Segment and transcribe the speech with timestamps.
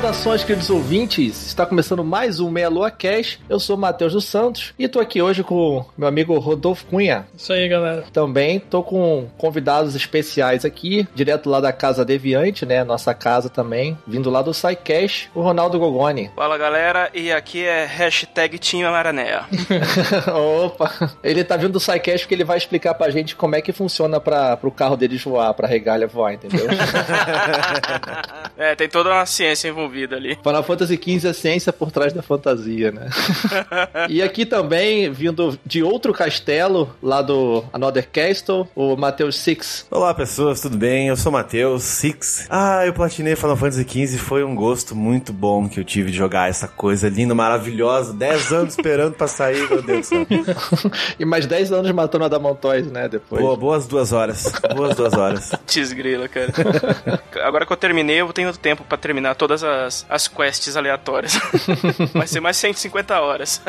[0.00, 1.46] Saudações, queridos ouvintes!
[1.48, 3.38] Está começando mais um Meia Lua Cash.
[3.50, 7.26] Eu sou o Matheus dos Santos e estou aqui hoje com meu amigo Rodolfo Cunha.
[7.36, 8.04] Isso aí, galera.
[8.10, 12.82] Também estou com convidados especiais aqui, direto lá da Casa Deviante, né?
[12.82, 16.30] Nossa casa também, vindo lá do SciCash, o Ronaldo Gogoni.
[16.34, 19.44] Fala, galera, e aqui é hashtag Team Maranéia.
[20.64, 21.12] Opa!
[21.22, 24.18] Ele tá vindo do SciCash porque ele vai explicar pra gente como é que funciona
[24.18, 26.66] para o carro deles voar, pra regalha voar, entendeu?
[28.56, 30.38] é, tem toda uma ciência envolvida envolvida ali.
[30.42, 33.08] Final Fantasy XV é ciência por trás da fantasia, né?
[34.08, 39.86] e aqui também, vindo de outro castelo, lá do Another Castle, o Matheus Six.
[39.90, 41.08] Olá, pessoas, tudo bem?
[41.08, 42.46] Eu sou o Matheus Six.
[42.48, 46.16] Ah, eu platinei Final Fantasy XV foi um gosto muito bom que eu tive de
[46.16, 48.12] jogar essa coisa linda, maravilhosa.
[48.12, 50.26] 10 anos esperando pra sair, meu Deus do céu.
[51.18, 53.08] e mais 10 anos matando a Damontois, né?
[53.08, 53.42] Depois.
[53.42, 54.52] Boa, boas duas horas.
[54.74, 55.52] Boas duas horas.
[55.66, 56.52] Desgrila, cara.
[57.42, 61.32] Agora que eu terminei, eu tenho tempo pra terminar todas as as, as quests aleatórias.
[62.12, 63.62] Vai ser mais 150 horas.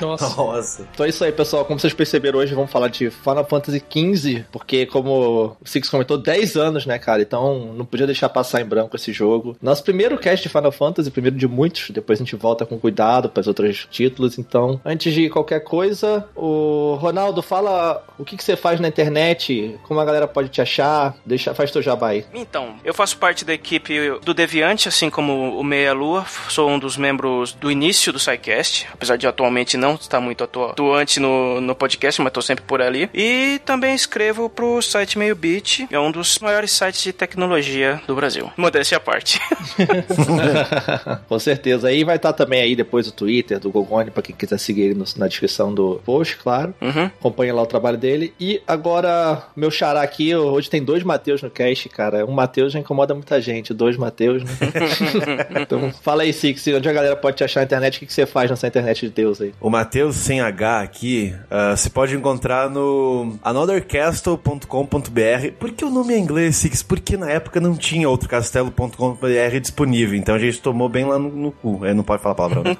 [0.00, 0.36] Nossa.
[0.36, 0.88] Nossa.
[0.92, 1.64] Então é isso aí, pessoal.
[1.64, 6.18] Como vocês perceberam hoje, vamos falar de Final Fantasy XV, porque como o Six comentou,
[6.18, 7.22] 10 anos, né, cara?
[7.22, 9.56] Então não podia deixar passar em branco esse jogo.
[9.60, 13.28] Nosso primeiro cast de Final Fantasy, primeiro de muitos, depois a gente volta com cuidado
[13.28, 14.38] para os outros títulos.
[14.38, 19.78] Então, antes de qualquer coisa, o Ronaldo, fala o que, que você faz na internet,
[19.84, 22.24] como a galera pode te achar, deixa, faz teu jabá aí.
[22.32, 26.78] Então, eu faço parte da equipe do Deviante, assim como o Meia Lua, sou um
[26.78, 31.74] dos membros do início do SciCast, apesar de atualmente não estar muito atuante no, no
[31.74, 33.08] podcast, mas estou sempre por ali.
[33.14, 38.14] E também escrevo pro site Meio Beat, é um dos maiores sites de tecnologia do
[38.14, 38.50] Brasil.
[38.56, 39.40] Modéstia à parte.
[41.28, 41.88] Com certeza.
[41.88, 44.94] Aí vai estar também aí depois o Twitter do Gogoni, para quem quiser seguir ele
[44.94, 46.74] no, na descrição do post, claro.
[46.80, 47.04] Uhum.
[47.04, 48.32] Acompanha lá o trabalho dele.
[48.38, 52.24] E agora, meu xará aqui, hoje tem dois Mateus no cast, cara.
[52.26, 54.50] Um Mateus já incomoda muita gente, dois Mateus, né?
[55.60, 58.12] então, fala aí, Six, onde a galera pode te achar na internet, o que, que
[58.12, 59.52] você faz nessa internet de Deus aí?
[59.60, 65.52] O Matheus sem H aqui, uh, você pode encontrar no anothercastle.com.br.
[65.58, 66.82] Por que o nome é inglês, Six?
[66.82, 71.30] Porque na época não tinha outro castelo.com.br disponível, então a gente tomou bem lá no,
[71.30, 71.84] no cu.
[71.84, 72.62] É, não pode falar palavrão.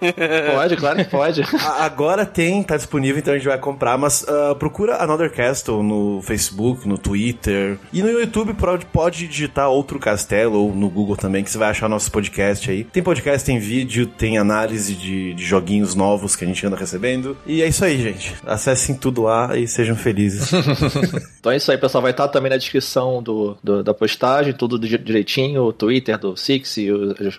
[0.54, 1.42] pode, claro que pode.
[1.78, 6.20] Agora tem, tá disponível, então a gente vai comprar, mas uh, procura Another Castle no
[6.22, 11.44] Facebook, no Twitter e no YouTube pode, pode digitar outro castelo ou no Google também,
[11.44, 12.84] que você vai achar nosso podcast aí.
[12.84, 17.36] Tem podcast, tem vídeo, tem análise de, de joguinhos novos que a gente anda recebendo.
[17.46, 18.34] E é isso aí, gente.
[18.46, 20.50] Acessem tudo lá e sejam felizes.
[21.38, 22.02] então é isso aí, pessoal.
[22.02, 26.76] Vai estar também na descrição do, do da postagem, tudo direitinho, o Twitter do Six,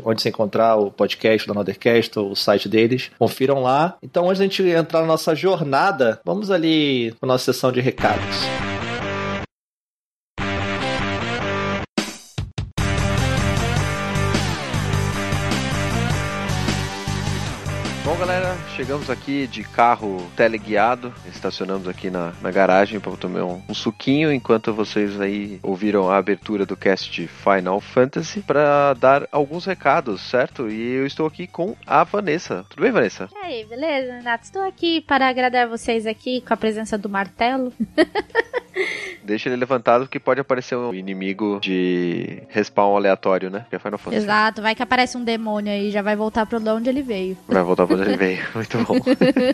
[0.03, 3.11] onde você encontrar o podcast do Anothercast, o site deles.
[3.17, 3.95] Confiram lá.
[4.01, 8.72] Então, antes da gente entrar na nossa jornada, vamos ali para nossa sessão de recados.
[18.83, 24.29] Chegamos aqui de carro teleguiado, estacionamos aqui na, na garagem para tomar um, um, suquinho
[24.29, 30.69] enquanto vocês aí ouviram a abertura do cast Final Fantasy para dar alguns recados, certo?
[30.69, 32.65] E eu estou aqui com a Vanessa.
[32.67, 33.29] Tudo bem, Vanessa?
[33.31, 34.43] E aí, beleza, Renato?
[34.43, 37.71] Estou aqui para agradar vocês aqui com a presença do martelo.
[39.23, 43.65] Deixa ele levantado que pode aparecer um inimigo de respawn aleatório, né?
[43.69, 44.23] Que é Final Fantasy.
[44.23, 47.37] Exato, vai que aparece um demônio aí, já vai voltar pro onde ele veio.
[47.47, 48.45] Vai voltar pra onde ele veio.
[48.53, 48.95] Muito bom.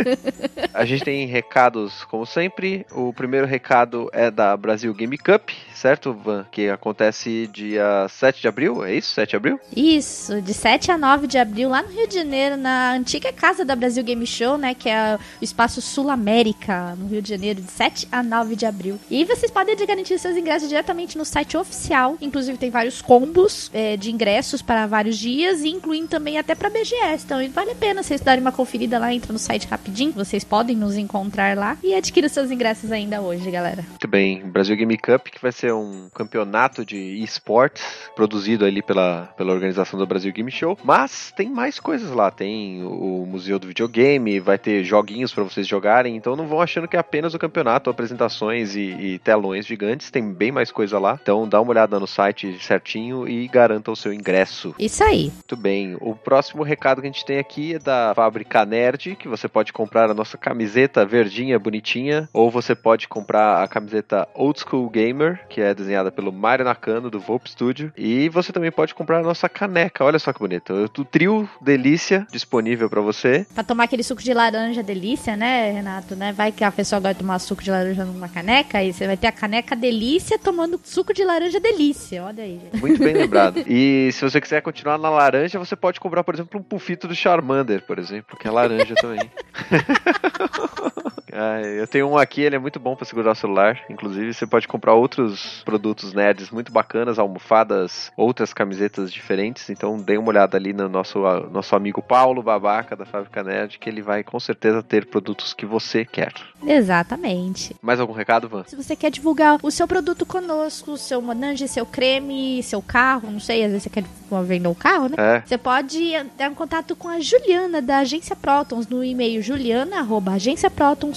[0.73, 2.85] A gente tem recados, como sempre.
[2.91, 5.49] O primeiro recado é da Brasil Game Cup,
[5.79, 6.45] certo, Van?
[6.51, 9.13] Que acontece dia 7 de abril, é isso?
[9.13, 9.59] 7 de abril?
[9.75, 13.63] Isso, de 7 a 9 de abril, lá no Rio de Janeiro, na antiga casa
[13.63, 14.73] da Brasil Game Show, né?
[14.73, 18.65] Que é o Espaço Sul América, no Rio de Janeiro, de 7 a 9 de
[18.65, 18.99] abril.
[19.09, 22.17] E vocês podem garantir seus ingressos diretamente no site oficial.
[22.21, 27.23] Inclusive tem vários combos é, de ingressos para vários dias, incluindo também até para BGS.
[27.25, 30.11] Então vale a pena vocês darem uma conferida lá, entra no site rapidinho.
[30.11, 33.85] Vocês podem nos encontrar lá e adquirir seus ingressos ainda hoje, galera.
[33.89, 37.83] Muito bem, Brasil Game Cup, que vai ser um campeonato de esportes
[38.15, 40.77] produzido ali pela, pela organização do Brasil Game Show.
[40.83, 42.31] Mas tem mais coisas lá.
[42.31, 46.15] Tem o Museu do Videogame, vai ter joguinhos para vocês jogarem.
[46.15, 50.11] Então não vão achando que é apenas o campeonato, apresentações e, e telões gigantes.
[50.11, 51.17] Tem bem mais coisa lá.
[51.21, 54.73] Então dá uma olhada no site certinho e garanta o seu ingresso.
[54.77, 55.31] Isso aí.
[55.31, 55.97] Muito bem.
[55.99, 59.73] O próximo recado que a gente tem aqui é da fábrica Nerd, que você pode
[59.73, 65.45] comprar a nossa camiseta verdinha, bonitinha, ou você pode comprar a camiseta Old School Gamer,
[65.49, 69.23] que é desenhada pelo Mario Nakano do Volp Studio, e você também pode comprar a
[69.23, 70.03] nossa caneca.
[70.03, 70.73] Olha só que bonito.
[70.73, 73.45] O trio Delícia disponível para você.
[73.53, 76.15] Pra tomar aquele suco de laranja delícia, né, Renato?
[76.15, 76.31] Né?
[76.31, 79.17] Vai que a pessoa gosta de tomar suco de laranja numa caneca, e você vai
[79.17, 82.23] ter a caneca delícia tomando suco de laranja delícia.
[82.23, 82.59] Olha aí.
[82.59, 82.81] Gente.
[82.81, 83.63] Muito bem lembrado.
[83.69, 87.15] E se você quiser continuar na laranja, você pode comprar, por exemplo, um pufito do
[87.15, 89.19] Charmander, por exemplo, que é laranja também.
[91.31, 93.81] ah, eu tenho um aqui, ele é muito bom para segurar o celular.
[93.89, 99.69] Inclusive, você pode comprar outros produtos nerds muito bacanas, almofadas, outras camisetas diferentes.
[99.69, 101.19] Então, dê uma olhada ali no nosso,
[101.51, 105.65] nosso amigo Paulo Babaca da Fábrica Nerd, que ele vai com certeza ter produtos que
[105.65, 106.33] você quer.
[106.65, 107.75] Exatamente.
[107.81, 108.63] Mais algum recado, Van?
[108.67, 113.39] Se você quer divulgar o seu produto conosco, seu Monange, seu creme, seu carro, não
[113.39, 114.03] sei, às vezes você quer
[114.43, 115.15] vender um carro, né?
[115.17, 115.43] É.
[115.45, 119.41] Você pode entrar em contato com a Juliana da Agência Protons no e-mail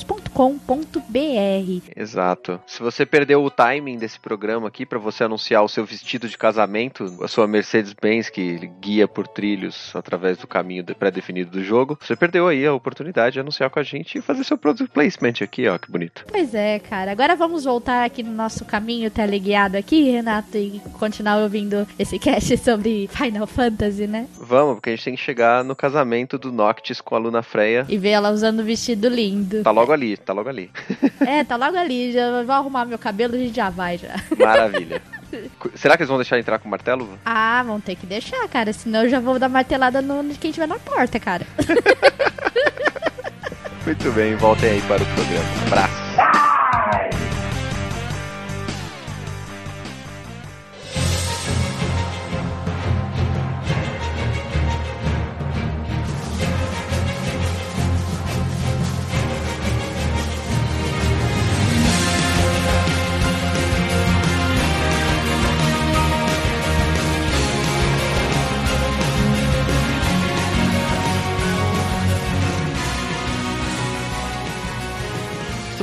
[0.03, 1.93] juliana@agenciaprotons.com.br.
[1.97, 2.61] Exato.
[2.67, 6.37] Se você perdeu o timing desse programa aqui para você anunciar o seu vestido de
[6.37, 12.17] casamento, a sua Mercedes-Benz que guia por trilhos através do caminho pré-definido do jogo, você
[12.17, 15.69] perdeu aí a oportunidade de anunciar com a gente e fazer seu product placement aqui,
[15.69, 16.25] ó, que bonito.
[16.29, 17.13] Pois é, cara.
[17.13, 22.57] Agora vamos voltar aqui no nosso caminho teleguiado aqui, Renato, e continuar ouvindo esse cast
[22.59, 24.27] sobre Final Fantasy, né?
[24.39, 27.87] Vamos, porque a gente tem que chegar no casamento do Noctis com a Luna Freya.
[27.89, 29.63] E ver ela usando um vestido lindo.
[29.63, 30.71] Tá logo ali, tá logo ali.
[31.27, 32.13] é, tá logo ali.
[32.13, 34.15] Já vou arrumar meu cabelo, a gente já vai já.
[34.39, 35.03] Maravilha.
[35.75, 37.19] Será que eles vão deixar entrar com o martelo?
[37.25, 38.73] Ah, vão ter que deixar, cara.
[38.73, 41.47] Senão eu já vou dar martelada no de quem tiver na porta, cara.
[43.85, 45.45] Muito bem, voltem aí para o programa.
[45.67, 46.02] Abraço.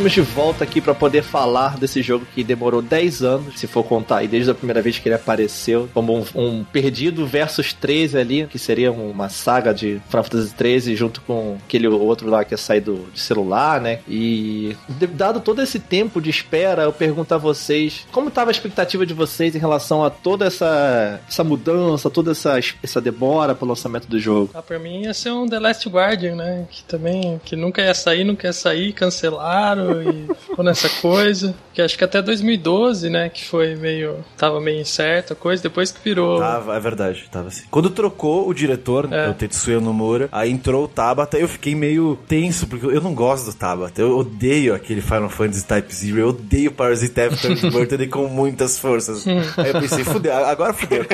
[0.10, 3.84] Estamos de volta aqui para poder falar desse jogo que demorou 10 anos, se for
[3.84, 8.18] contar, e desde a primeira vez que ele apareceu, como um, um Perdido versus 13
[8.18, 12.54] ali, que seria uma saga de Final Fantasy 13 junto com aquele outro lá que
[12.54, 14.00] ia sair do, de celular, né?
[14.08, 14.76] E
[15.14, 19.14] dado todo esse tempo de espera, eu pergunto a vocês, como estava a expectativa de
[19.14, 24.20] vocês em relação a toda essa, essa mudança, toda essa, essa demora pro lançamento do
[24.20, 24.52] jogo?
[24.54, 26.66] Ah, pra mim ia ser um The Last Guardian, né?
[26.70, 31.56] Que também, que nunca ia sair, nunca ia sair, cancelaram e ficou nessa coisa.
[31.74, 33.30] Que acho que até 2012, né?
[33.30, 34.24] Que foi meio.
[34.38, 36.40] Tava meio incerta a coisa, depois que virou.
[36.40, 37.64] Tava, é verdade, tava assim.
[37.70, 39.30] Quando trocou o diretor, é.
[39.30, 43.46] o Tetsuya Nomura, aí entrou o Tabata, eu fiquei meio tenso, porque eu não gosto
[43.46, 44.02] do Tabata.
[44.02, 49.26] Eu odeio aquele Final Fantasy Type Zero, eu odeio Parasite After Birthday com muitas forças.
[49.28, 51.06] aí eu pensei, fudeu, agora fudeu.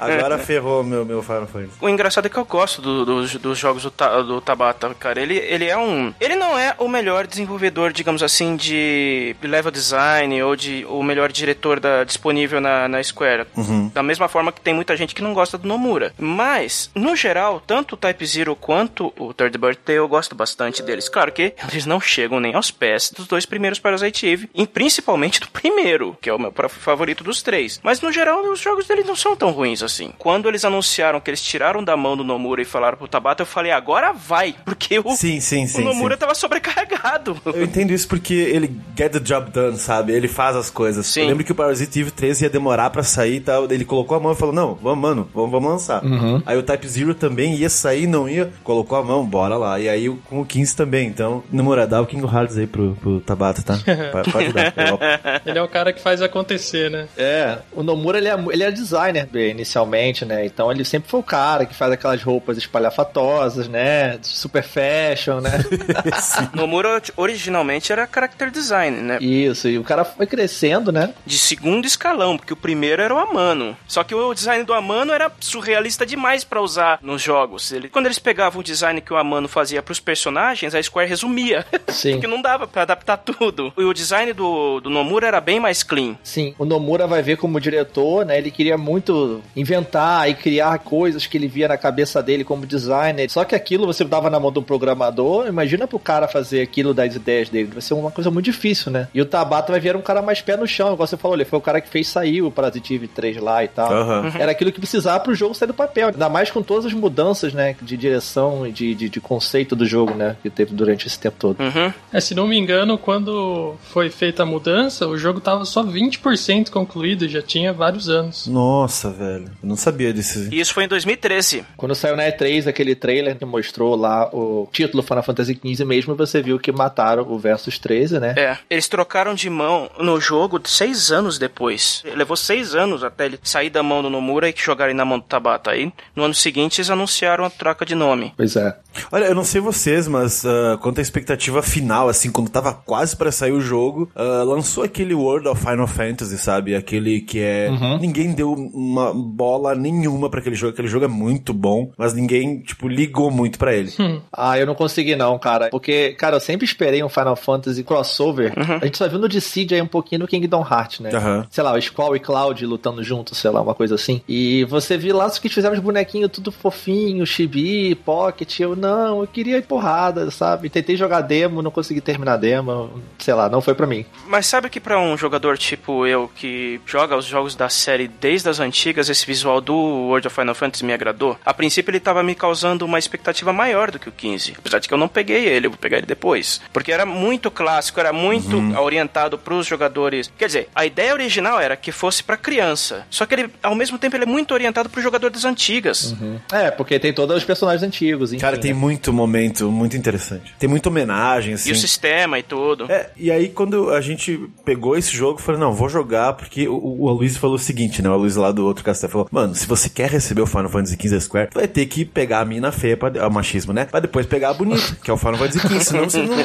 [0.00, 1.72] Agora ferrou meu, meu Final Fantasy.
[1.80, 3.90] O engraçado é que eu gosto do, do, dos jogos do,
[4.24, 5.20] do Tabata, cara.
[5.20, 6.12] Ele, ele é um.
[6.20, 11.30] Ele não é o melhor desenvolvedor, digamos assim, de level design ou de o melhor
[11.32, 13.46] diretor da, disponível na, na Square.
[13.56, 13.88] Uhum.
[13.92, 16.12] Da mesma forma que tem muita gente que não gosta do Nomura.
[16.18, 21.08] Mas, no geral, tanto o Type Zero quanto o Third Birthday eu gosto bastante deles.
[21.08, 25.40] Claro que eles não chegam nem aos pés dos dois primeiros Parasite Eve, e principalmente
[25.40, 27.80] do primeiro, que é o meu favorito dos três.
[27.82, 30.12] Mas, no geral, os jogos deles não são tão ruins assim.
[30.18, 33.46] Quando eles anunciaram que eles tiraram da mão do Nomura e falaram pro Tabata, eu
[33.46, 36.20] falei, agora vai, porque o, sim, sim, sim, o Nomura sim.
[36.20, 37.40] tava sobrecarregado.
[37.44, 40.12] Eu entendo isso porque ele get the job done, sabe?
[40.12, 41.06] Ele faz as coisas.
[41.06, 41.22] Sim.
[41.22, 43.70] Eu lembro que o Parasite Eve 13 ia demorar pra sair e tal.
[43.70, 46.04] Ele colocou a mão e falou: Não, vamos, mano, vamos, vamos lançar.
[46.04, 46.42] Uhum.
[46.44, 49.78] Aí o Type Zero também ia sair, não ia, colocou a mão, bora lá.
[49.78, 51.06] E aí com o 15 também.
[51.06, 53.78] Então, namorado, dá o King Hearts aí pro, pro Tabata, tá?
[54.32, 54.74] Pode dar.
[55.46, 57.06] Ele é o cara que faz acontecer, né?
[57.16, 60.44] É, o Nomura ele é, ele é designer inicialmente, né?
[60.44, 64.18] Então ele sempre foi o cara que faz aquelas roupas espalhafatosas, né?
[64.22, 65.64] Super fashion, né?
[66.54, 69.18] Nomura originalmente forte era character design, né?
[69.20, 71.12] Isso, e o cara foi crescendo, né?
[71.26, 73.76] De segundo escalão, porque o primeiro era o Amano.
[73.86, 77.72] Só que o design do Amano era surrealista demais para usar nos jogos.
[77.72, 81.08] Ele, quando eles pegavam o design que o Amano fazia para os personagens, a Square
[81.08, 81.66] resumia.
[81.88, 82.12] Sim.
[82.12, 83.72] porque não dava para adaptar tudo.
[83.76, 86.16] E o design do, do Nomura era bem mais clean.
[86.22, 88.38] Sim, o Nomura vai ver como diretor, né?
[88.38, 93.30] Ele queria muito inventar e criar coisas que ele via na cabeça dele como designer.
[93.30, 96.94] Só que aquilo você dava na mão de um programador, imagina pro cara fazer aquilo
[96.94, 97.70] das ideias dele.
[97.72, 99.08] Vai ser uma coisa muito difícil, né?
[99.12, 101.44] E o Tabata vai ver um cara mais pé no chão, igual você falou, ele
[101.44, 103.92] foi o cara que fez sair o Parasitive 3 lá e tal.
[103.92, 104.32] Aham.
[104.38, 106.08] Era aquilo que precisava pro jogo sair do papel.
[106.08, 107.74] Ainda mais com todas as mudanças, né?
[107.82, 110.36] De direção e de, de, de conceito do jogo, né?
[110.42, 111.60] Que teve durante esse tempo todo.
[111.60, 111.92] Uhum.
[112.12, 116.70] É, se não me engano, quando foi feita a mudança, o jogo tava só 20%
[116.70, 118.46] concluído, já tinha vários anos.
[118.46, 119.50] Nossa, velho.
[119.62, 120.48] Eu não sabia disso.
[120.50, 121.64] E isso foi em 2013.
[121.76, 126.14] Quando saiu na E3 aquele trailer que mostrou lá o título Final Fantasy XV mesmo,
[126.14, 128.34] você viu que mataram o Versus 13, né?
[128.36, 132.02] É, eles trocaram de mão no jogo seis anos depois.
[132.14, 135.24] Levou seis anos até ele sair da mão do Nomura e jogarem na mão do
[135.24, 135.70] Tabata.
[135.70, 138.32] Aí, no ano seguinte, eles anunciaram a troca de nome.
[138.36, 138.76] Pois é.
[139.10, 143.16] Olha, eu não sei vocês, mas ah, quanto à expectativa final, assim, quando tava quase
[143.16, 146.74] pra sair o jogo, ah, lançou aquele World of Final Fantasy, sabe?
[146.74, 147.70] Aquele que é.
[148.00, 150.72] Ninguém deu uma bola nenhuma pra aquele jogo.
[150.72, 153.92] Aquele jogo é muito bom, mas ninguém, tipo, ligou muito pra ele.
[154.32, 155.68] Ah, eu não consegui não, cara.
[155.70, 158.52] Porque, cara, eu sempre esperei um Final Fantasy crossover.
[158.80, 161.10] A gente só viu no Dissidia aí um pouquinho no Kingdom Hearts, né?
[161.14, 161.46] Aham.
[161.50, 164.22] Sei lá, o Squall e Cloud lutando juntos, sei lá, uma coisa assim.
[164.28, 168.60] E você viu lá que eles fizeram os bonequinhos tudo fofinho, chibi, pocket.
[168.60, 170.68] Eu, não, eu queria ir porrada, sabe?
[170.68, 172.90] Tentei jogar demo, não consegui terminar a demo.
[173.18, 174.04] Sei lá, não foi pra mim.
[174.26, 178.48] Mas sabe que pra um jogador tipo eu, que joga os jogos da série desde
[178.48, 181.36] as antigas, esse visual do World of Final Fantasy me agradou?
[181.44, 184.54] A princípio ele tava me causando uma expectativa maior do que o 15.
[184.58, 186.60] Apesar de que eu não peguei ele, eu vou pegar ele depois.
[186.72, 190.30] Porque era muito clássico, era muito orientado pros jogadores.
[190.38, 193.06] Quer dizer, a ideia original era que fosse pra criança.
[193.10, 196.14] Só que ele, ao mesmo tempo, ele é muito orientado pro jogador das antigas.
[196.52, 198.78] É, porque tem todos os personagens antigos, enfim, Cara, tem né?
[198.78, 200.54] muito momento muito interessante.
[200.58, 201.70] Tem muita homenagem, assim.
[201.70, 202.90] E o sistema e tudo.
[202.90, 206.68] É, e aí quando a gente pegou esse jogo, eu falei, não, vou jogar, porque
[206.68, 208.08] o, o Aloysio falou o seguinte, né?
[208.08, 210.96] O Aloysio lá do outro castelo falou, mano, se você quer receber o Final Fantasy
[211.00, 213.84] XV Square, vai ter que pegar a mina feia, pra, o machismo, né?
[213.84, 216.36] Pra depois pegar a bonita, que é o Final Fantasy XV, senão você não,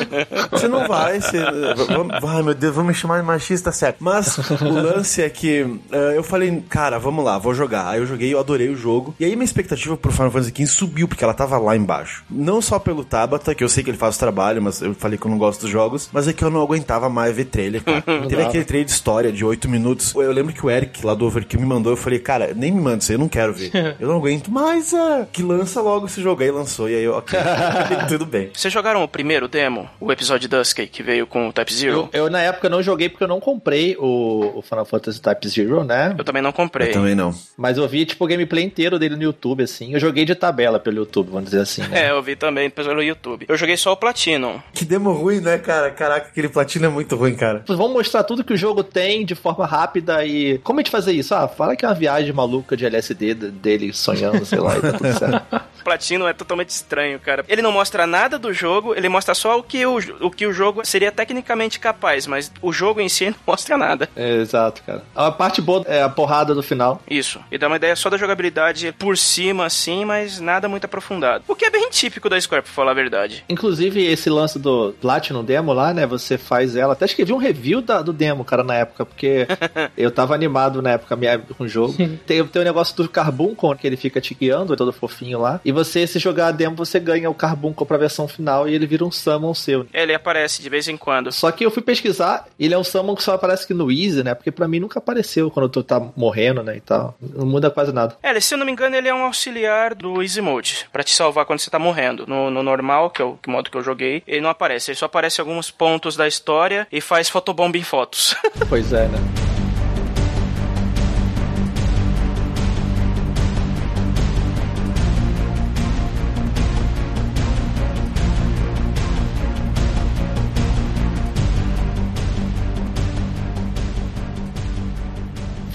[0.52, 1.40] você não vai, você,
[1.88, 3.98] vamos- ai meu Deus, vamos me chamar de machista, certo.
[4.00, 7.90] Mas o lance é que eh, eu falei, cara, vamos lá, vou jogar.
[7.90, 9.16] Aí eu joguei, eu adorei o jogo.
[9.20, 12.24] E aí minha expectativa pro Final Fantasy XV subiu, porque ela tava lá embaixo.
[12.30, 15.18] Não só pelo Tabata, que eu sei que ele faz o trabalho, mas eu falei
[15.18, 17.84] que eu não gosto dos jogos, mas é que eu não aguentava mais ver trailer,
[17.84, 18.02] cara.
[18.28, 20.14] Teve aquele trailer de história de 8 minutos.
[20.16, 22.82] Eu lembro que o Eric lá do Overkill me mandou, eu falei, cara, nem me
[22.82, 23.72] manda isso aí, eu não quero ver.
[24.00, 26.42] eu não aguento mais, é, que lança logo esse jogo.
[26.42, 27.38] Aí lançou, e aí eu, ok,
[28.08, 28.50] tudo bem.
[28.54, 29.90] Vocês jogaram o primeiro demo?
[30.00, 30.48] O episódio
[30.88, 32.10] Que veio com o Type Zero?
[32.12, 35.48] Eu, eu, na época, não joguei porque eu não comprei o, o Final Fantasy Type
[35.48, 36.16] Zero, né?
[36.18, 36.90] Eu também não comprei.
[36.90, 37.34] Eu também não.
[37.58, 39.94] Mas eu vi, tipo, o gameplay inteiro dele no YouTube, assim.
[39.94, 42.06] Eu joguei de tabela pelo YouTube, vamos dizer assim, né?
[42.06, 43.46] É, eu vi também pelo YouTube.
[43.48, 44.60] Eu joguei só o Platinum.
[44.74, 45.90] Que demo ruim, né, cara?
[45.92, 47.64] Caraca, aquele platino é muito ruim, cara.
[47.68, 50.58] Vamos mostrar tudo que o jogo tem de forma rápida e.
[50.60, 51.34] Como a gente fazer isso?
[51.34, 54.94] Ah, fala que é uma viagem maluca de LSD dele sonhando, sei lá, e tá
[54.94, 55.66] tudo certo.
[55.84, 57.46] Platinum é totalmente estranho, cara.
[57.48, 60.52] Ele não mostra nada do jogo, ele mostra só o que o, o que o
[60.52, 64.10] jogo seria tecnicamente capaz, mas o jogo em si não mostra nada.
[64.16, 65.04] É, exato, cara.
[65.16, 67.02] A parte boa é a porrada no final.
[67.10, 67.40] Isso.
[67.52, 71.44] E dá uma ideia só da jogabilidade por cima, assim, mas nada muito aprofundado.
[71.48, 73.44] O que é bem típico da Square, pra falar a verdade.
[73.50, 76.06] Inclusive, esse lance do Platinum Demo lá, né?
[76.06, 76.94] Você faz ela.
[76.94, 79.48] Até escrevi um review da- do demo, cara, na época, porque
[79.98, 81.94] eu tava animado na época minha- com o jogo.
[82.26, 85.60] tem, tem o negócio do Carbuncle, que ele fica te guiando, todo fofinho lá.
[85.64, 88.86] E você, se jogar a demo, você ganha o Carbuncle pra versão final e ele
[88.86, 89.86] vira um Summon seu.
[89.94, 91.32] Ele aparece de vez em quando.
[91.32, 94.24] Só que eu fui pesquisar, ele é um Summon que só aparece aqui no Easy,
[94.24, 94.34] né?
[94.34, 96.78] Porque pra mim nunca apareceu quando tu tá morrendo, né?
[96.78, 97.16] E tal.
[97.22, 98.18] Não muda quase nada.
[98.24, 101.14] É, se eu não me engano, ele é um auxiliar do Easy Mode, pra te
[101.14, 102.26] salvar quando você tá morrendo.
[102.28, 104.90] No, no normal, que é o que modo que eu joguei, ele não aparece.
[104.90, 108.36] Ele só aparece em alguns pontos da história e faz fotobomba em fotos.
[108.68, 109.45] Pois é, né?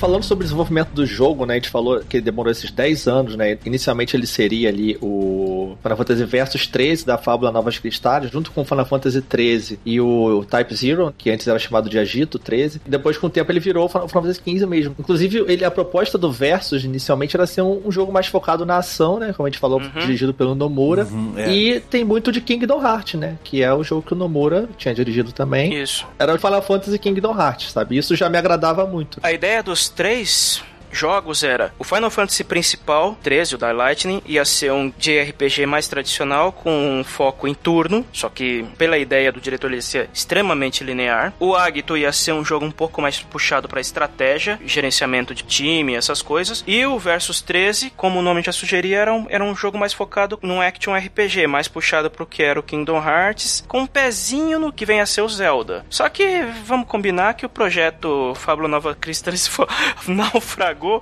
[0.01, 1.53] Falando sobre o desenvolvimento do jogo, né?
[1.53, 3.59] A gente falou que demorou esses 10 anos, né?
[3.67, 5.50] Inicialmente ele seria ali o
[5.83, 10.01] Final Fantasy Versus 13 da Fábula Novas Cristais, junto com o Final Fantasy 13 e
[10.01, 12.81] o Type Zero, que antes era chamado de Agito 13.
[12.87, 14.95] E depois, com o tempo, ele virou o Final Fantasy 15 mesmo.
[14.99, 18.77] Inclusive, ele, a proposta do Versus inicialmente era ser um, um jogo mais focado na
[18.79, 19.33] ação, né?
[19.33, 20.01] Como a gente falou, Uhum.
[20.01, 21.05] dirigido pelo Nomura.
[21.05, 21.51] Uhum, é.
[21.53, 23.39] E tem muito de Kingdom Hearts, né?
[23.43, 25.75] Que é o jogo que o Nomura tinha dirigido também.
[25.83, 26.07] Isso.
[26.19, 27.97] Era o Final Fantasy Kingdom Hearts, sabe?
[27.97, 29.19] Isso já me agradava muito.
[29.23, 34.45] A ideia dos três jogos era o Final Fantasy principal, 13, o da Lightning, ia
[34.45, 39.41] ser um JRPG mais tradicional com um foco em turno, só que pela ideia do
[39.41, 41.33] diretor ele ia ser extremamente linear.
[41.39, 45.95] O Agito ia ser um jogo um pouco mais puxado para estratégia, gerenciamento de time,
[45.95, 46.63] essas coisas.
[46.67, 49.93] E o Versus 13, como o nome já sugeria, era um, era um jogo mais
[49.93, 54.59] focado num action RPG, mais puxado pro que era o Kingdom Hearts, com um pezinho
[54.59, 55.85] no que vem a ser o Zelda.
[55.91, 59.67] Só que vamos combinar que o projeto Fábula Nova Crystallis fo-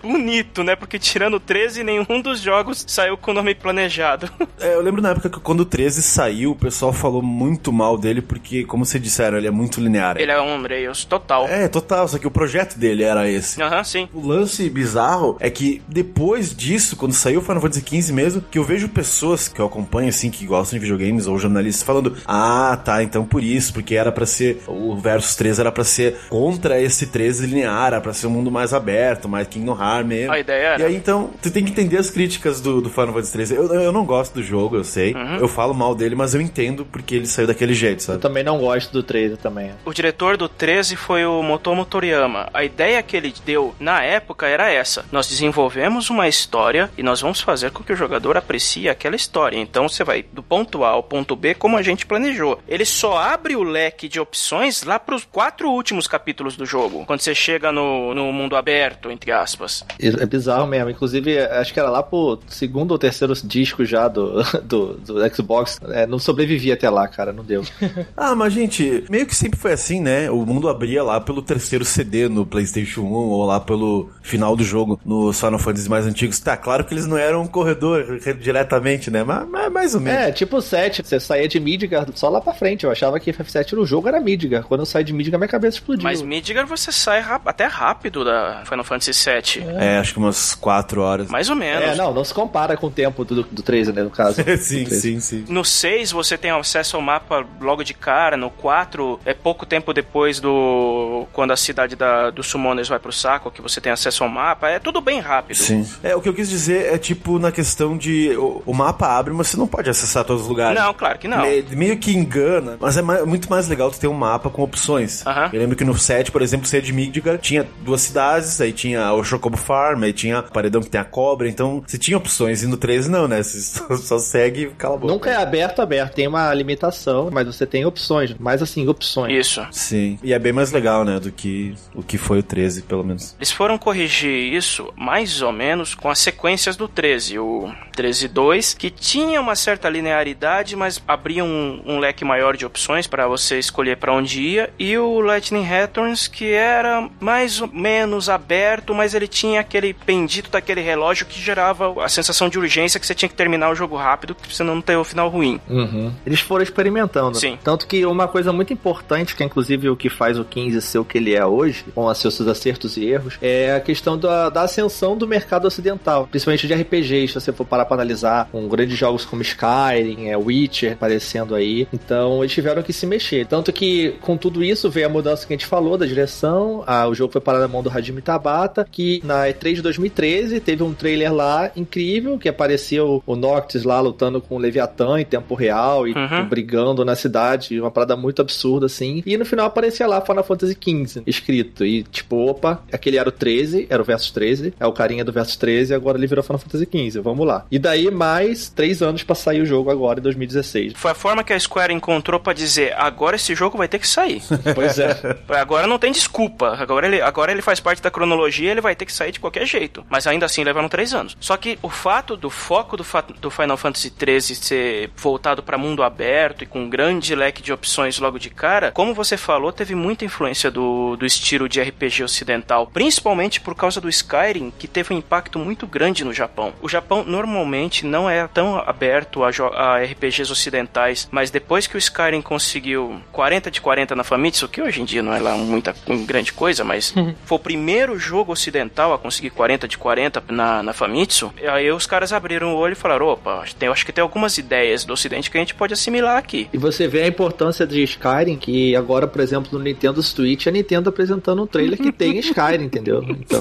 [0.03, 0.75] bonito, né?
[0.77, 4.29] Porque tirando o 13, nenhum dos jogos saiu com o nome planejado.
[4.61, 7.97] É, eu lembro na época que quando o 13 saiu, o pessoal falou muito mal
[7.97, 10.17] dele, porque, como vocês disseram, ele é muito linear.
[10.19, 11.47] Ele é um Rails total.
[11.47, 13.63] É, total, só que o projeto dele era esse.
[13.63, 14.09] Aham, sim.
[14.13, 18.59] O lance bizarro é que depois disso, quando saiu o Final Fantasy XV mesmo, que
[18.59, 22.77] eu vejo pessoas que eu acompanho, assim, que gostam de videogames ou jornalistas falando: Ah,
[22.85, 24.61] tá, então por isso, porque era pra ser.
[24.67, 28.51] O Versus 13 era pra ser contra esse 13 linear, era pra ser um mundo
[28.51, 30.33] mais aberto, mais Kingdom Hearts mesmo.
[30.33, 30.83] A ideia era.
[30.83, 33.55] E aí então, tu tem que entender as críticas do, do Final Fantasy 13.
[33.55, 35.15] Eu, eu não gosto do jogo, eu sei.
[35.15, 35.37] Uhum.
[35.37, 38.19] Eu falo mal dele, mas eu entendo porque ele saiu daquele jeito, Eu sabe?
[38.21, 39.73] também não gosto do 13 também.
[39.85, 42.49] O diretor do 13 foi o Motomo Toriyama.
[42.53, 47.21] A ideia que ele deu na época era essa: nós desenvolvemos uma história e nós
[47.21, 49.59] vamos fazer com que o jogador aprecie aquela história.
[49.59, 52.61] Então você vai do ponto A ao ponto B como a gente planejou.
[52.69, 57.05] Ele só abre o leque de opções lá para os quatro últimos capítulos do jogo,
[57.07, 59.58] quando você chega no, no mundo aberto, entre aspas.
[60.01, 60.91] É bizarro mesmo.
[60.91, 65.81] Inclusive, acho que era lá pro segundo ou terceiro disco já do, do, do Xbox.
[65.89, 67.33] É, não sobrevivi até lá, cara.
[67.33, 67.63] Não deu.
[68.17, 70.31] Ah, mas gente, meio que sempre foi assim, né?
[70.31, 74.65] O mundo abria lá pelo terceiro CD no PlayStation 1 ou lá pelo final do
[74.65, 76.39] jogo nos Final Fantasy mais antigos.
[76.41, 79.23] Tá, claro que eles não eram um corredor diretamente, né?
[79.23, 80.21] Mas, mas mais ou menos.
[80.21, 82.85] É, tipo o 7, você saía de Midgar só lá pra frente.
[82.85, 84.65] Eu achava que FF7 no jogo era Midgar.
[84.65, 86.05] Quando eu saí de Midgar, minha cabeça explodiu.
[86.05, 89.48] Mas Midgar você sai até rápido da Final Fantasy VII.
[89.57, 91.29] É, acho que umas quatro horas.
[91.29, 91.83] Mais ou menos.
[91.83, 94.37] É, não, não se compara com o tempo do, do 13, né, no caso.
[94.59, 95.01] sim, Do 13.
[95.01, 95.45] sim, sim.
[95.49, 99.93] No 6 você tem acesso ao mapa logo de cara, no 4 é pouco tempo
[99.93, 104.23] depois do quando a cidade da, dos Summoners vai pro saco que você tem acesso
[104.25, 105.57] ao mapa, é tudo bem rápido.
[105.57, 105.87] Sim.
[106.03, 108.37] É, o que eu quis dizer é tipo na questão de.
[108.37, 110.79] O, o mapa abre, mas você não pode acessar todos os lugares.
[110.81, 111.43] Não, claro que não.
[111.43, 114.63] Me- meio que engana, mas é ma- muito mais legal tu ter um mapa com
[114.63, 115.27] opções.
[115.27, 115.51] Aham.
[115.53, 118.73] Eu lembro que no 7, por exemplo, você é de Midgar, tinha duas cidades, aí
[118.73, 122.63] tinha o Chocobo Farm, aí tinha paredão que tem a cobra, então você tinha opções.
[122.63, 123.43] E no 13 não, né?
[123.43, 125.13] Você só, só segue e cala a boca.
[125.13, 126.15] Nunca é aberto, aberto.
[126.15, 128.35] Tem uma limitação, mas você tem opções.
[128.39, 129.33] Mas assim, opções.
[129.33, 129.67] Isso.
[129.71, 130.19] Sim.
[130.23, 131.21] E é bem mais legal, né?
[131.21, 133.35] Do que o que foi o 13, pelo menos.
[133.39, 138.91] Eles foram corrigir isso mais ou menos com as sequências do 13, o 13.2, que
[138.91, 143.97] tinha uma certa linearidade, mas abria um, um leque maior de opções para você escolher
[143.97, 149.28] para onde ia, e o Lightning Returns, que era mais ou menos aberto, mas ele
[149.29, 153.35] tinha aquele bendito daquele relógio que gerava a sensação de urgência que você tinha que
[153.35, 155.61] terminar o jogo rápido, você não ter o final ruim.
[155.69, 156.13] Uhum.
[156.27, 157.39] Eles foram experimentando.
[157.39, 157.59] Sim.
[157.63, 160.99] Tanto que uma coisa muito importante, que é inclusive o que faz o 15 ser
[160.99, 164.49] o que ele é hoje, com os seus acertos e erros, é a questão da,
[164.49, 168.67] da ascensão do mercado ocidental, principalmente de RPGs, se você for parar pra analisar, com
[168.69, 171.87] grandes jogos como Skyrim, é, Witcher aparecendo aí.
[171.93, 173.47] Então eles tiveram que se mexer.
[173.47, 177.07] Tanto que com tudo isso veio a mudança que a gente falou da direção, a-
[177.07, 180.83] o jogo foi parar na mão do Hajime Tabata, que na E3 de 2013 teve
[180.83, 185.55] um trailer lá incrível, que apareceu o Noctis lá lutando com o Leviatã em tempo
[185.55, 186.47] real e Uhum.
[186.49, 189.23] brigando na cidade, uma parada muito absurda assim.
[189.25, 191.85] E no final aparecia lá Final Fantasy XV escrito.
[191.85, 195.33] E tipo, opa, aquele era o 13, era o Versus 13, é o carinha do
[195.33, 197.65] Versus 13, agora ele virou Final Fantasy XV, vamos lá.
[197.71, 200.95] E daí mais três anos pra sair o jogo agora em 2016.
[200.97, 204.09] Foi a forma que a Square encontrou pra dizer: agora esse jogo vai ter que
[204.09, 204.43] sair.
[204.75, 205.17] Pois é.
[205.49, 206.77] Agora não tem desculpa.
[206.79, 209.65] Agora ele, agora ele faz parte da cronologia, ele vai ter que sair de qualquer
[209.67, 210.05] jeito.
[210.11, 211.37] Mas ainda assim levaram três anos.
[211.41, 215.79] Só que o fato do foco do, fa- do Final Fantasy XIII ser voltado pra
[215.79, 219.73] mundo aberto e com um grande leque de opções logo de cara, como você falou,
[219.73, 222.87] teve muita influência do, do estilo de RPG ocidental.
[222.89, 226.73] Principalmente por causa do Skyrim, que teve um impacto muito grande no Japão.
[226.83, 231.99] O Japão normalmente não é tão aberto a, a RPGs ocidentais, mas depois que o
[231.99, 235.95] Skyrim conseguiu 40 de 40 na Famitsu, que hoje em dia não é lá muita
[236.27, 240.93] grande coisa, mas foi o primeiro jogo ocidental a conseguir 40 de 40 na, na
[240.93, 241.53] Famitsu.
[241.61, 244.59] E aí os caras abriram o olho e falaram: opa, tem, acho que tem algumas
[244.59, 246.69] ideias do ocidente que a gente pode assimilar aqui.
[246.73, 250.71] E você vê a importância de Skyrim, que agora, por exemplo, no Nintendo Switch, a
[250.71, 253.23] Nintendo apresentando um trailer que tem Skyrim, entendeu?
[253.29, 253.61] Então.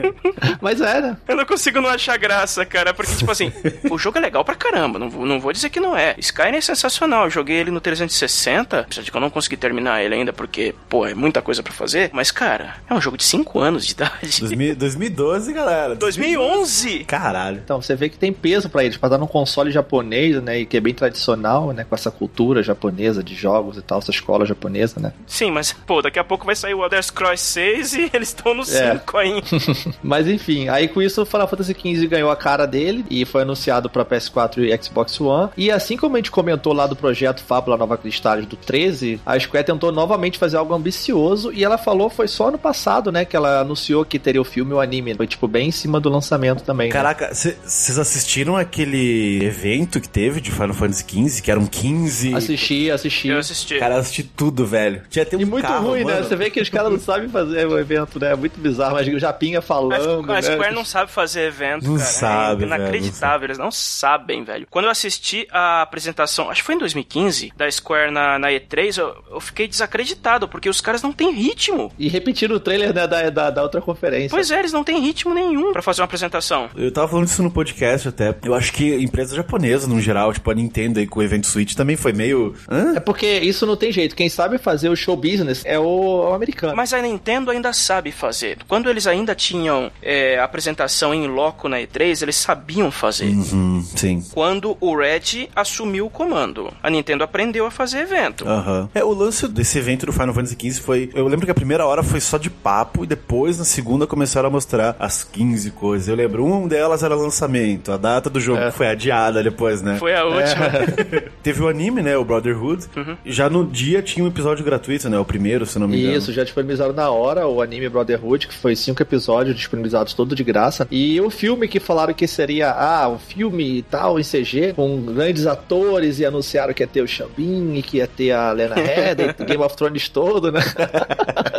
[0.60, 0.96] Mas era.
[0.96, 1.16] É, né?
[1.28, 3.52] Eu não consigo não achar graça, cara, porque, tipo assim,
[3.90, 6.14] o jogo é legal pra caramba, não, não vou dizer que não é.
[6.18, 10.02] Skyrim é sensacional, eu joguei ele no 360, apesar de que eu não consegui terminar
[10.02, 13.24] ele ainda, porque, pô, é muita coisa pra fazer, mas, cara, é um jogo de
[13.24, 14.40] 5 anos de idade.
[14.40, 15.94] 2000, 2012, galera.
[15.94, 17.04] 2011?
[17.04, 17.60] Caralho.
[17.64, 20.66] Então, você vê que tem peso para eles, pra dar num console japonês, né, e
[20.66, 24.46] que é bem tradicional, né, com essa cultura japonesa de jogos e tal, essa escola
[24.46, 25.12] japonesa, né.
[25.26, 28.54] Sim, mas, pô, daqui a pouco vai sair o Elder Scrolls 6 e eles estão
[28.54, 29.20] no 5 é.
[29.20, 29.42] ainda.
[30.02, 33.42] mas, enfim, aí com isso o Final Fantasy XV ganhou a cara dele e foi
[33.42, 35.50] anunciado para PS4 e Xbox One.
[35.56, 39.38] E assim como a gente comentou lá do projeto Fábula Nova Cristales do 13, a
[39.38, 43.36] Square tentou novamente fazer algo ambicioso e ela falou foi só ano passado, né, que
[43.36, 45.14] ela anunciou que teria o filme e o anime.
[45.14, 46.88] Foi tipo bem em cima do lançamento também.
[46.88, 46.92] Né?
[46.92, 48.02] Caraca, vocês né?
[48.02, 52.34] assistiram aquele evento que teve de Final Fantasy XV, que eram 15?
[52.34, 53.28] Assisti, assisti.
[53.28, 53.78] Eu assisti.
[53.78, 55.02] Cara, eu assisti tudo, velho.
[55.10, 56.04] Tinha até um e muito carro, ruim, né?
[56.04, 56.20] mano.
[56.20, 56.28] né?
[56.28, 58.32] Você vê que os caras não sabem fazer o evento, né?
[58.32, 60.30] É muito bizarro, mas o Japinha falando.
[60.30, 60.74] A, a Square né?
[60.74, 62.06] não sabe fazer evento, não cara.
[62.06, 64.66] Sabe, é inacreditável, velho, eles não sabem, velho.
[64.70, 68.98] Quando eu assisti a apresentação, acho que foi em 2015, da Square na, na E3,
[68.98, 71.92] eu, eu fiquei desacreditado, porque os caras não têm ritmo.
[71.98, 74.35] E repetiram o trailer né, da, da, da, outra conferência.
[74.36, 76.68] Pois é, eles não têm ritmo nenhum para fazer uma apresentação.
[76.76, 78.34] Eu tava falando isso no podcast até.
[78.44, 81.74] Eu acho que empresas japonesas, no geral, tipo a Nintendo aí com o evento Switch,
[81.74, 82.54] também foi meio.
[82.70, 82.94] Hã?
[82.96, 84.14] É porque isso não tem jeito.
[84.14, 86.76] Quem sabe fazer o show business é o, o americano.
[86.76, 88.58] Mas a Nintendo ainda sabe fazer.
[88.68, 93.28] Quando eles ainda tinham é, apresentação em loco na E3, eles sabiam fazer.
[93.28, 94.22] Uhum, sim.
[94.34, 98.44] Quando o Red assumiu o comando, a Nintendo aprendeu a fazer evento.
[98.44, 98.88] Uhum.
[98.94, 101.10] É, o lance desse evento do Final Fantasy XV foi.
[101.14, 104.48] Eu lembro que a primeira hora foi só de papo e depois, na segunda, começaram
[104.48, 106.08] a mostrar as 15 coisas.
[106.08, 108.72] Eu lembro, uma delas era lançamento, a data do jogo é.
[108.72, 109.98] foi adiada depois, né?
[109.98, 110.66] Foi a última.
[110.66, 111.28] É.
[111.44, 112.16] Teve o anime, né?
[112.16, 112.86] O Brotherhood.
[112.96, 113.16] Uhum.
[113.24, 115.16] Já no dia tinha um episódio gratuito, né?
[115.16, 116.18] O primeiro, se não me engano.
[116.18, 120.42] Isso, já disponibilizaram na hora o anime Brotherhood, que foi cinco episódios disponibilizados todo de
[120.42, 120.88] graça.
[120.90, 125.02] E o filme que falaram que seria, ah, o filme e tal, em CG, com
[125.02, 128.74] grandes atores, e anunciaram que ia ter o Xambin e que ia ter a Lena
[128.74, 130.60] Headey, Game of Thrones todo, né?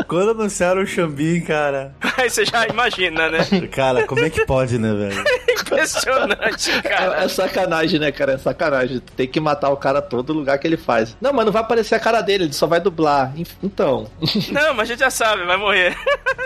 [0.06, 1.94] Quando anunciaram o Xambin, cara.
[2.18, 3.39] Aí você já imagina, né?
[3.72, 5.24] Cara, como é que pode, né, velho?
[5.62, 7.22] Impressionante, cara.
[7.22, 8.34] É, é, sacanagem, né, cara?
[8.34, 9.02] É sacanagem.
[9.15, 11.15] Tem que matar o cara todo lugar que ele faz.
[11.20, 13.34] Não, mas não vai aparecer a cara dele, ele só vai dublar.
[13.62, 14.10] Então.
[14.52, 15.96] Não, mas a gente já sabe, vai morrer.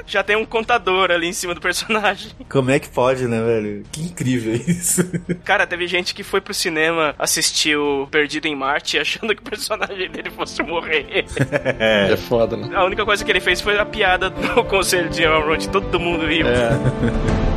[0.06, 2.32] Já tem um contador ali em cima do personagem.
[2.50, 3.84] Como é que pode, né, velho?
[3.92, 5.04] Que incrível isso.
[5.44, 9.46] Cara, teve gente que foi pro cinema assistir o Perdido em Marte achando que o
[9.50, 11.26] personagem dele fosse morrer.
[11.80, 12.70] É, é foda, né?
[12.76, 16.26] A única coisa que ele fez foi a piada do conselho de Elrond, todo mundo
[16.26, 16.48] riu.
[16.48, 16.72] É.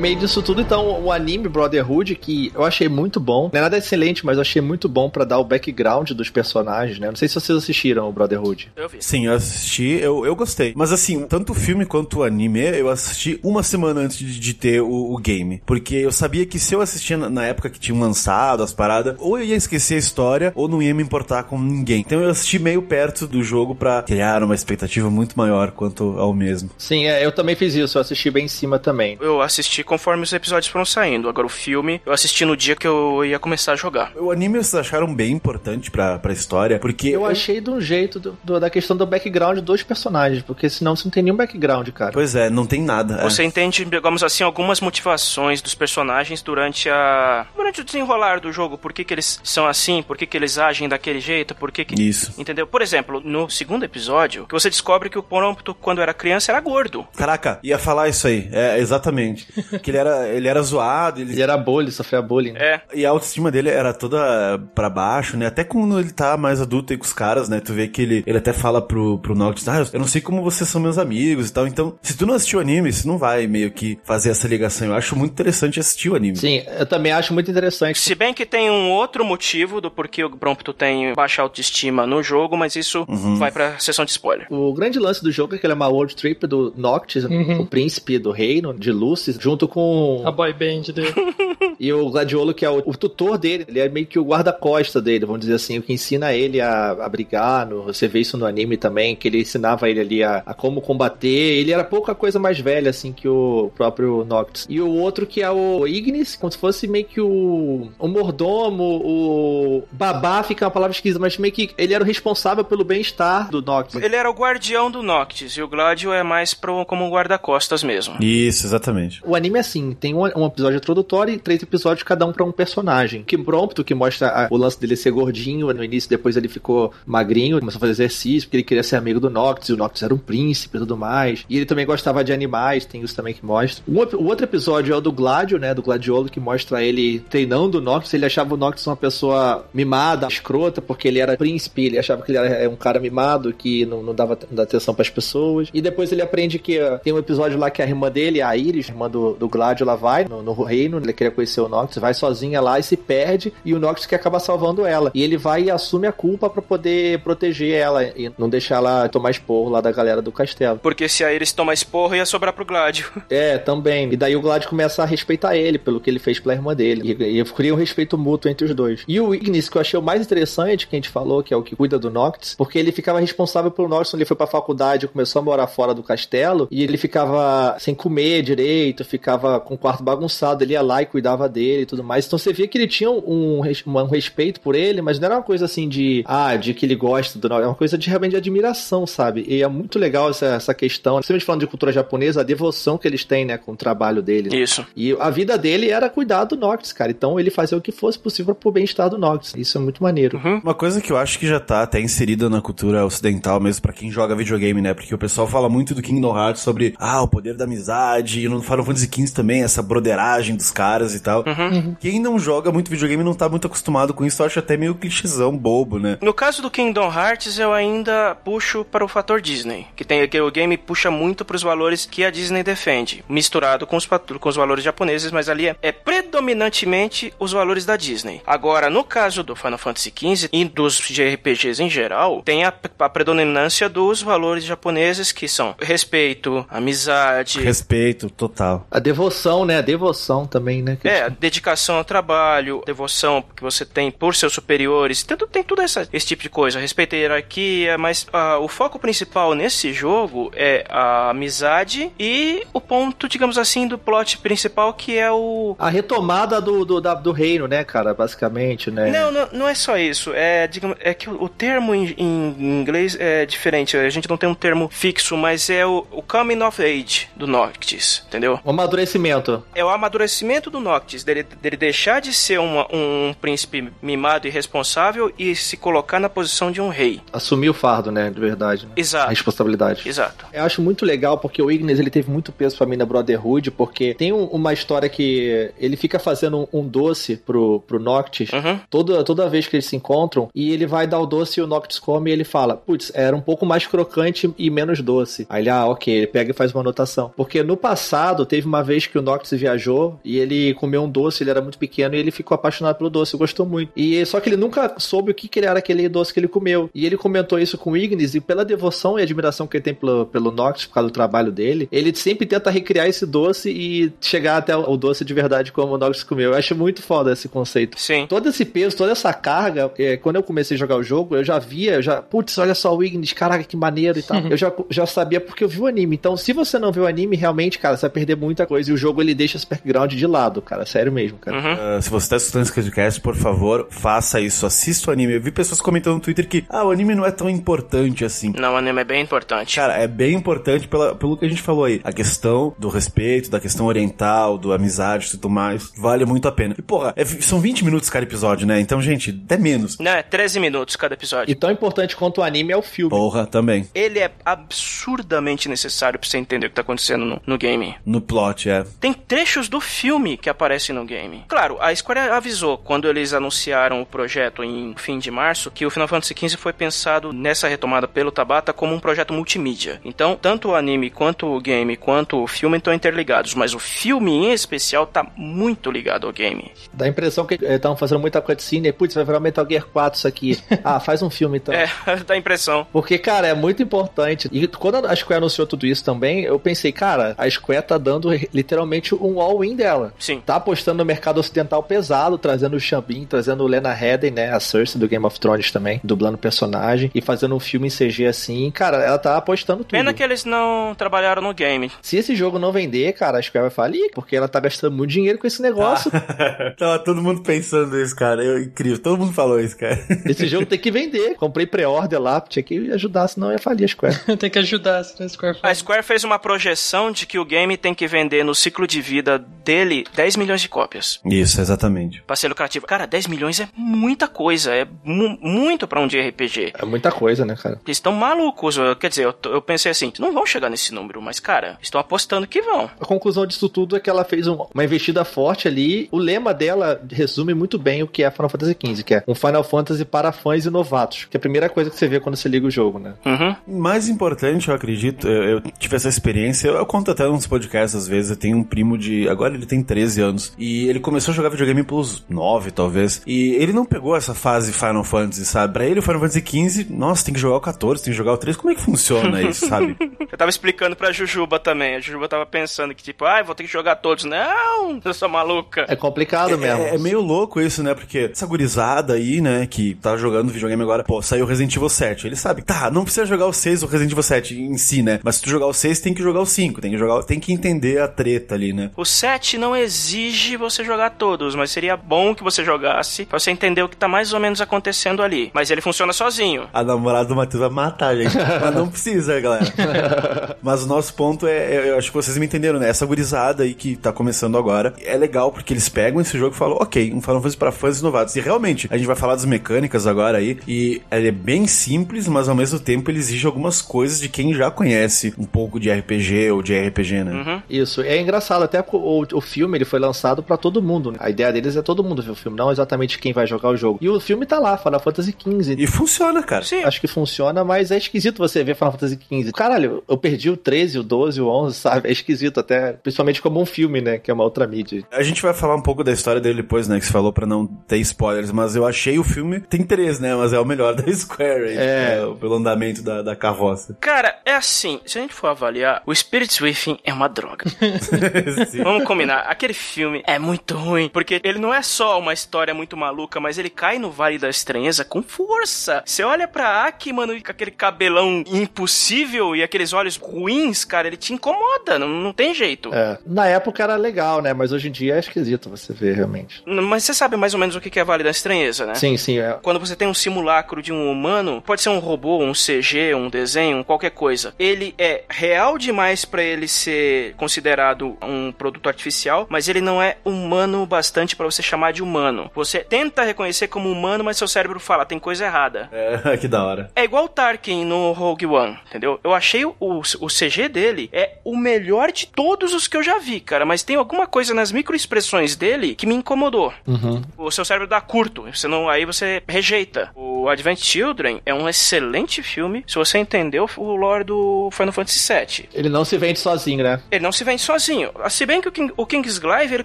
[0.00, 3.50] meio disso tudo, então, o anime Brotherhood, que eu achei muito bom.
[3.52, 6.98] Não é nada excelente, mas eu achei muito bom para dar o background dos personagens,
[6.98, 7.08] né?
[7.08, 8.70] Não sei se vocês assistiram o Brotherhood.
[8.76, 8.98] Eu vi.
[9.00, 10.72] Sim, eu assisti, eu, eu gostei.
[10.74, 14.54] Mas assim, tanto o filme quanto o anime, eu assisti uma semana antes de, de
[14.54, 15.62] ter o, o, game.
[15.66, 19.16] Porque eu sabia que se eu assistia na, na época que tinham lançado as paradas,
[19.18, 22.00] ou eu ia esquecer a história, ou não ia me importar com ninguém.
[22.00, 26.32] Então eu assisti meio perto do jogo para criar uma expectativa muito maior quanto ao
[26.32, 26.70] mesmo.
[26.78, 29.18] Sim, é, eu também fiz isso, eu assisti bem em cima também.
[29.20, 31.28] Eu assisti conforme os episódios foram saindo.
[31.28, 34.12] Agora o filme eu assisti no dia que eu ia começar a jogar.
[34.16, 36.78] O anime vocês acharam bem importante pra, pra história?
[36.78, 37.08] Porque.
[37.08, 37.26] Eu, eu...
[37.26, 41.04] achei de um jeito do, do, da questão do background dos personagens, porque senão você
[41.06, 42.12] não tem nenhum background, cara.
[42.12, 43.16] Pois é, não tem nada.
[43.16, 43.22] É.
[43.24, 43.44] Você é.
[43.44, 47.46] entende, digamos assim, algumas motivações dos personagens durante a.
[47.56, 48.78] durante o desenrolar do jogo.
[48.78, 50.04] Por que, que eles são assim?
[50.04, 51.52] Por que, que eles agem daquele jeito?
[51.52, 52.00] Por que, que.
[52.00, 52.32] Isso.
[52.38, 52.64] Entendeu?
[52.64, 56.60] Por exemplo, no segundo episódio, que você descobre que o Prompto, quando era criança, era
[56.60, 57.04] gordo.
[57.16, 58.48] Caraca, ia falar isso aí.
[58.52, 59.48] É, exatamente.
[59.80, 61.20] que ele era ele era zoado.
[61.20, 61.32] Ele...
[61.32, 62.54] ele era bullying, sofria bullying.
[62.56, 62.80] É.
[62.94, 65.46] E a autoestima dele era toda pra baixo, né?
[65.46, 67.60] Até quando ele tá mais adulto aí com os caras, né?
[67.60, 70.42] Tu vê que ele, ele até fala pro, pro Noctis, ah, eu não sei como
[70.42, 71.66] vocês são meus amigos e tal.
[71.66, 74.88] Então, se tu não assistiu o anime, você não vai meio que fazer essa ligação.
[74.88, 76.36] Eu acho muito interessante assistir o anime.
[76.36, 77.98] Sim, eu também acho muito interessante.
[77.98, 82.22] Se bem que tem um outro motivo do porquê o Prompto tem baixa autoestima no
[82.22, 83.36] jogo, mas isso uhum.
[83.36, 84.46] vai pra sessão de spoiler.
[84.50, 87.60] O grande lance do jogo é que ele é uma world trip do Noctis, uhum.
[87.60, 90.22] o príncipe do reino de Lucis, junto com.
[90.24, 91.14] A boy band dele.
[91.80, 95.00] e o Gladiolo, que é o, o, tutor dele, ele é meio que o guarda-costa
[95.00, 97.66] dele, vamos dizer assim, o que ensina ele a, a brigar.
[97.66, 100.80] No, você vê isso no anime também, que ele ensinava ele ali a, a, como
[100.80, 101.28] combater.
[101.28, 104.66] Ele era pouca coisa mais velha, assim, que o próprio Noctis.
[104.68, 109.00] E o outro que é o Ignis, como se fosse meio que o, o mordomo,
[109.04, 113.50] o babá, fica uma palavra esquisita, mas meio que ele era o responsável pelo bem-estar
[113.50, 114.02] do Noctis.
[114.02, 117.82] Ele era o guardião do Noctis, e o Gladio é mais pro, como um guarda-costas
[117.84, 118.16] mesmo.
[118.20, 119.20] Isso, exatamente.
[119.24, 122.44] O anime é assim, tem um, um episódio introdutório e três episódios cada um para
[122.44, 123.22] um personagem.
[123.22, 126.92] Que prompto, que mostra a, o lance dele ser gordinho no início, depois ele ficou
[127.06, 130.02] magrinho, começou a fazer exercício, porque ele queria ser amigo do Noctis, e o Noctis
[130.02, 131.44] era um príncipe e tudo mais.
[131.48, 133.84] E ele também gostava de animais, tem isso também que mostra.
[133.86, 137.78] O, o outro episódio é o do Gladio, né, do Gladiolo, que mostra ele treinando
[137.78, 141.98] o Noctis, ele achava o Noctis uma pessoa mimada, escrota, porque ele era príncipe, ele
[141.98, 145.68] achava que ele era um cara mimado, que não, não dava, atenção para as pessoas.
[145.72, 148.56] E depois ele aprende que uh, tem um episódio lá que a irmã dele, a
[148.56, 151.98] Iris, irmã do, do Gladio, ela vai no, no, reino, ele queria conhecer o Noctis,
[151.98, 155.10] vai sozinha lá e se perde, e o Noctis que acaba salvando ela.
[155.14, 159.08] E ele vai e assume a culpa para poder proteger ela e não deixar ela
[159.08, 160.78] tomar esporro lá da galera do castelo.
[160.78, 163.10] Porque se a Iris tomar esporro, ia sobrar pro Gladio.
[163.30, 164.12] É, também.
[164.12, 167.16] E daí o Gladio começa a respeitar ele pelo que ele fez pela irmã dele.
[167.20, 169.04] E, e cria um respeito mútuo entre os dois.
[169.06, 171.56] E o Ignis, que eu achei o mais interessante, que a gente falou, que é
[171.56, 175.06] o que cuida do Noctis, porque ele ficava responsável pelo Noctis, ele foi pra faculdade,
[175.06, 179.78] começou a morar fora do castelo, e ele ficava sem comer direito, ficava com o
[179.78, 182.26] quarto bagunçado, ele ia lá e cuidava dele e tudo mais.
[182.26, 185.42] Então você via que ele tinha um, um respeito por ele, mas não era uma
[185.42, 188.36] coisa assim de, ah, de que ele gosta do é uma coisa de realmente de
[188.36, 189.44] admiração, sabe?
[189.48, 193.08] E é muito legal essa, essa questão, principalmente falando de cultura japonesa, a devoção que
[193.08, 194.56] eles têm, né, com o trabalho dele.
[194.56, 194.86] Isso.
[194.96, 197.10] E a vida dele era cuidar do Noctis, cara.
[197.10, 199.54] Então ele fazia o que fosse possível pro bem-estar do Noctis.
[199.56, 200.38] Isso é muito maneiro.
[200.38, 200.60] Uhum.
[200.62, 203.92] Uma coisa que eu acho que já tá até inserida na cultura ocidental mesmo para
[203.92, 204.94] quem joga videogame, né?
[204.94, 208.48] Porque o pessoal fala muito do Kingdom Hearts sobre, ah, o poder da amizade, e
[208.48, 211.44] no Final Fantasy XV também, essa broderagem dos caras e tal.
[211.46, 211.70] Uhum.
[211.70, 211.96] Uhum.
[212.00, 214.94] Quem não joga muito videogame não tá muito acostumado com isso, eu acho até meio
[214.94, 216.18] clichêzão bobo, né?
[216.20, 220.40] No caso do Kingdom Hearts, eu ainda puxo para o fator Disney, que tem que
[220.40, 224.48] o game puxa muito para os valores que a Disney defende, misturado com os, com
[224.48, 228.40] os valores japoneses, mas ali é, é predominantemente os valores da Disney.
[228.46, 233.08] Agora, no caso do Final Fantasy XV e dos JRPGs em geral, tem a, a
[233.08, 237.60] predominância dos valores japoneses que são respeito, amizade.
[237.60, 238.86] Respeito, total.
[238.90, 239.82] A devoção, né?
[239.82, 240.96] Devoção também, né?
[241.02, 246.26] É, dedicação ao trabalho, devoção que você tem por seus superiores, tem tudo essa, esse
[246.26, 246.78] tipo de coisa.
[246.78, 252.80] Respeito à hierarquia, mas uh, o foco principal nesse jogo é a amizade e o
[252.80, 255.74] ponto, digamos assim, do plot principal que é o.
[255.78, 258.14] A retomada do, do, da, do reino, né, cara?
[258.14, 259.10] Basicamente, né?
[259.10, 260.32] Não, não, não é só isso.
[260.34, 263.96] É, digamos, é que o, o termo em, em, inglês é diferente.
[263.96, 267.46] A gente não tem um termo fixo, mas é o, o coming of age do
[267.46, 268.60] Noctis, entendeu?
[268.64, 269.62] O amadurecimento.
[269.74, 274.50] É o amadurecimento do Noctis, dele, dele deixar de ser uma, um príncipe mimado e
[274.50, 277.20] responsável e se colocar na posição de um rei.
[277.32, 278.86] Assumir o fardo, né, de verdade.
[278.86, 278.92] Né?
[278.96, 279.26] Exato.
[279.26, 280.08] A responsabilidade.
[280.08, 280.46] Exato.
[280.52, 283.70] Eu acho muito legal porque o Ignis, ele teve muito peso pra mim na Brotherhood,
[283.70, 288.50] porque tem um, uma história que ele fica fazendo um, um doce pro, pro Noctis
[288.52, 288.78] uhum.
[288.88, 291.66] toda, toda vez que eles se encontram e ele vai dar o doce e o
[291.66, 295.46] Noctis come e ele fala, putz, era um pouco mais crocante e menos doce.
[295.48, 297.32] Aí ele, ah, ok, ele pega e faz uma anotação.
[297.36, 301.42] Porque no passado, teve uma vez que o Noctis viajou e ele comeu um doce,
[301.42, 303.92] ele era muito pequeno e ele ficou apaixonado pelo doce, gostou muito.
[303.96, 306.90] E só que ele nunca soube o que, que era aquele doce que ele comeu.
[306.94, 309.94] E ele comentou isso com o Ignis e pela devoção e admiração que ele tem
[309.94, 314.12] pelo, pelo Noctis por causa do trabalho dele, ele sempre tenta recriar esse doce e
[314.20, 316.50] chegar até o doce de verdade como o Noctis comeu.
[316.50, 317.98] Eu acho muito foda esse conceito.
[317.98, 318.26] Sim.
[318.28, 321.44] Todo esse peso, toda essa carga, é, quando eu comecei a jogar o jogo, eu
[321.44, 324.40] já via, eu já, putz, olha só o Ignis, caraca, que maneiro e tal.
[324.50, 326.16] eu já, já sabia porque eu vi o anime.
[326.16, 328.90] Então, se você não viu o anime, realmente, cara, você vai perder muita coisa.
[328.90, 330.86] E o jogo, ele deixa esse background de lado, cara.
[330.86, 331.56] Sério mesmo, cara.
[331.56, 331.98] Uhum.
[331.98, 334.66] Uh, se você tá escutando esse podcast, por favor, faça isso.
[334.66, 335.34] Assista o anime.
[335.34, 338.52] Eu vi pessoas comentando no Twitter que, ah, o anime não é tão importante assim.
[338.56, 339.76] Não, o anime é bem importante.
[339.76, 342.00] Cara, é bem importante pela, pelo que a gente falou aí.
[342.02, 345.92] A questão do respeito, da questão oriental, do amizade e tudo mais.
[345.96, 346.74] Vale muito a pena.
[346.78, 348.80] E, porra, é, são 20 minutos cada episódio, né?
[348.80, 349.98] Então, gente, até menos.
[349.98, 351.50] Não, é 13 minutos cada episódio.
[351.50, 353.10] E tão importante quanto o anime é o filme.
[353.10, 353.88] Porra, também.
[353.94, 357.94] Ele é absurdamente necessário pra você entender o que tá acontecendo no, no game.
[358.04, 358.84] No plot, é.
[359.00, 361.44] Tem trechos do filme que aparecem no game.
[361.48, 365.90] Claro, a Square avisou quando eles anunciaram o projeto em fim de março que o
[365.90, 370.00] Final Fantasy XV foi pensado nessa retomada pelo Tabata como um projeto multimídia.
[370.04, 374.32] Então, tanto o anime quanto o game quanto o filme estão interligados, mas o filme
[374.32, 376.72] em especial tá muito ligado ao game.
[376.92, 380.18] Dá a impressão que estavam fazendo muita cutscene e, putz, vai virar Metal Gear 4
[380.18, 380.58] isso aqui.
[380.84, 381.74] ah, faz um filme então.
[381.74, 381.88] É,
[382.26, 382.86] dá a impressão.
[382.92, 384.48] Porque, cara, é muito importante.
[384.52, 388.30] E quando a Square anunciou tudo isso também, eu pensei, cara, a Square tá dando
[388.60, 390.12] literalmente um all-in dela.
[390.18, 390.42] Sim.
[390.44, 394.52] Tá apostando no mercado ocidental pesado, trazendo o Xambin, trazendo o Lena Headey, né?
[394.52, 398.26] A Cersei do Game of Thrones também, dublando personagem e fazendo um filme em CG
[398.26, 398.70] assim.
[398.70, 399.90] Cara, ela tá apostando tudo.
[399.90, 401.90] Pena que eles não trabalharam no game.
[402.02, 405.10] Se esse jogo não vender, cara, a Square vai falir, porque ela tá gastando muito
[405.10, 406.10] dinheiro com esse negócio.
[406.78, 408.44] Tava todo mundo pensando isso, cara.
[408.44, 408.98] Eu, incrível.
[408.98, 409.98] Todo mundo falou isso, cara.
[410.26, 411.34] Esse jogo tem que vender.
[411.36, 414.16] Comprei pré-order lá, tinha que ajudar, senão ia falir a Square.
[414.38, 417.76] tem que ajudar, senão a Square A Square fez uma projeção de que o game
[417.76, 421.20] tem que vender no ciclo de vida dele 10 milhões de cópias.
[421.24, 422.22] Isso, exatamente.
[422.26, 422.86] Pra ser lucrativo.
[422.86, 424.74] Cara, 10 milhões é muita coisa.
[424.74, 426.72] É mu muito pra um de RPG.
[426.78, 427.80] É muita coisa, né, cara?
[427.86, 428.76] Eles estão malucos.
[428.76, 432.00] eu- Quer dizer, eu, eu pensei assim, não vão chegar nesse número, mas, cara, estão
[432.00, 432.90] apostando que vão.
[433.00, 436.08] A conclusão disso tudo é que ela fez um- uma investida forte ali.
[436.10, 439.34] O lema dela resume muito bem o que é Final Fantasy XV, que é um
[439.34, 441.26] Final Fantasy para fãs e novatos.
[441.30, 443.14] Que é a primeira coisa que você vê quando você liga o jogo, né?
[443.24, 443.80] Uhum.
[443.80, 447.94] Mais importante, eu acredito, eu, eu tive essa experiência, eu, eu conto até nos podcasts
[447.94, 451.32] às vezes, eu tenho um primo de, agora ele tem 13 anos, e ele começou
[451.32, 455.72] a jogar videogame pelos 9, talvez, e ele não pegou essa fase Final Fantasy, sabe?
[455.72, 458.32] Pra ele o Final Fantasy 15, nossa, tem que jogar o 14, tem que jogar
[458.32, 459.96] o 13, como é que funciona isso, sabe?
[460.20, 461.96] Eu tava explicando pra Jujuba também.
[461.96, 464.24] A Jujuba tava pensando que, tipo, ai, vou ter que jogar todos.
[464.24, 465.86] Não, eu sou maluca.
[465.88, 466.82] É complicado mesmo.
[466.82, 467.94] É, é meio louco isso, né?
[467.94, 472.26] Porque essa gurizada aí, né, que tá jogando videogame agora, pô, saiu Resident Evil 7.
[472.26, 475.20] Ele sabe, tá, não precisa jogar o 6 ou Resident Evil 7 em si, né?
[475.22, 477.40] Mas se tu jogar o 6, tem que jogar o 5, tem que jogar, tem
[477.40, 478.90] que entender a treta ali, né?
[478.98, 483.50] O 7 não exige você jogar todos, mas seria bom que você jogasse pra você
[483.50, 485.50] entender o que tá mais ou menos acontecendo ali.
[485.54, 486.68] Mas ele funciona sozinho.
[486.70, 488.36] A namorada do Matheus vai matar a gente.
[488.60, 489.64] Mas não precisa, galera.
[490.62, 492.90] Mas o nosso ponto é, é- eu acho que vocês me entenderam, né?
[492.90, 496.58] Essa gurizada aí que tá começando agora é legal porque eles pegam esse jogo e
[496.58, 498.36] falam, ok, um Final Fantasy pra fãs novatos.
[498.36, 500.58] E realmente, a gente vai falar das mecânicas agora aí.
[500.68, 504.52] E ele é bem simples, mas ao mesmo tempo ele exige algumas coisas de quem
[504.52, 507.32] já conhece um pouco de RPG ou de RPG, né?
[507.32, 507.62] Uhum.
[507.70, 511.12] Isso, é engraçado, até o, o filme ele foi lançado pra todo mundo.
[511.12, 511.18] né?
[511.20, 513.76] A ideia deles é todo mundo ver o filme, não exatamente quem vai jogar o
[513.76, 513.98] jogo.
[514.00, 515.76] E o filme tá lá, Final Fantasy XV.
[515.78, 516.64] E funciona, cara.
[516.64, 516.82] Sim.
[516.84, 519.52] Acho que funciona, mas é esquisito você ver Final Fantasy XV.
[519.52, 522.08] Caralho, eu perdi o 13, o 12, o 11, sabe?
[522.08, 524.18] É esquisito até, principalmente como um filme, né?
[524.18, 525.02] Que é uma outra mídia.
[525.12, 526.98] A gente vai falar um pouco da história dele depois, né?
[526.98, 529.60] Que você falou pra não ter spoilers, mas eu achei o filme.
[529.60, 530.34] Tem três, né?
[530.34, 532.20] Mas é o melhor da Square, aí, É.
[532.20, 533.96] tipo, pelo andamento da, da carroça.
[534.00, 537.64] Cara, é assim, se a gente for avaliar, o Spirits Within é uma droga.
[538.82, 542.96] Vamos combinar, aquele filme é muito ruim, porque ele não é só uma história muito
[542.96, 546.02] maluca, mas ele cai no Vale da Estranheza com força.
[546.04, 551.16] Você olha pra Aki, mano, com aquele cabelão impossível e aqueles olhos ruins, cara, ele
[551.16, 552.92] te incomoda, não, não tem jeito.
[552.94, 553.18] É.
[553.26, 554.52] Na época era legal, né?
[554.52, 556.62] Mas hoje em dia é esquisito você ver realmente.
[556.66, 558.94] Mas você sabe mais ou menos o que é Vale da Estranheza, né?
[558.94, 559.38] Sim, sim.
[559.38, 559.58] É.
[559.62, 563.28] Quando você tem um simulacro de um humano, pode ser um robô, um CG, um
[563.28, 564.54] desenho, qualquer coisa.
[564.58, 567.89] Ele é real demais pra ele ser considerado
[568.22, 572.50] um produto artificial, mas ele não é humano bastante pra você chamar de humano.
[572.54, 575.88] Você tenta reconhecer como humano, mas seu cérebro fala, tem coisa errada.
[575.92, 576.90] É, que da hora.
[576.94, 579.20] É igual o Tarkin no Rogue One, entendeu?
[579.22, 583.18] Eu achei o, o CG dele é o melhor de todos os que eu já
[583.18, 583.64] vi, cara.
[583.64, 586.72] Mas tem alguma coisa nas microexpressões dele que me incomodou.
[586.86, 587.22] Uhum.
[587.36, 590.10] O seu cérebro dá curto, você não, aí você rejeita.
[590.14, 595.32] O Advent Children é um excelente filme se você entendeu o lore do Final Fantasy
[595.32, 595.68] VII.
[595.72, 597.00] Ele não se vende sozinho, né?
[597.10, 597.79] Ele não se vende sozinho.
[598.28, 599.84] Se bem que o, King, o Kingsglaive ele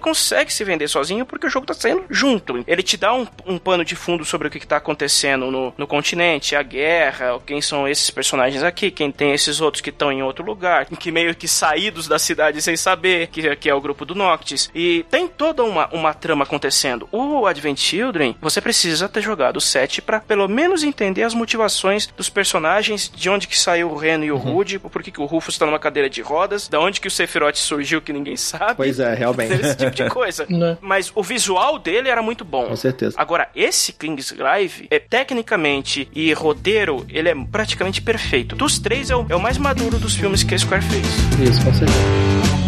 [0.00, 2.64] consegue se vender sozinho porque o jogo tá saindo junto.
[2.66, 5.74] Ele te dá um, um pano de fundo sobre o que, que tá acontecendo no,
[5.76, 10.12] no continente, a guerra, quem são esses personagens aqui, quem tem esses outros que estão
[10.12, 13.80] em outro lugar, que meio que saídos da cidade sem saber, que, que é o
[13.80, 14.70] grupo do Noctis.
[14.74, 17.08] E tem toda uma, uma trama acontecendo.
[17.10, 22.06] O Advent Children, você precisa ter jogado o 7 pra pelo menos entender as motivações
[22.06, 25.26] dos personagens, de onde que saiu o Ren e o Rude, por que, que o
[25.26, 28.74] Rufus tá numa cadeira de rodas, da onde que o Sephiroth surgiu que ninguém sabe.
[28.76, 29.52] Pois é, realmente.
[29.54, 30.46] Esse tipo de coisa.
[30.56, 30.78] Né?
[30.80, 32.68] Mas o visual dele era muito bom.
[32.68, 33.14] Com certeza.
[33.18, 38.56] Agora, esse Kingsglaive, é, tecnicamente e roteiro, ele é praticamente perfeito.
[38.56, 41.06] Dos três, é o, é o mais maduro dos filmes que a Square fez.
[41.46, 42.65] Isso, com certeza.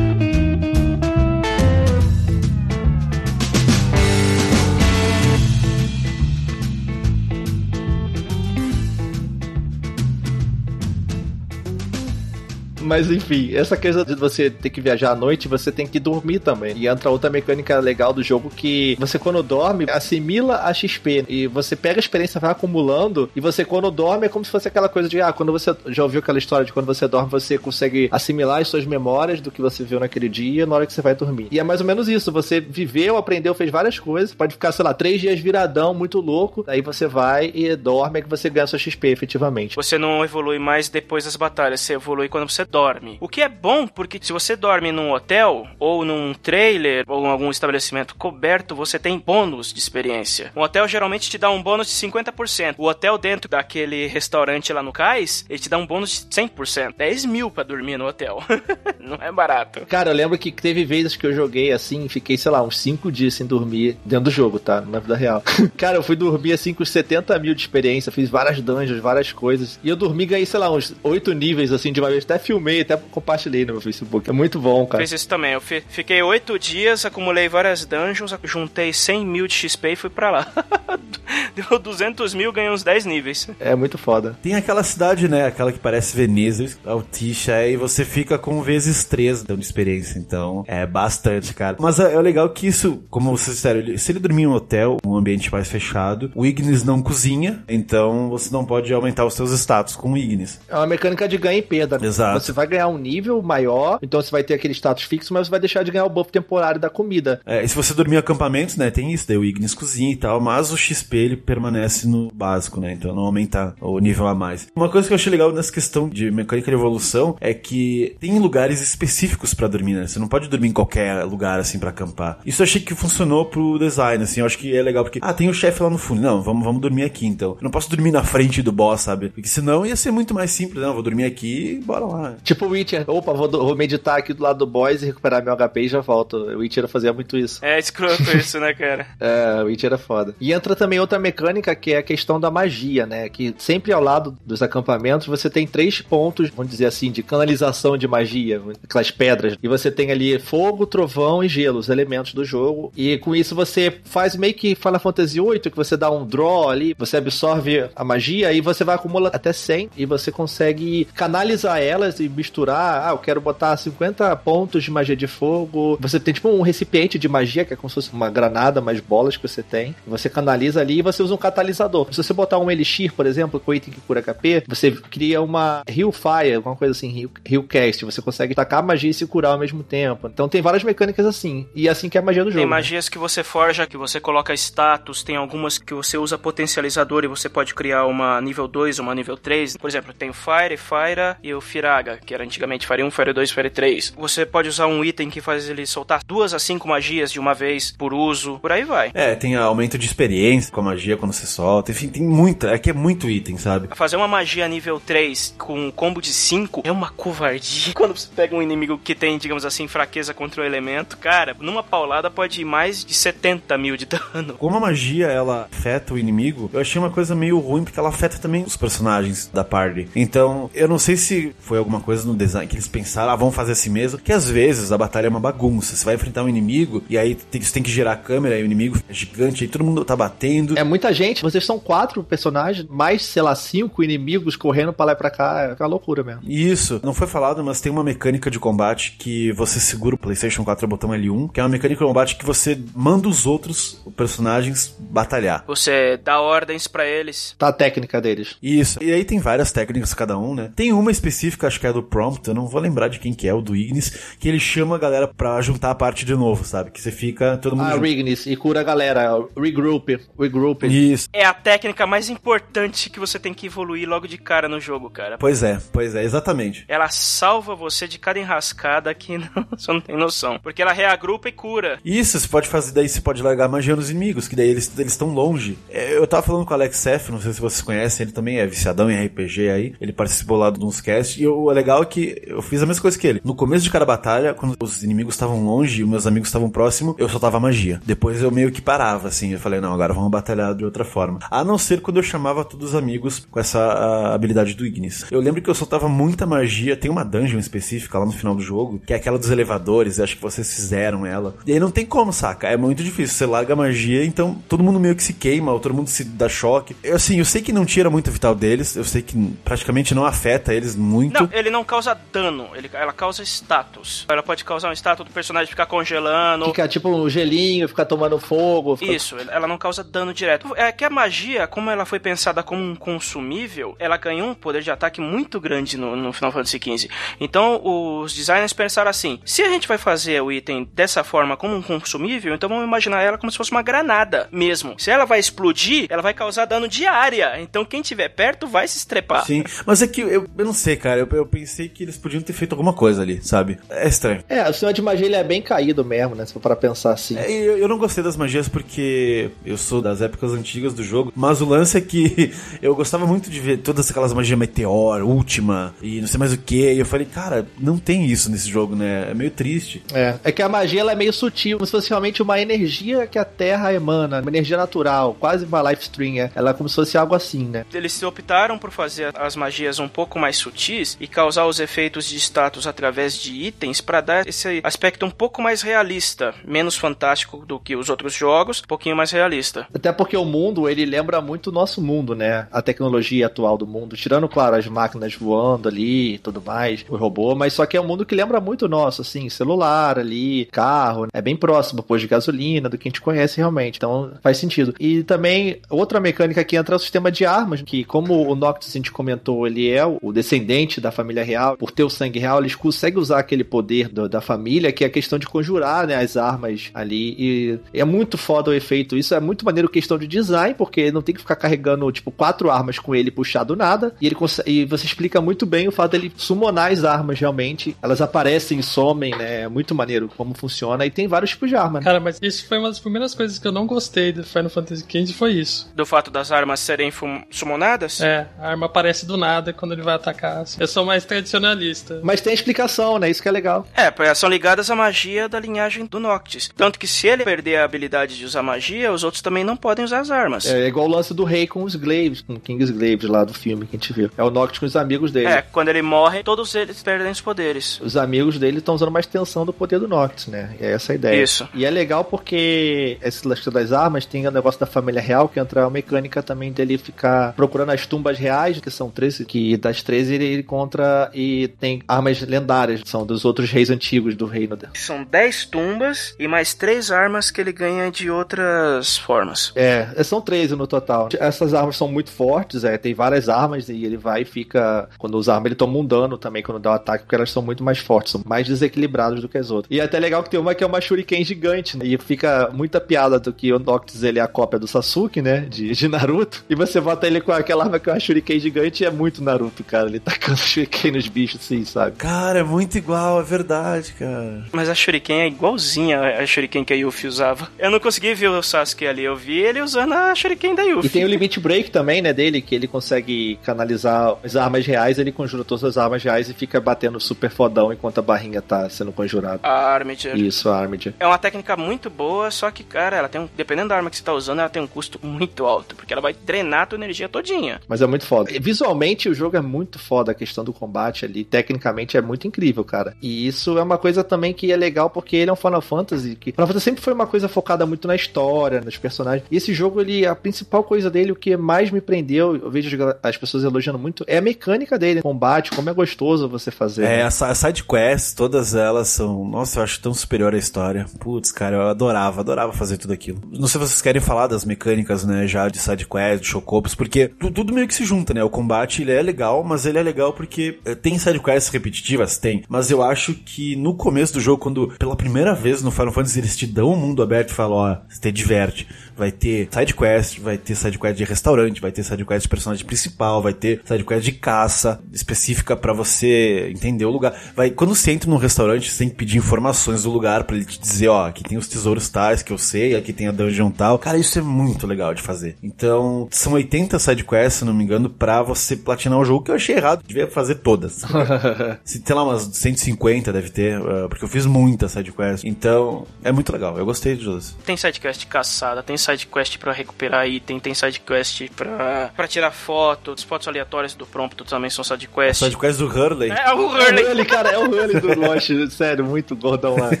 [12.82, 16.40] Mas enfim, essa coisa de você ter que viajar à noite, você tem que dormir
[16.40, 16.76] também.
[16.76, 21.24] E entra outra mecânica legal do jogo que você, quando dorme, assimila a XP.
[21.28, 23.30] E você pega a experiência, vai acumulando.
[23.34, 26.02] E você, quando dorme, é como se fosse aquela coisa de, ah, quando você já
[26.02, 29.60] ouviu aquela história de quando você dorme, você consegue assimilar as suas memórias do que
[29.60, 31.48] você viu naquele dia na hora que você vai dormir.
[31.50, 32.32] E é mais ou menos isso.
[32.32, 34.34] Você viveu, aprendeu, fez várias coisas.
[34.34, 36.64] Pode ficar, sei lá, três dias viradão, muito louco.
[36.66, 39.76] Aí você vai e dorme, é que você ganha sua XP efetivamente.
[39.76, 43.18] Você não evolui mais depois das batalhas, você evolui quando você dorme.
[43.20, 47.28] O que é bom, porque se você dorme num hotel, ou num trailer, ou em
[47.28, 50.50] algum estabelecimento coberto, você tem bônus de experiência.
[50.56, 52.76] Um hotel geralmente te dá um bônus de 50%.
[52.78, 56.94] O hotel dentro daquele restaurante lá no cais, ele te dá um bônus de 100%.
[56.96, 58.42] 10 mil pra dormir no hotel.
[58.98, 59.84] não é barato.
[59.86, 63.12] Cara, eu lembro que teve vezes que eu joguei assim, fiquei, sei lá, uns 5
[63.12, 64.80] dias sem dormir dentro do jogo, tá?
[64.80, 65.42] Na vida real.
[65.76, 69.78] Cara, eu fui dormir assim com 70 mil de experiência, fiz várias dungeons, várias coisas.
[69.82, 72.24] E eu dormi, ganhei, sei lá, uns 8 níveis assim de uma vez.
[72.24, 74.30] Até filmei, até compartilhei no meu Facebook.
[74.30, 75.02] É muito bom, cara.
[75.02, 75.52] Fiz isso também.
[75.52, 80.10] Eu fi fiquei 8 dias, acumulei várias dungeons, juntei 100 mil de XP e fui
[80.10, 80.52] pra lá.
[81.54, 83.48] Deu 200 mil, ganhei uns 10 níveis.
[83.58, 84.38] É muito foda.
[84.42, 85.46] Tem aquela cidade, né?
[85.46, 90.18] Aquela que parece Veneza, Altisha, e você fica com vezes 3 dando experiência.
[90.18, 91.76] Então, é bastante, cara.
[91.80, 94.96] Mas é, é legal que isso, como vocês disseram, se ele dormir em um hotel,
[95.04, 99.50] um ambiente mais fechado, o Ignis não cozinha, então você não pode aumentar os seus
[99.52, 100.60] status com o Ignis.
[100.68, 101.98] É uma mecânica de ganho e perda.
[101.98, 102.06] Né?
[102.06, 102.40] Exato.
[102.40, 105.50] Você vai ganhar um nível maior, então você vai ter aquele status fixo, mas você
[105.50, 107.40] vai deixar de ganhar o buff temporário da comida.
[107.46, 110.16] É, e se você dormir em acampamentos, né, tem isso, daí o Ignis cozinha e
[110.16, 114.34] tal, mas o XP ele permanece no básico, né, então não aumenta o nível a
[114.34, 114.68] mais.
[114.74, 118.38] Uma coisa que eu achei legal nessa questão de mecânica de evolução é que tem
[118.38, 120.06] lugares específicos para dormir, né?
[120.06, 122.38] Você não pode dormir em qualquer lugar assim para acampar.
[122.44, 125.32] Isso eu achei que funcionou pro design, assim, eu acho que é legal porque ah,
[125.32, 126.20] tem o chefe lá no fundo.
[126.20, 127.50] Não, vamos, vamos dormir aqui então.
[127.52, 129.30] Eu não posso dormir na frente do boss, sabe?
[129.30, 132.34] Porque senão ia ser muito mais simples, não, vou dormir aqui e bora lá.
[132.42, 135.56] Tipo o Witcher, opa, vou, vou, meditar aqui do lado do boss e recuperar meu
[135.56, 136.36] HP e já volto.
[136.36, 137.64] O Witcher fazia muito isso.
[137.64, 139.06] É escroto isso, né, cara?
[139.20, 140.34] é, o Witcher é foda.
[140.40, 143.28] E entra também outra mecânica que é a questão da magia, né?
[143.28, 147.96] Que sempre ao lado dos acampamentos você tem três pontos, vamos dizer assim, de canalização
[147.96, 149.56] de magia, aquelas pedras.
[149.62, 152.92] E você tem ali fogo, trovão e gelo, os elementos do jogo.
[152.96, 156.68] E com isso você faz meio que Final Fantasy VIII, que você dá um draw
[156.68, 161.80] ali, você absorve a magia e você vai acumular até 100 e você consegue canalizar
[161.80, 163.08] elas e misturar.
[163.08, 165.98] Ah, eu quero botar 50 pontos de magia de fogo.
[166.00, 169.00] Você tem tipo um recipiente de magia, que é como se fosse uma granada, mais
[169.00, 169.94] bolas que você tem.
[170.06, 172.08] Você canaliza ali e você usa um catalisador.
[172.10, 175.82] Se você botar um elixir, por exemplo, com item que cura HP, você cria uma
[175.88, 178.04] Heal Fire, alguma coisa assim, Heal, Heal Cast.
[178.04, 180.28] Você consegue tacar magia e se curar ao mesmo tempo.
[180.28, 181.66] Então tem várias mecânicas assim.
[181.74, 182.60] E é assim que é a magia do jogo.
[182.60, 187.24] Tem magias que você forja, que você coloca status, tem algumas que você usa potencializador
[187.24, 189.76] e você pode criar uma nível 2, uma nível 3.
[189.76, 193.32] Por exemplo, tem o Fire, Fire e o Firaga, que era antigamente Fire 1, Fire
[193.32, 194.14] 2, Fire 3.
[194.16, 197.54] Você pode usar um item que faz ele soltar duas a cinco magias de uma
[197.54, 199.10] vez por uso, por aí vai.
[199.14, 201.90] É, tem aumento de experiência com a magia quando você solta.
[201.90, 202.68] Enfim, tem muita.
[202.68, 203.88] É que é muito item, sabe?
[203.94, 207.92] Fazer uma magia nível 3 com um combo de 5 é uma covardia.
[207.94, 211.82] Quando você pega um inimigo que tem, digamos assim, fraqueza contra o elemento, cara, numa
[211.82, 214.54] paulada pode ir mais de 70 mil de dano.
[214.54, 218.08] Como a magia ela afeta o inimigo, eu achei uma coisa meio ruim porque ela
[218.08, 220.08] afeta também os personagens da party.
[220.14, 223.54] Então, eu não sei se foi alguma coisa no design que eles pensaram, ah, vamos
[223.54, 225.96] fazer assim mesmo, que às vezes a batalha é uma bagunça.
[225.96, 228.62] Você vai enfrentar um inimigo e aí tem, você tem que girar a câmera e
[228.62, 230.78] o inimigo é gigante, aí todo mundo tá batendo.
[230.78, 235.12] É muita gente, vocês são quatro personagens, mais, sei lá, cinco inimigos correndo pra lá
[235.12, 236.42] e pra cá, é uma loucura mesmo.
[236.44, 240.64] Isso, não foi falado, mas tem uma mecânica de combate que você segura o PlayStation
[240.64, 244.94] 4 botão L1, que é uma mecânica de combate que você manda os outros personagens
[244.98, 245.64] batalhar.
[245.66, 247.54] Você dá ordens para eles.
[247.58, 248.56] Tá a técnica deles.
[248.62, 249.02] Isso.
[249.02, 250.70] E aí tem várias técnicas cada um, né?
[250.74, 253.48] Tem uma específica, acho que é do Prompt, eu não vou lembrar de quem que
[253.48, 256.64] é, o do Ignis, que ele chama a galera pra juntar a parte de novo,
[256.64, 256.90] sabe?
[256.90, 257.86] Que você fica todo mundo.
[257.86, 258.06] Ah, junto.
[258.06, 260.82] Ignis, e cura a galera, regroup, regroup.
[260.84, 261.28] Isso.
[261.32, 265.10] É a técnica mais importante que você tem que evoluir logo de cara no jogo,
[265.10, 265.38] cara.
[265.38, 266.84] Pois é, pois é, exatamente.
[266.88, 270.58] Ela salva você de cada enrascada que não, você não tem noção.
[270.62, 271.98] Porque ela reagrupa e cura.
[272.04, 275.28] Isso, você pode fazer, daí você pode largar magia nos inimigos, que daí eles estão
[275.28, 275.78] longe.
[275.88, 278.58] É, Eu tava falando com o Alex Seff, não sei se vocês conhecem, ele também
[278.58, 282.06] é viciadão em RPG aí, ele participou lá de uns casts, e o legal é
[282.06, 283.40] que eu fiz a mesma coisa que ele.
[283.44, 287.14] No começo de cada batalha, quando os inimigos estavam longe e meus amigos estavam próximos,
[287.18, 288.00] eu soltava magia.
[288.06, 291.40] Depois eu meio que parava, assim, eu falei, não, agora vamos batalhar de outra forma.
[291.50, 295.26] A não ser quando eu chamava todos os amigos com essa habilidade do Ignis.
[295.30, 298.62] Eu lembro que eu soltava muita magia, tem uma dungeon específica lá no final do
[298.62, 301.54] jogo, que é aquela dos elevadores, acho que vocês fizeram ela.
[301.66, 302.68] E aí não tem como, saca?
[302.68, 303.34] É muito difícil.
[303.34, 306.24] Você larga a magia, então todo mundo meio que se queima, ou todo mundo se
[306.24, 306.96] dá choque.
[307.02, 310.24] Eu, assim, eu sei que não tira muito vital deles, eu sei que praticamente não
[310.24, 311.42] afeta eles muito.
[311.42, 314.26] Não, ele não causa dano, ele, ela causa status.
[314.28, 316.66] Ela pode causar um status do personagem ficar congelando.
[316.66, 318.96] Fica tipo um gelinho, ficar tomando fogo.
[318.96, 319.12] Fica...
[319.12, 320.72] Isso, ela não causa dano direto.
[320.76, 324.82] É que a magia, como ela foi pensada como um consumível, ela ganhou um poder
[324.82, 327.08] de ataque muito grande no, no Final Fantasy XV.
[327.40, 331.74] Então os designers pensaram assim: se a gente vai fazer o item dessa forma como
[331.74, 334.94] um consumível, então vamos imaginar ela como se fosse uma granada mesmo.
[334.98, 337.60] Se ela vai explodir, ela vai causar dano de área.
[337.60, 339.46] Então quem tiver perto vai se estrepar.
[339.46, 341.20] Sim, mas é que eu, eu não sei, cara.
[341.20, 343.78] Eu, eu pensei que eles podiam ter feito alguma coisa ali, sabe?
[343.88, 344.42] É estranho.
[344.48, 346.44] É, o sistema de magia ele é bem caído mesmo, né?
[346.44, 347.38] Se for para pensar assim.
[347.38, 351.32] É, eu, eu não gostei das magias porque eu sou das épocas antigas do jogo,
[351.36, 352.52] mas o lance é que
[352.82, 356.58] eu gostava muito de ver todas aquelas magias meteor, última e não sei mais o
[356.58, 356.92] que.
[356.92, 359.30] E eu falei, cara, não tem isso nesse jogo, né?
[359.30, 360.02] É meio triste.
[360.12, 363.24] É, é que a magia ela é meio sutil, como se fosse realmente uma energia
[363.24, 366.38] que a Terra emana, uma energia natural, quase uma life stream.
[366.38, 366.50] É.
[366.56, 367.84] Ela é como se fosse algo assim, né?
[367.94, 372.36] Eles optaram por fazer as magias um pouco mais sutis e causar os efeitos de
[372.36, 377.78] status através de itens para dar esse aspecto um pouco mais realista, menos fantástico do
[377.78, 379.86] que os outros jogos, um pouquinho mais realista.
[379.94, 382.66] Até porque o mundo, ele lembra muito o nosso mundo, né?
[382.70, 387.16] A tecnologia atual do mundo, tirando, claro, as máquinas voando ali e tudo mais, o
[387.16, 390.66] robô, mas só que é um mundo que lembra muito o nosso, assim, celular ali,
[390.66, 394.58] carro, é bem próximo, posto de gasolina, do que a gente conhece realmente, então faz
[394.58, 394.94] sentido.
[394.98, 398.90] E também, outra mecânica que entra é o sistema de armas, que como o Noctis
[398.90, 402.60] a gente comentou, ele é o descendente da família real, por ter o sangue real,
[402.60, 406.16] eles conseguem usar aquele poder do, da família, que é a questão de conjurar, né,
[406.16, 410.26] as armas ali, e é muito foda o efeito, isso é muito maneiro questão de
[410.26, 414.14] design, porque não tem que ficar carregando, tipo, quatro armas com ele puxar do nada,
[414.20, 417.96] e ele consegue, e você explica muito bem o fato dele summonar as armas realmente,
[418.02, 421.76] elas aparecem e somem, né, é muito maneiro como funciona, e tem vários tipos de
[421.76, 421.98] arma.
[421.98, 422.04] Né?
[422.04, 425.04] Cara, mas isso foi uma das primeiras coisas que eu não gostei do Final Fantasy
[425.08, 425.90] XV, foi isso.
[425.94, 427.12] Do fato das armas serem
[427.50, 428.20] summonadas?
[428.20, 430.62] É, a arma aparece do nada quando ele vai atacar.
[430.62, 430.80] Assim.
[430.80, 432.20] Eu sou mais tradicionalista.
[432.22, 433.86] Mas tem explicação, né, isso que é legal.
[433.94, 436.70] É, são ligadas à magia da linhagem do Noctis.
[436.76, 440.04] Tanto que se ele perder a habilidade de usar magia, os outros também não podem
[440.04, 440.66] usar as armas.
[440.66, 443.54] É, é igual o lance do rei com os Glaives, com King's Glaives lá do
[443.54, 444.30] filme que a gente viu.
[444.36, 445.46] É o Noctis com os amigos dele.
[445.46, 448.00] É, quando ele morre, todos eles perdem os poderes.
[448.00, 450.74] Os amigos dele estão usando uma extensão do poder do Noctis, né?
[450.80, 451.42] É essa a ideia.
[451.42, 451.68] Isso.
[451.74, 455.58] E é legal porque esse lance das armas tem o negócio da família real, que
[455.58, 460.02] entra a mecânica também dele ficar procurando as tumbas reais, que são 13, que das
[460.02, 464.92] 13 ele encontra e tem armas lendárias, são dos outros reis antigos do reino dele.
[464.94, 469.72] São 10 tumbas e mais 3 armas que ele ganha de outras formas.
[469.74, 471.28] É, são 13 no total.
[471.38, 475.08] Essas armas são muito fortes, é, tem várias armas e ele vai e fica.
[475.18, 477.50] Quando usa arma, ele toma um dano também quando dá o um ataque, porque elas
[477.50, 479.90] são muito mais fortes, são mais desequilibradas do que as outras.
[479.90, 482.04] E é até legal que tem uma que é uma Shuriken gigante, né?
[482.06, 485.60] E fica muita piada do que o Noctis ele é a cópia do Sasuke, né?
[485.60, 486.64] De, de Naruto.
[486.68, 489.42] E você bota ele com aquela arma que é uma Shuriken gigante e é muito
[489.42, 490.08] Naruto, cara.
[490.08, 492.16] Ele tacando Shuriken nos bichos, assim, sabe?
[492.16, 494.64] Cara, é muito igual, é verdade, cara.
[494.72, 497.68] Mas a Shuriken é igualzinha a Shuriken que a Yuffie usava.
[497.78, 501.06] Eu não consegui ver o Sasuke ali, eu vi ele usando a Shuriken da Yuffie.
[501.06, 505.18] E tem o Limit Break também, né, dele, que ele consegue canalizar as armas reais,
[505.18, 508.88] ele conjura todas as armas reais e fica batendo super fodão enquanto a barrinha tá
[508.88, 509.60] sendo conjurada.
[509.62, 510.36] A Armiger.
[510.36, 511.14] Isso, a Armiger.
[511.18, 514.16] É uma técnica muito boa, só que, cara, ela tem um, dependendo da arma que
[514.16, 516.96] você tá usando, ela tem um custo muito alto, porque ela vai drenar a tua
[516.96, 517.80] energia todinha.
[517.88, 518.50] Mas é muito foda.
[518.60, 522.84] Visualmente, o jogo é muito foda, a questão do combate ali, tecnicamente é muito incrível,
[522.84, 523.14] cara.
[523.20, 526.36] E isso é uma coisa também que é legal, porque ele é um Final Fantasy,
[526.36, 529.44] que Final Fantasy sempre foi uma coisa focada muito na história, nos personagens.
[529.50, 532.96] E esse jogo, ele, a principal coisa dele, o que mais me prendeu, eu vejo
[533.22, 537.04] as pessoas elogiando muito, é a mecânica dele, combate, como é gostoso você fazer.
[537.04, 541.06] É, as side quests, todas elas são, nossa, eu acho tão superior à história.
[541.18, 543.40] Putz, cara, eu adorava, adorava fazer tudo aquilo.
[543.50, 546.94] Não sei se vocês querem falar das mecânicas, né, já de side quest, de chocopos,
[546.94, 548.42] porque tudo meio que se junta, né?
[548.42, 552.64] O combate, ele é legal, mas ele é legal porque tem side quests repetitivas, tem,
[552.68, 556.40] mas eu acho que no começo do jogo, quando pela primeira vez no Final Fantasy
[556.40, 559.94] eles te dão um mundo aberto e falam, ó, você te diverte vai ter side
[559.94, 563.52] quest, vai ter side quest de restaurante, vai ter side quest de personagem principal, vai
[563.52, 567.34] ter side quest de caça específica para você entender o lugar.
[567.54, 570.64] Vai, quando você entra num restaurante, você tem que pedir informações do lugar para ele
[570.64, 573.70] te dizer, ó, aqui tem os tesouros tais que eu sei, aqui tem a dungeon
[573.70, 573.98] tal.
[573.98, 575.56] Cara, isso é muito legal de fazer.
[575.62, 579.50] Então, são 80 side quests, se não me engano, para você platinar o jogo, que
[579.50, 581.02] eu achei errado, devia fazer todas.
[581.84, 585.44] se tem lá umas 150 deve ter, uh, porque eu fiz muita side quest.
[585.44, 586.76] Então, é muito legal.
[586.78, 587.56] Eu gostei de todas.
[587.64, 592.10] Tem side quest de caçada, tem side quest pra recuperar item, tem side quest pra,
[592.16, 595.40] pra tirar foto, os fotos aleatórias do prompto também são side quest.
[595.40, 596.30] Side quest do Hurley.
[596.30, 597.04] É o É o Hurley.
[597.04, 599.90] Hurley, cara, é o Hurley do Lost, sério, muito gordão lá.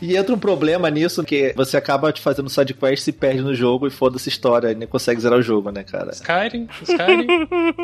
[0.00, 3.54] E entra um problema nisso, que você acaba te fazendo side quest, se perde no
[3.54, 6.10] jogo e foda-se história, e nem consegue zerar o jogo, né, cara?
[6.10, 7.26] Skyrim, Skyrim.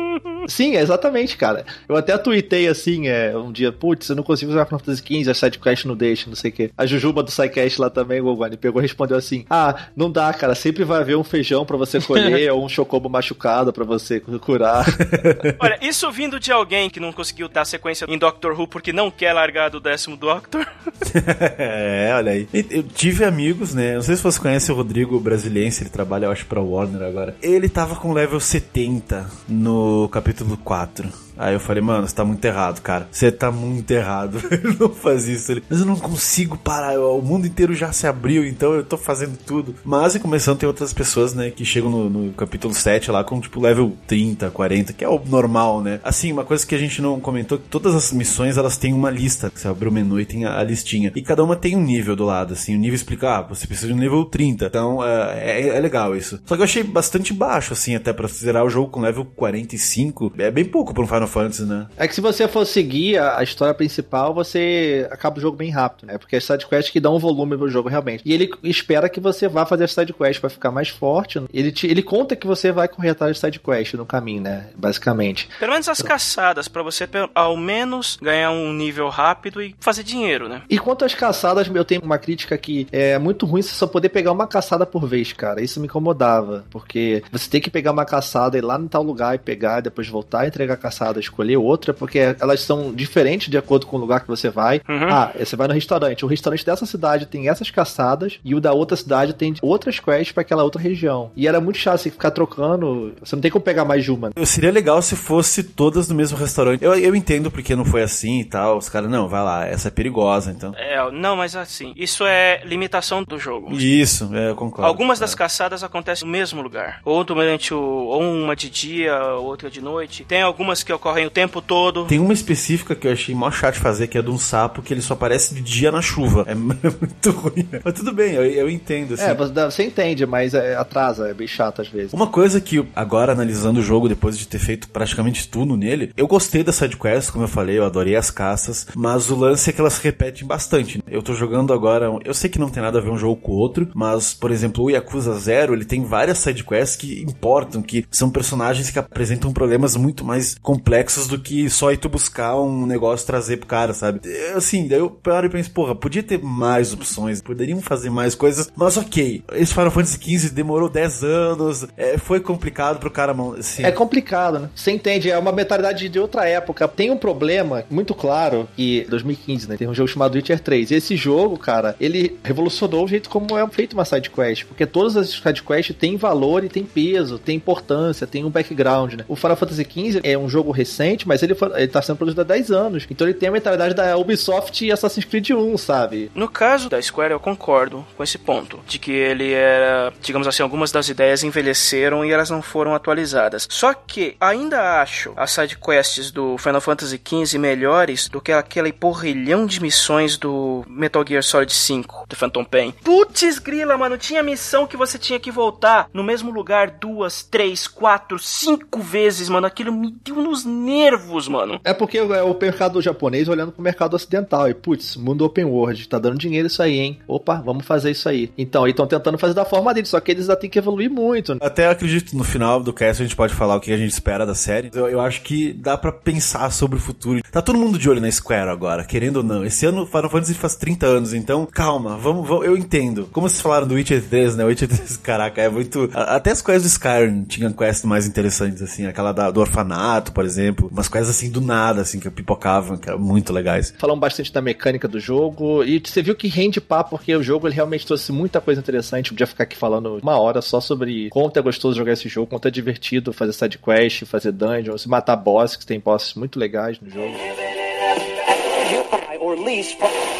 [0.47, 1.65] Sim, é exatamente, cara.
[1.87, 5.31] Eu até tuitei assim, é, um dia, putz, eu não consigo jogar Final Fantasy XV,
[5.31, 6.71] a sidequest não deixa, não sei o quê.
[6.77, 10.33] A Jujuba do SciCast lá também, o Gogoni, pegou e respondeu assim: Ah, não dá,
[10.33, 14.19] cara, sempre vai haver um feijão pra você colher ou um chocobo machucado pra você
[14.19, 14.85] curar.
[15.59, 19.09] Olha, isso vindo de alguém que não conseguiu dar sequência em Doctor Who porque não
[19.09, 20.67] quer largar do décimo Doctor.
[21.57, 22.47] é, olha aí.
[22.69, 23.95] Eu tive amigos, né?
[23.95, 27.35] Não sei se você conhece o Rodrigo Brasiliense, ele trabalha, eu acho, pra Warner agora.
[27.41, 31.28] Ele tava com level 70 no capítulo 4.
[31.39, 33.07] Aí eu falei, mano, você tá muito errado, cara.
[33.09, 34.39] Você tá muito errado.
[34.77, 35.53] não faz isso.
[35.53, 36.93] Ele, Mas eu não consigo parar.
[36.95, 39.73] eu- o mundo inteiro já se abriu, então eu tô fazendo tudo.
[39.85, 43.39] Mas, e começando, tem outras pessoas, né, que chegam no, no capítulo 7 lá com,
[43.39, 46.01] tipo, level 30, 40, que é o normal, né?
[46.03, 49.09] Assim, uma coisa que a gente não comentou, que todas as missões, elas têm uma
[49.09, 49.49] lista.
[49.55, 51.09] Você abre o menu e tem a, a listinha.
[51.15, 52.75] E cada uma tem um nível do lado, assim.
[52.75, 54.65] O nível explica, ah, você precisa de um nível 30.
[54.65, 56.41] Então, é, é, é legal isso.
[56.45, 60.33] Só que eu achei bastante baixo, assim, até pra zerar o jogo com level 45.
[60.37, 61.87] É bem pouco pra um Final Fantasy, né?
[61.97, 65.69] É que se você for seguir a, a história principal, você acaba o jogo bem
[65.69, 66.17] rápido, né?
[66.17, 68.21] Porque é sidequest que dá um volume pro jogo realmente.
[68.25, 71.41] E ele espera que você vá fazer sidequest pra ficar mais forte.
[71.53, 74.67] Ele, te- ele conta que você vai correr atrás de sidequest no caminho, né?
[74.75, 75.47] Basicamente.
[75.59, 80.49] Pelo menos as caçadas, pra você ao menos ganhar um nível rápido e fazer dinheiro,
[80.49, 80.61] né?
[80.69, 84.09] E quanto às caçadas, eu tenho uma crítica que é muito ruim você só poder
[84.09, 85.61] pegar uma caçada por vez, cara.
[85.61, 86.65] Isso me incomodava.
[86.69, 90.07] Porque você tem que pegar uma caçada, ir lá em tal lugar e pegar, depois
[90.07, 94.21] voltar, entregar a caçada, escolher outra, porque elas são diferentes de acordo com o lugar
[94.21, 94.81] que você vai.
[94.87, 95.07] Uhum.
[95.09, 96.25] Ah, você vai no restaurante.
[96.25, 100.31] O restaurante dessa cidade tem essas caçadas e o da outra cidade tem outras quests
[100.31, 101.31] pra aquela outra região.
[101.35, 103.13] E era muito chato você ficar trocando.
[103.23, 104.31] Você não tem como pegar mais de uma.
[104.35, 106.83] Eu seria legal se fosse todas no mesmo restaurante.
[106.83, 108.77] Eu, eu entendo porque não foi assim e tal.
[108.77, 110.73] Os caras, não, vai lá, essa é perigosa, então.
[110.77, 113.73] É, não, mas assim, isso é limitação do jogo.
[113.73, 114.85] Isso, é, eu concordo.
[114.87, 115.37] Algumas das É.
[115.37, 117.01] caçadas acontecem no mesmo lugar.
[117.05, 117.79] Ou durante o.
[117.79, 120.23] ou uma de dia, outra de noite.
[120.23, 122.05] Tem algumas que ocorrem o tempo todo.
[122.05, 124.81] Tem uma específica que eu achei mó chato de fazer, que é de um sapo
[124.81, 126.43] que ele só aparece de dia na chuva.
[126.47, 127.67] É muito ruim.
[127.83, 129.23] Mas tudo bem, eu, eu entendo, assim.
[129.23, 132.13] É, você, você entende, mas é, atrasa, é bem chato às vezes.
[132.13, 136.27] Uma coisa que, agora analisando o jogo, depois de ter feito praticamente tudo nele, eu
[136.27, 139.81] gostei das sidequests, como eu falei, eu adorei as caças, mas o lance é que
[139.81, 141.01] elas se repetem bastante.
[141.07, 143.51] Eu tô jogando agora, eu sei que não tem nada a ver um jogo com
[143.51, 148.05] o outro, mas, por exemplo, o Yakuza Zero, ele tem várias sidequests que importam, que
[148.11, 152.85] são personagens que apresentam problemas muito mais complexos do que só ir tu buscar um
[152.85, 154.19] negócio e trazer pro cara, sabe?
[154.23, 158.35] Eu, Assim, daí eu paro e penso, porra, podia ter mais opções, poderiam fazer mais
[158.35, 163.35] coisas, mas ok, esse Final Fantasy XV demorou 10 anos, é, foi complicado pro cara,
[163.57, 164.69] assim, É complicado, né?
[164.75, 166.87] Você entende, é uma mentalidade de outra época.
[166.87, 169.77] Tem um problema muito claro que 2015, né?
[169.77, 170.91] Tem um jogo chamado Witcher 3.
[170.91, 174.85] E esse jogo, cara, ele revolucionou o jeito como é feito uma side quest, porque
[174.85, 179.25] todas as side quests têm valor e têm peso, têm importância, tem um background, né?
[179.27, 182.41] O Final Fantasy XV é um jogo recente, mas ele, foi, ele tá sendo produzido
[182.41, 183.07] há 10 anos.
[183.09, 186.31] Então ele tem a mentalidade da Ubisoft e Assassin's Creed 1, sabe?
[186.33, 188.79] No caso da Square, eu concordo com esse ponto.
[188.87, 193.67] De que ele era, digamos assim, algumas das ideias envelheceram e elas não foram atualizadas.
[193.69, 199.65] Só que ainda acho as sidequests do Final Fantasy XV melhores do que aquele porrilhão
[199.65, 202.93] de missões do Metal Gear Solid 5, do Phantom Pain.
[203.03, 207.87] Putz grila, mano, tinha missão que você tinha que voltar no mesmo lugar duas, três,
[207.87, 209.67] quatro, cinco vezes, mano.
[209.67, 211.79] Aquilo me deu nos nervos, mano.
[211.83, 214.69] É porque é o mercado japonês olhando pro mercado ocidental.
[214.69, 217.19] E, putz, mundo open world, tá dando dinheiro isso aí, hein?
[217.27, 218.51] Opa, vamos fazer isso aí.
[218.57, 221.09] Então, eles estão tentando fazer da forma deles, só que eles ainda têm que evoluir
[221.09, 221.53] muito.
[221.53, 221.59] né?
[221.63, 224.45] Até acredito no final do cast a gente pode falar o que a gente espera
[224.45, 224.89] da série.
[224.93, 227.41] Eu, eu acho que dá pra pensar sobre o futuro.
[227.51, 229.63] Tá todo mundo de olho na Square agora, querendo ou não.
[229.65, 233.27] Esse ano Final Fantasy faz 30 anos, então calma, vamos, vamos eu entendo.
[233.31, 234.63] Como vocês falaram do Witcher 3, né?
[234.63, 236.09] O Witcher 3, caraca, é muito.
[236.13, 240.45] Até as quests do Skyrim tinham quests mais interessantes, assim, aquela da- do orfanato, por
[240.45, 240.58] exemplo.
[240.91, 243.93] Umas quests assim do nada, assim, que pipocavam, que eram muito legais.
[243.97, 245.83] Falamos bastante da mecânica do jogo.
[245.83, 249.29] E você viu que rende papo, porque o jogo ele realmente trouxe muita coisa interessante.
[249.29, 252.67] Podia ficar aqui falando uma hora só sobre quanto é gostoso jogar esse jogo, quanto
[252.67, 256.99] é divertido fazer side quest, fazer dungeon, se matar boss, que tem bosses muito legais
[257.01, 257.33] no jogo.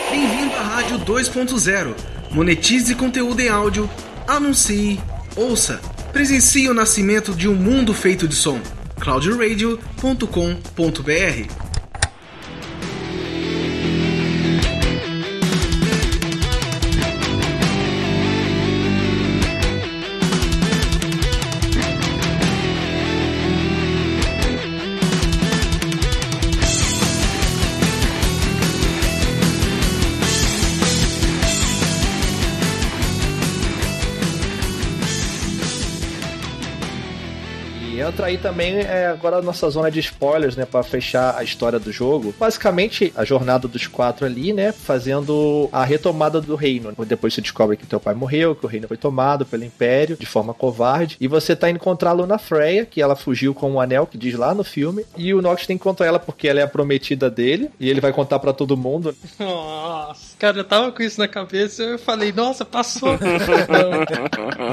[0.09, 1.93] Bem-vindo à Rádio 2.0.
[2.31, 3.89] Monetize conteúdo em áudio,
[4.27, 4.99] anuncie,
[5.35, 5.79] ouça,
[6.11, 8.59] presencie o nascimento de um mundo feito de som.
[8.99, 11.68] cloudradio.com.br
[38.19, 41.43] E entra aí também é, agora a nossa zona de spoilers, né, para fechar a
[41.43, 42.35] história do jogo.
[42.37, 46.93] Basicamente, a jornada dos quatro ali, né, fazendo a retomada do reino.
[47.05, 50.25] Depois você descobre que teu pai morreu, que o reino foi tomado pelo Império de
[50.25, 53.79] forma covarde, e você tá indo encontrar a Luna Freya, que ela fugiu com um
[53.79, 56.59] anel que diz lá no filme, e o Nox tem que encontrar ela porque ela
[56.59, 59.15] é a prometida dele, e ele vai contar para todo mundo.
[59.39, 63.17] Nossa, cara, eu tava com isso na cabeça e eu falei, nossa, passou.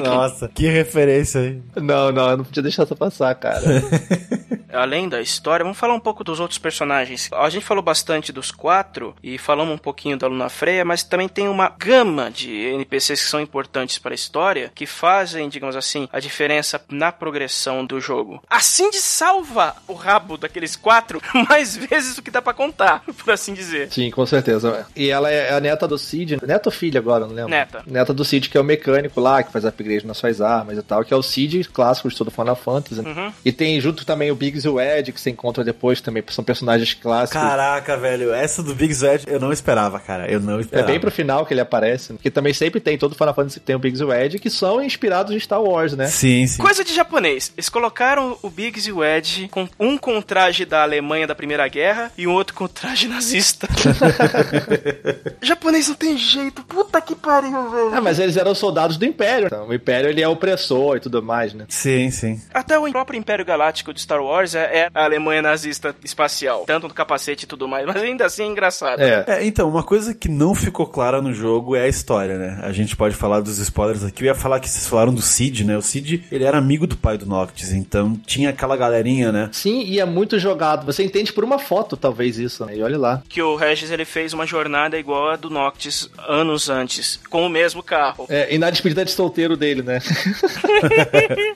[0.04, 1.60] Nossa, que referência aí.
[1.76, 3.62] Não, não, eu não podia deixar essa passar, cara.
[4.76, 7.30] Além da história, vamos falar um pouco dos outros personagens.
[7.32, 11.28] A gente falou bastante dos quatro e falamos um pouquinho da Luna Freya, mas também
[11.28, 16.08] tem uma gama de NPCs que são importantes para a história, que fazem, digamos assim,
[16.12, 18.42] a diferença na progressão do jogo.
[18.48, 23.32] A Cindy salva o rabo daqueles quatro mais vezes do que dá para contar, por
[23.32, 23.90] assim dizer.
[23.90, 24.86] Sim, com certeza.
[24.94, 27.50] E ela é a neta do Cid, neta ou filha agora, não lembro?
[27.50, 27.82] Neta.
[27.86, 30.82] Neta do Cid, que é o mecânico lá, que faz upgrade nas suas armas e
[30.82, 33.00] tal, que é o Cid clássico de todo Final Fantasy.
[33.00, 33.32] Uhum.
[33.44, 36.44] E tem junto também o Biggs e o Ed, que você encontra depois também, são
[36.44, 37.40] personagens clássicos.
[37.42, 40.30] Caraca, velho, essa do Big Zed eu não esperava, cara.
[40.30, 40.88] Eu não É esperava.
[40.88, 43.78] bem pro final que ele aparece, porque também sempre tem, todo Final Fantasy tem o
[43.78, 46.06] Biggs e o Ed, que são inspirados em Star Wars, né?
[46.06, 46.60] Sim, sim.
[46.60, 47.52] Coisa de japonês.
[47.56, 51.66] Eles colocaram o Biggs e o Ed com um com traje da Alemanha da Primeira
[51.68, 53.68] Guerra e um outro com traje nazista.
[55.42, 56.62] japonês não tem jeito.
[56.64, 57.94] Puta que pariu, velho.
[57.94, 59.46] Ah, mas eles eram soldados do Império.
[59.46, 61.64] Então, o Império ele é opressor e tudo mais, né?
[61.68, 62.40] Sim, sim.
[62.52, 66.64] Até o próprio Império Galáctico de Star Wars é, é a Alemanha nazista espacial.
[66.66, 67.86] Tanto no capacete e tudo mais.
[67.86, 69.00] Mas ainda assim é engraçado.
[69.00, 69.24] É.
[69.26, 72.58] É, então, uma coisa que não ficou clara no jogo é a história, né?
[72.62, 74.22] A gente pode falar dos spoilers aqui.
[74.22, 75.76] Eu ia falar que vocês falaram do Cid, né?
[75.76, 79.48] O Cid, ele era amigo do pai do Noctis, então tinha aquela galerinha, né?
[79.52, 80.86] Sim, e é muito jogado.
[80.86, 82.76] Você entende por uma foto, talvez, isso, né?
[82.76, 83.22] E olha lá.
[83.28, 87.48] Que o Regis ele fez uma jornada igual a do Noctis anos antes, com o
[87.48, 88.26] mesmo carro.
[88.28, 90.00] É, e na despedida de solteiro dele, né?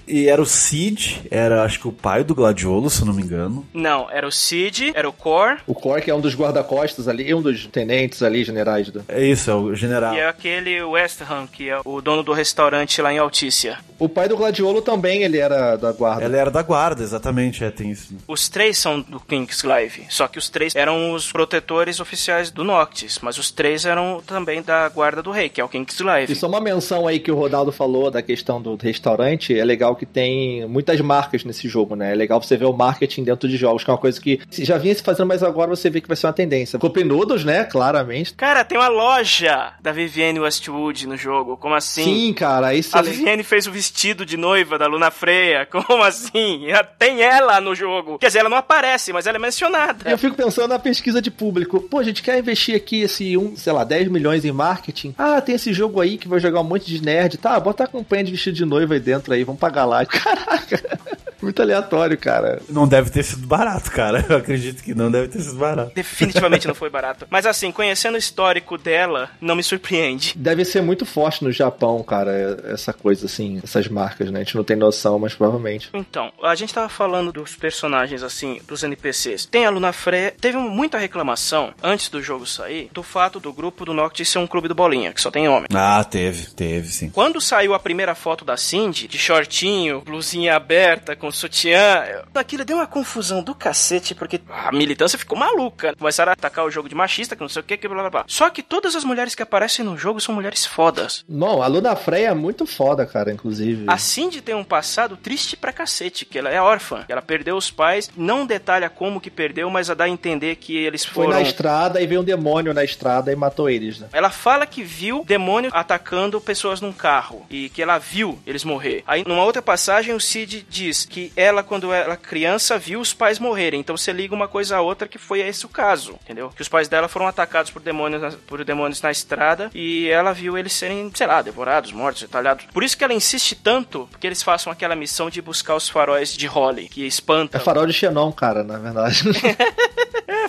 [0.06, 2.34] E era o Cid, era acho que o pai do
[2.80, 3.66] Gladiolo, se não me engano.
[3.74, 7.42] Não, era o Cid, era o Cor O Cork é um dos guarda-costas ali, um
[7.42, 9.04] dos tenentes ali, generais do.
[9.08, 10.14] É isso, é o general.
[10.14, 13.78] e é aquele West Ham, que é o dono do restaurante lá em Altícia.
[13.98, 16.24] O pai do Gladiolo também, ele era da guarda.
[16.24, 18.16] Ela era da guarda, exatamente, é, tem isso.
[18.26, 23.18] Os três são do Kingsglaive, só que os três eram os protetores oficiais do Noctis,
[23.20, 26.32] mas os três eram também da guarda do rei, que é o Kingsglaive.
[26.32, 29.94] E só uma menção aí que o Rodaldo falou da questão do restaurante, é legal
[29.94, 32.12] que tem muitas marcas nesse jogo, né?
[32.12, 34.64] É legal você ver o marketing dentro de jogos, que é uma coisa que se
[34.64, 36.78] já vinha se fazendo, mas agora você vê que vai ser uma tendência.
[37.10, 37.64] Noodles, né?
[37.64, 38.34] Claramente.
[38.34, 42.04] Cara, tem uma loja da Vivienne Westwood no jogo, como assim?
[42.04, 46.02] Sim, cara, isso A é Vivienne fez o vestido de noiva da Luna Freya, como
[46.02, 46.66] assim?
[46.98, 48.18] Tem ela no jogo.
[48.18, 50.10] Quer dizer, ela não aparece, mas ela é mencionada.
[50.10, 51.80] Eu fico pensando na pesquisa de público.
[51.80, 55.14] Pô, a gente quer investir aqui esse, um, sei lá, 10 milhões em marketing.
[55.18, 57.38] Ah, tem esse jogo aí que vai jogar um monte de nerd.
[57.38, 60.04] Tá, bota a campanha de vestido de noiva aí dentro aí, vamos pagar lá.
[60.06, 60.98] Caraca,
[61.42, 62.60] muito aleatório, cara.
[62.68, 64.24] Não deve ter sido barato, cara.
[64.28, 65.92] Eu acredito que não deve ter sido barato.
[65.94, 67.26] Definitivamente não foi barato.
[67.30, 70.34] Mas assim, conhecendo o histórico dela, não me surpreende.
[70.36, 74.40] Deve ser muito forte no Japão, cara, essa coisa assim, essas marcas, né?
[74.40, 75.90] A gente não tem noção, mas provavelmente.
[75.92, 79.46] Então, a gente tava falando dos personagens, assim, dos NPCs.
[79.46, 80.34] Tem a Luna Freya.
[80.40, 84.46] Teve muita reclamação, antes do jogo sair, do fato do grupo do Noctis ser um
[84.46, 85.68] clube do bolinha, que só tem homem.
[85.74, 87.10] Ah, teve, teve, sim.
[87.10, 92.04] Quando saiu a primeira foto da Cindy, de shortinho, blusinha aberta, com sutiã,
[92.34, 95.94] aquilo deu uma confusão do cacete, porque a militância ficou maluca.
[95.96, 98.10] Começaram a atacar o jogo de machista, que não sei o que, que blá blá
[98.10, 98.24] blá.
[98.26, 101.24] Só que todas as mulheres que aparecem no jogo são mulheres fodas.
[101.28, 103.84] Não, a Luna Freya é muito foda, cara, inclusive.
[103.86, 107.04] A Cindy tem um passado triste pra cacete, que ela é órfã.
[107.08, 110.76] Ela perdeu os pais, não detalha como que perdeu, mas a dá a entender que
[110.76, 111.38] eles Foi foram...
[111.38, 114.08] na estrada e veio um demônio na estrada e matou eles, né?
[114.12, 119.02] Ela fala que viu demônio atacando pessoas num carro e que ela viu eles morrer.
[119.06, 123.38] Aí, numa outra passagem, o Cid diz que ela, quando era criança, viu os pais
[123.38, 123.80] morrerem.
[123.80, 126.50] Então você liga uma coisa a outra que foi esse o caso, entendeu?
[126.54, 130.32] Que os pais dela foram atacados por demônios, na- por demônios na estrada e ela
[130.32, 132.66] viu eles serem, sei lá, devorados, mortos, retalhados.
[132.72, 136.32] Por isso que ela insiste tanto que eles façam aquela missão de buscar os faróis
[136.36, 137.60] de Holly, que É espantam.
[137.60, 139.22] farol de Xenon, cara, na verdade.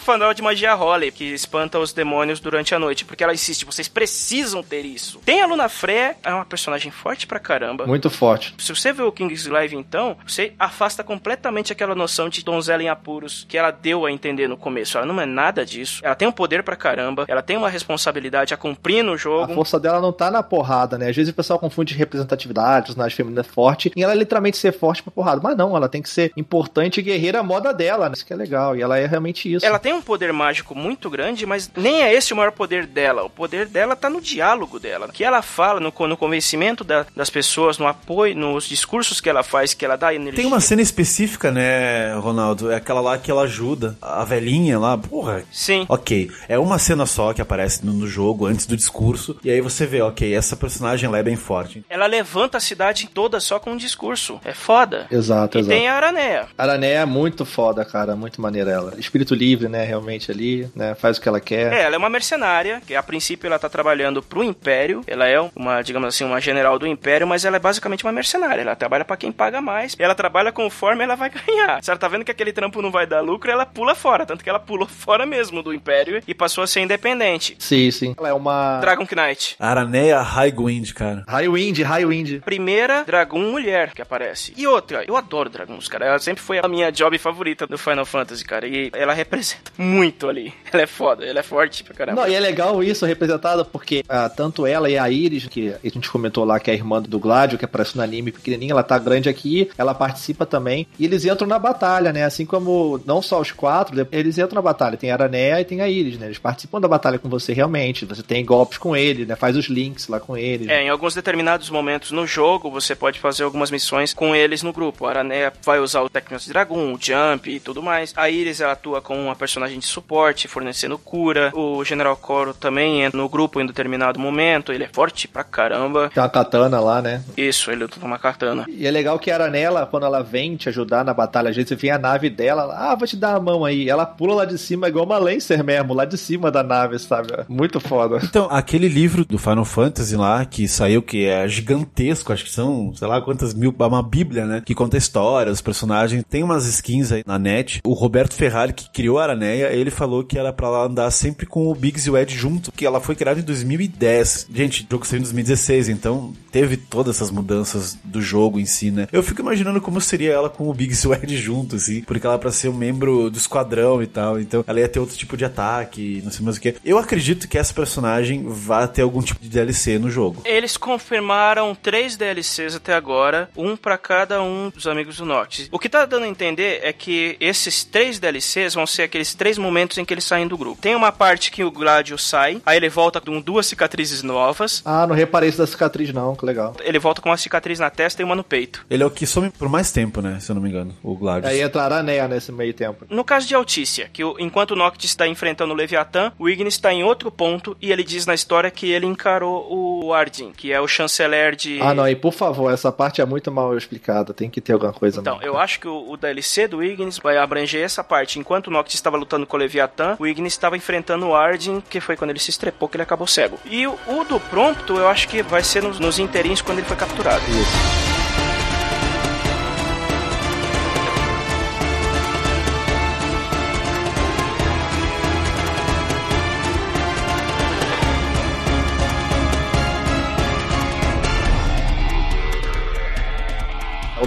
[0.02, 3.66] É, farol de magia Holly, que espanta os demônios durante a noite, porque ela insiste,
[3.66, 5.20] vocês precisam ter isso.
[5.26, 7.86] Tem a Luna Freya, é uma personagem forte pra caramba.
[7.86, 8.54] muito forte.
[8.58, 12.90] Se você vê o King's Live, então, você afasta completamente aquela noção de donzela em
[12.90, 14.98] apuros que ela deu a entender no começo.
[14.98, 16.02] Ela não é nada disso.
[16.04, 19.54] Ela tem um poder pra caramba, ela tem uma responsabilidade a cumprir no A jogo.
[19.54, 21.10] força dela não tá na porrada, né?
[21.10, 25.12] Às vezes o pessoal confunde representatividade, personagem feminina forte, e ela literalmente ser forte pra
[25.12, 25.42] porrada.
[25.44, 28.14] Mas não, ela tem que ser importante e guerreira moda dela, né?
[28.16, 28.76] Isso que é legal.
[28.76, 29.66] E ela é realmente isso.
[29.66, 32.86] Ela tem tem um poder mágico muito grande, mas nem é esse o maior poder
[32.86, 33.24] dela.
[33.24, 35.08] O poder dela tá no diálogo dela.
[35.08, 39.30] O que ela fala, no, no convencimento da, das pessoas, no apoio, nos discursos que
[39.30, 40.38] ela faz, que ela dá energia.
[40.38, 42.72] Tem uma cena específica, né, Ronaldo?
[42.72, 44.98] É aquela lá que ela ajuda a velhinha lá.
[44.98, 45.44] Porra.
[45.52, 45.86] Sim.
[45.90, 46.32] Ok.
[46.48, 49.38] É uma cena só que aparece no, no jogo, antes do discurso.
[49.44, 51.84] E aí você vê, ok, essa personagem ela é bem forte.
[51.90, 54.40] Ela levanta a cidade toda só com um discurso.
[54.46, 55.08] É foda.
[55.12, 55.76] Exato, E exato.
[55.76, 56.48] tem a Araneia.
[56.58, 58.16] Arané é muito foda, cara.
[58.16, 58.94] Muito maneira ela.
[58.98, 59.81] Espírito livre, né?
[59.84, 60.96] Realmente ali, né?
[60.96, 61.74] Faz o que ela quer.
[61.74, 65.04] É, ela é uma mercenária, que a princípio ela tá trabalhando pro Império.
[65.08, 68.62] Ela é uma, digamos assim, uma general do Império, mas ela é basicamente uma mercenária.
[68.62, 69.96] Ela trabalha pra quem paga mais.
[70.00, 71.84] E ela trabalha conforme ela vai ganhar.
[71.84, 74.26] Se ela tá vendo que aquele trampo não vai dar lucro, ela pula fora.
[74.26, 77.56] Tanto que ela pulou fora mesmo do Império e passou a ser independente.
[77.60, 78.16] Sim, sim.
[78.18, 78.80] Ela é uma.
[78.80, 79.56] Dragon Knight.
[79.60, 81.24] Araneia Highwind, cara.
[81.28, 82.42] Highwind, Highwind.
[82.42, 84.54] Primeira Dragon mulher que aparece.
[84.58, 86.06] E outra, eu adoro Dragons, cara.
[86.06, 88.68] Ela sempre foi a minha job favorita do Final Fantasy, cara.
[88.68, 90.54] E ela representa muito ali.
[90.72, 92.22] Ela é foda, ela é forte pra caramba.
[92.22, 95.90] Não, e é legal isso representado porque ah, tanto ela e a Iris, que a
[95.90, 98.82] gente comentou lá que é a irmã do Gladio, que aparece no anime pequenininha, ela
[98.82, 100.88] tá grande aqui, ela participa também.
[100.98, 102.24] E eles entram na batalha, né?
[102.24, 104.96] Assim como não só os quatro, eles entram na batalha.
[104.96, 106.28] Tem a Arané e tem a Iris, né?
[106.28, 108.06] Eles participam da batalha com você realmente.
[108.06, 109.36] Você tem golpes com ele, né?
[109.36, 110.72] Faz os links lá com ele.
[110.72, 114.72] É, em alguns determinados momentos no jogo, você pode fazer algumas missões com eles no
[114.72, 115.06] grupo.
[115.06, 118.14] A Arané vai usar o Tecnos Dragon, o Jump e tudo mais.
[118.16, 121.52] A Iris ela atua como uma personagem de suporte, fornecendo cura.
[121.56, 124.72] O General Coro também entra no grupo em determinado momento.
[124.72, 126.10] Ele é forte pra caramba.
[126.14, 127.24] Tem uma katana lá, né?
[127.36, 128.66] Isso, ele luta com uma katana.
[128.70, 131.76] E é legal que a Aranela, quando ela vem te ajudar na batalha, vezes você
[131.76, 133.90] vê a nave dela, ela, ah, vou te dar a mão aí.
[133.90, 137.30] Ela pula lá de cima, igual uma Lancer mesmo, lá de cima da nave, sabe?
[137.48, 138.20] Muito foda.
[138.24, 142.94] Então, aquele livro do Final Fantasy lá, que saiu, que é gigantesco, acho que são,
[142.96, 144.62] sei lá quantas mil, é uma bíblia, né?
[144.66, 146.24] Que conta a história, os personagens.
[146.30, 147.82] Tem umas skins aí na net.
[147.84, 151.68] O Roberto Ferrari, que criou a Ele falou que era pra ela andar sempre com
[151.68, 154.48] o Biggs e o Ed junto, que ela foi criada em 2010.
[154.54, 158.92] Gente, o jogo saiu em 2016, então teve todas essas mudanças do jogo em si,
[158.92, 159.08] né?
[159.12, 162.26] Eu fico imaginando como seria ela com o Biggs e o Ed junto, assim, porque
[162.26, 165.16] ela é pra ser um membro do esquadrão e tal, então ela ia ter outro
[165.16, 166.76] tipo de ataque, não sei mais o que.
[166.84, 170.42] Eu acredito que essa personagem vai ter algum tipo de DLC no jogo.
[170.46, 175.70] Eles confirmaram três DLCs até agora, um pra cada um dos amigos do Noctis.
[175.72, 179.58] O que tá dando a entender é que esses três DLCs vão ser aqueles três
[179.58, 180.82] momentos em que eles saem do grupo.
[180.82, 185.06] Tem uma parte que o Gladio sai, aí ele volta com duas cicatrizes novas, Ah,
[185.08, 186.76] não reparei isso da cicatriz, não, que legal.
[186.82, 188.86] ele volta com uma cicatriz na testa e uma no peito.
[188.90, 190.40] Ele é o que some por mais tempo, né?
[190.40, 191.52] Se eu não me engano, o Gladius.
[191.52, 193.06] Aí entra a Aranea nesse meio tempo.
[193.10, 196.94] No caso de Altícia, que enquanto o Noctis está enfrentando o Leviatã, o Ignis está
[196.94, 200.80] em outro ponto e ele diz na história que ele encarou o Ardyn, que é
[200.80, 201.80] o chanceler de.
[201.82, 204.94] Ah, não, e por favor, essa parte é muito mal explicada, tem que ter alguma
[204.94, 205.20] coisa.
[205.22, 205.48] Então, mesmo.
[205.48, 208.40] eu acho que o, o DLC do Ignis vai abranger essa parte.
[208.40, 212.02] Enquanto o Noctis estava lutando com o Leviatã, o Ignis estava enfrentando o Ardyn, que
[212.02, 213.60] foi quando ele se estrepou que ele acabou cego.
[213.66, 216.88] E o, o do Prompto, eu acho que vai ser nos, nos inteirinhos quando ele
[216.88, 217.42] foi capturado.
[217.46, 218.01] O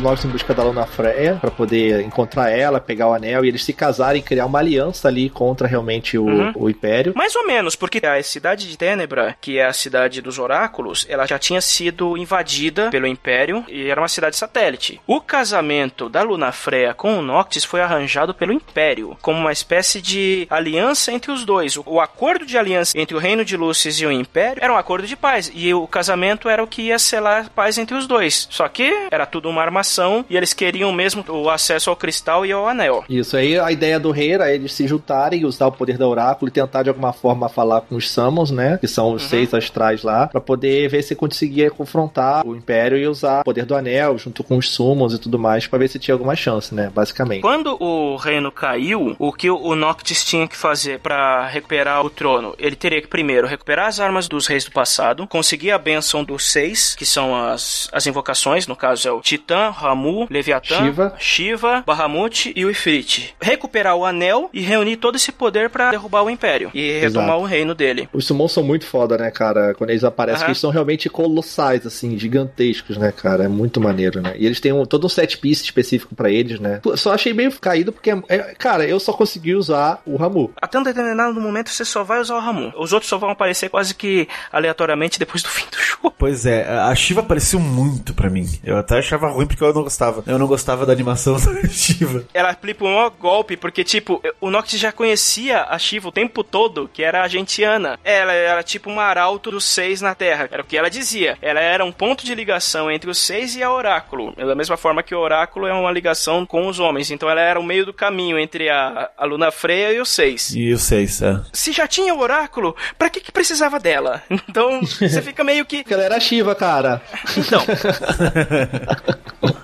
[0.05, 3.65] Noctis em busca da Luna Freya pra poder encontrar ela, pegar o anel e eles
[3.65, 6.53] se casarem e criar uma aliança ali contra realmente o, Uhum.
[6.57, 7.13] o Império.
[7.17, 11.27] Mais ou menos, porque a cidade de Tenebra, que é a cidade dos oráculos, ela
[11.27, 15.01] já tinha sido invadida pelo Império e era uma cidade satélite.
[15.07, 20.03] O casamento da Luna Freya com o Noctis foi arranjado pelo Império, como uma espécie
[20.03, 21.79] de aliança entre os dois.
[21.87, 25.07] O, acordo de aliança entre o Reino de Lúcis e o Império era um acordo
[25.07, 28.47] de paz, e o casamento era o que ia selar a paz entre os dois.
[28.51, 29.94] Só que era tudo uma armação
[30.29, 33.05] e eles queriam mesmo o acesso ao cristal e ao anel.
[33.09, 36.09] Isso aí, a ideia do rei era eles se juntarem e usar o poder do
[36.09, 38.79] oráculo e tentar de alguma forma falar com os Summons, né?
[38.81, 39.29] Que são os Uhum.
[39.29, 43.65] seis astrais lá, pra poder ver se conseguia confrontar o Império e usar o poder
[43.65, 46.75] do anel junto com os Summons e tudo mais, pra ver se tinha alguma chance,
[46.75, 46.91] né?
[46.95, 47.41] Basicamente.
[47.43, 52.55] Quando o reino caiu, o que o Noctis tinha que fazer pra recuperar o trono?
[52.59, 56.51] Ele teria que primeiro recuperar as armas dos reis do passado, conseguir a benção dos
[56.51, 61.15] seis, que são as, as invocações, no caso é o Titã, Ramu, Leviatã, Shiva.
[61.19, 63.35] Shiva, Bahamut e o Ifrit.
[63.41, 67.43] Recuperar o anel e reunir todo esse poder pra derrubar o império e retomar Exato.
[67.43, 68.09] o reino dele.
[68.13, 69.75] Os Summons são muito foda, né, cara?
[69.75, 73.45] Quando eles aparecem, que eles são realmente colossais, assim, gigantescos, né, cara?
[73.45, 74.35] É muito maneiro, né?
[74.39, 76.81] E eles têm um, todo um set piece específico pra eles, né?
[76.97, 80.53] Só achei meio caído porque, é, cara, eu só consegui usar o Ramu.
[80.61, 82.73] Até um determinado momento você só vai usar o Ramu.
[82.79, 86.15] Os outros só vão aparecer quase que aleatoriamente depois do fim do jogo.
[86.17, 88.49] Pois é, a Shiva apareceu muito pra mim.
[88.65, 90.23] Eu até achava ruim, porque eu não gostava.
[90.27, 92.25] Eu não gostava da animação da Shiva.
[92.33, 96.89] Ela aplica um golpe, porque, tipo, o Noctis já conhecia a Shiva o tempo todo,
[96.93, 97.99] que era a gentiana.
[98.05, 100.49] Ela era tipo uma arauto dos seis na Terra.
[100.51, 101.37] Era o que ela dizia.
[101.43, 104.35] Ela era um ponto de ligação entre os seis e a Oráculo.
[104.37, 107.11] Da mesma forma que o Oráculo é uma ligação com os homens.
[107.11, 110.55] Então ela era o meio do caminho entre a, a Luna Freia e os seis.
[110.55, 111.41] E os seis, é.
[111.53, 114.23] Se já tinha o Oráculo, pra que, que precisava dela?
[114.55, 115.79] Então, você fica meio que.
[115.79, 117.03] Porque ela era Shiva, cara.
[117.37, 117.65] Então.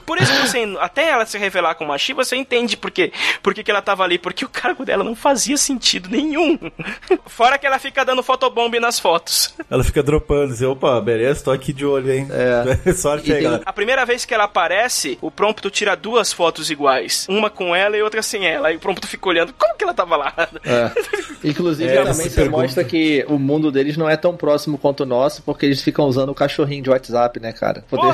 [0.11, 3.13] Por isso que você, até ela se revelar como a Shiva, você entende por quê.
[3.41, 4.19] Por que, que ela tava ali.
[4.19, 6.59] Porque o cargo dela não fazia sentido nenhum.
[7.27, 9.55] Fora que ela fica dando fotobomb nas fotos.
[9.69, 12.27] Ela fica dropando, assim, opa, beleza, tô aqui de olho, hein?
[12.29, 12.91] É.
[12.91, 13.63] Sorte aí, galera.
[13.65, 17.25] A primeira vez que ela aparece, o prompto tira duas fotos iguais.
[17.29, 18.67] Uma com ela e outra sem ela.
[18.67, 19.53] Aí o prompto fica olhando.
[19.57, 20.33] Como que ela tava lá?
[20.65, 20.91] É.
[21.41, 25.05] Inclusive, É, também você mostra que o mundo deles não é tão próximo quanto o
[25.05, 27.85] nosso, porque eles ficam usando o cachorrinho de WhatsApp, né, cara?
[27.89, 28.13] Poder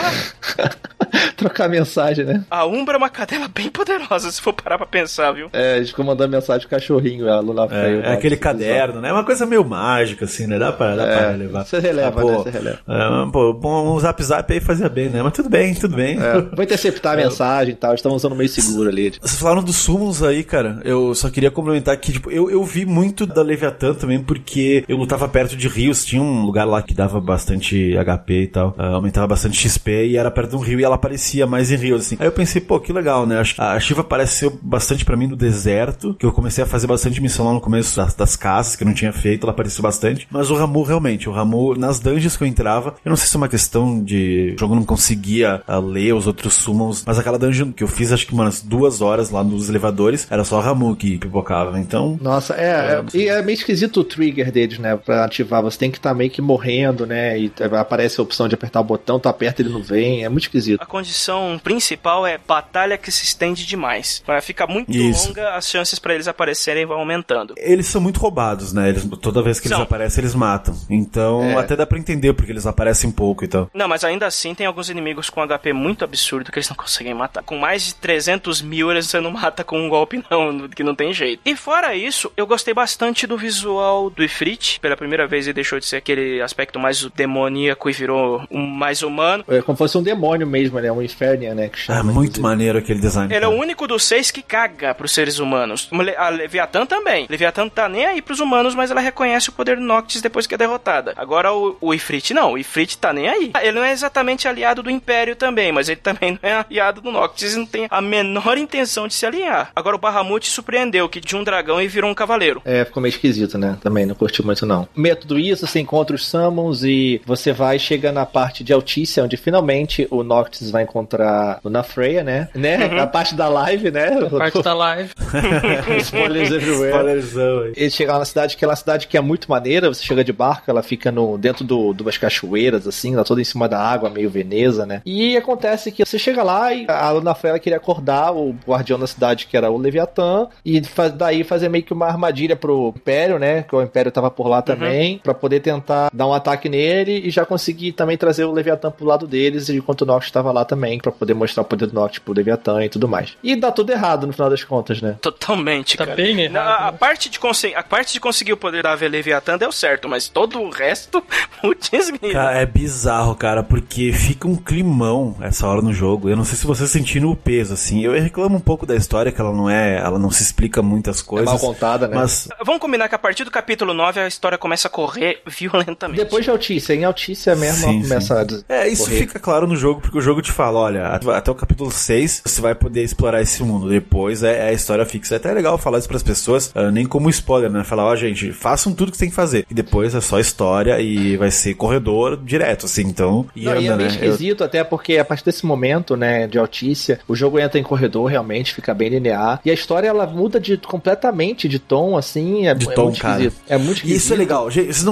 [1.35, 1.86] trocar mensagem,
[2.25, 2.43] né?
[2.49, 5.49] A Umbra é uma cadela bem poderosa, se for parar pra pensar, viu?
[5.53, 7.67] É, eles ficam mandando mensagem pro cachorrinho, a Lula.
[7.71, 9.09] É, é aquele caderno, né?
[9.09, 10.57] É uma coisa meio mágica, assim, né?
[10.59, 11.65] Dá pra, dá pra levar.
[11.65, 12.37] Você releva, Ah, pô, né?
[12.37, 12.79] Você releva.
[12.87, 15.21] é, pô, bom, um zap zap aí fazia bem, né?
[15.21, 16.17] Mas tudo bem, tudo bem.
[16.19, 19.11] É, vou interceptar a mensagem e tal, estão usando meio seguro ali.
[19.21, 20.79] Vocês falaram dos summons aí, cara.
[20.83, 24.97] Eu só queria complementar que, tipo, eu, eu vi muito da Leviathan também, porque eu
[24.97, 26.05] lutava perto de rios.
[26.05, 28.75] Tinha um lugar lá que dava bastante HP e tal.
[28.77, 31.76] ah, aumentava bastante XP e era perto de um rio e ela aparecia mais em
[31.77, 32.17] rios, assim.
[32.19, 33.41] Aí eu pensei, pô, que legal, né?
[33.57, 37.45] A Shiva apareceu bastante pra mim no deserto, que eu comecei a fazer bastante missão
[37.45, 40.27] lá no começo das, das casas, que eu não tinha feito, ela apareceu bastante.
[40.29, 43.35] Mas o Ramu, realmente, o Ramu, nas dungeons que eu entrava, eu não sei se
[43.35, 47.37] é uma questão de o jogo não conseguia ah, ler os outros summons, mas aquela
[47.37, 50.61] dungeon que eu fiz, acho que umas duas horas lá nos elevadores, era só o
[50.61, 51.79] Ramu que pipocava.
[51.79, 54.95] Então, Nossa, é, é, e é meio esquisito o trigger deles, né?
[54.95, 57.39] Pra ativar, você tem que estar meio que morrendo, né?
[57.39, 60.43] E aparece a opção de apertar o botão, tu aperta ele não vem, é muito
[60.43, 60.81] esquisito.
[60.81, 64.23] A condição principal é batalha que se estende demais.
[64.25, 65.27] Vai ficar muito Isso.
[65.29, 67.53] longa, as chances pra eles aparecerem vão aumentando.
[67.57, 68.89] eles são muito roubados, né?
[68.89, 69.83] Eles, toda vez que eles São.
[69.83, 70.75] aparecem, eles matam.
[70.89, 71.55] Então, É.
[71.55, 73.69] até dá pra entender porque eles aparecem pouco e tal.
[73.73, 77.13] Não, mas ainda assim tem alguns inimigos com HP muito absurdo que eles não conseguem
[77.13, 77.43] matar.
[77.43, 80.95] Com mais de 300 mil, eles você não mata com um golpe, não, que não
[80.95, 81.41] tem jeito.
[81.45, 84.79] E fora isso, eu gostei bastante do visual do Ifrit.
[84.79, 89.01] Pela primeira vez ele deixou de ser aquele aspecto mais demoníaco e virou um mais
[89.01, 89.43] humano.
[89.47, 90.91] É como se fosse um demônio mesmo, né?
[90.91, 91.01] Um
[91.47, 91.69] Infernia, né?
[91.69, 92.41] Que É chama, muito inclusive.
[92.41, 93.33] maneiro aquele design.
[93.33, 93.61] Ele é o cara.
[93.63, 95.89] único dos seis que caga pros seres humanos.
[96.17, 97.25] A Leviatã também.
[97.29, 100.45] Leviatã não tá nem aí pros humanos, mas ela reconhece o poder do Noctis depois
[100.47, 101.13] que é derrotada.
[101.15, 102.53] Agora o, o Ifrit não.
[102.53, 103.51] O Ifrit tá nem aí.
[103.61, 107.11] Ele não é exatamente aliado do Império também, mas ele também não é aliado do
[107.11, 109.71] Noctis e não tem a menor intenção de se alinhar.
[109.75, 112.61] Agora o Bahamut surpreendeu que de um dragão e virou um cavaleiro.
[112.65, 113.77] É, ficou meio esquisito, né?
[113.81, 114.87] Também não curti muito, não.
[114.95, 119.37] Método isso, você encontra os summons e você vai chega na parte de Altícia, onde
[119.37, 122.49] finalmente o Noctis vai encontrar o Freya, né?
[122.53, 122.85] né?
[122.99, 124.09] A parte da live, né?
[124.29, 125.11] Parte da live.
[126.01, 126.91] Spoilers everywhere.
[126.91, 127.73] Spoilerzão aí.
[127.75, 130.23] Ele chega lá na cidade, que é uma cidade que é muito maneira, você chega
[130.23, 133.67] de barco, ela fica no, dentro do, de umas cachoeiras, assim, ela toda em cima
[133.67, 135.01] da água, meio Veneza, né?
[135.05, 139.07] E acontece que você chega lá e a Luna Freya queria acordar o guardião da
[139.07, 143.39] cidade, que era o Leviatã, e faz, daí fazer meio que uma armadilha pro Império,
[143.39, 143.63] né?
[143.63, 147.29] Que o Império tava por lá também, pra poder tentar dar um ataque nele e
[147.29, 150.99] já conseguir também trazer o Leviatã pro lado deles, enquanto o Noctis estava lá também,
[150.99, 153.35] pra poder mostrar o poder do Noctis pro Leviatã e tudo mais.
[153.43, 155.15] E dá tudo errado no final das contas, né?
[155.21, 156.15] Totalmente, Tá cara.
[156.15, 156.97] bem errado, Na- a, né?
[156.97, 157.39] parte de
[157.75, 161.23] a parte de conseguir o poder da ave Leviatã deu certo, mas todo o resto,
[161.61, 161.89] putz.
[162.31, 166.29] Cara, é bizarro, cara, porque fica um climão essa hora no jogo.
[166.29, 168.01] Eu não sei se vocês sentiram o peso, assim.
[168.03, 169.97] Eu reclamo um pouco da história, que ela não é.
[169.97, 171.47] Ela não se explica muitas É coisas.
[171.47, 172.15] mal contada, né?
[172.15, 176.19] Mas Vamos combinar que a partir do capítulo 9 a história começa a correr violentamente.
[176.19, 179.17] Depois de Altícia, em Altícia mesmo Sim, começa a É, isso correr.
[179.17, 182.61] fica claro no jogo, porque o jogo te fala, olha, até o capítulo 6 você
[182.61, 183.89] vai poder explorar esse mundo.
[183.89, 185.35] Depois é, é a história fixa.
[185.35, 187.83] É até legal falar isso pras pessoas, ah, nem como spoiler, né?
[187.83, 189.65] Falar, ó, gente, façam tudo que tem que fazer.
[189.69, 193.45] E depois é só história e vai ser corredor direto, assim, então.
[193.55, 194.03] E Não, anda, e é meio né?
[194.05, 197.83] Eu- esquisito, até porque a partir desse momento, né, de Altícia, o jogo entra em
[197.83, 199.59] corredor, realmente, fica bem linear.
[199.65, 203.19] E a história, ela muda de, completamente de tom, assim, é, De é tom, muito
[203.21, 203.41] cara.
[203.43, 203.61] esquisito.
[203.67, 204.17] É muito E esquisito.
[204.17, 204.69] isso é legal.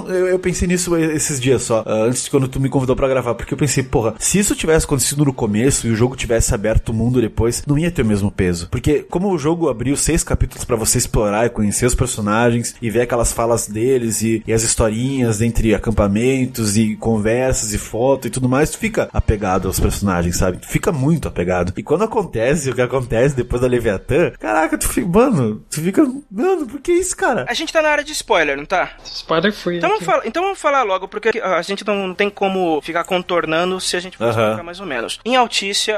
[0.10, 3.08] Eu, eu pensei nisso esses dias só, ah, antes de quando tu me convidou pra
[3.08, 6.54] gravar, porque eu pensei, porra, se isso tivesse acontecido no começo e o jogo tivesse
[6.54, 8.68] aberto o mundo depois, não ia ter o mesmo peso.
[8.70, 12.90] Porque como o jogo abriu seis capítulos pra você explorar e conhecer os personagens e
[12.90, 18.30] ver aquelas falas deles e, e as historinhas entre acampamentos e conversas e foto e
[18.30, 20.58] tudo mais, tu fica apegado aos personagens, sabe?
[20.58, 21.74] Tu fica muito apegado.
[21.78, 26.04] E quando acontece o que acontece depois da Leviatã, caraca, tu fica, mano, tu fica,
[26.32, 27.46] mano, por que isso, cara?
[27.48, 28.92] A gente tá na área de spoiler, não tá?
[29.04, 29.78] Spoiler free.
[29.78, 33.80] Então vamos, falar, então vamos falar logo, porque a gente não tem como ficar contornando
[33.80, 34.42] se a gente for Aham.
[34.44, 35.20] explicar mais ou menos.
[35.26, 35.38] Em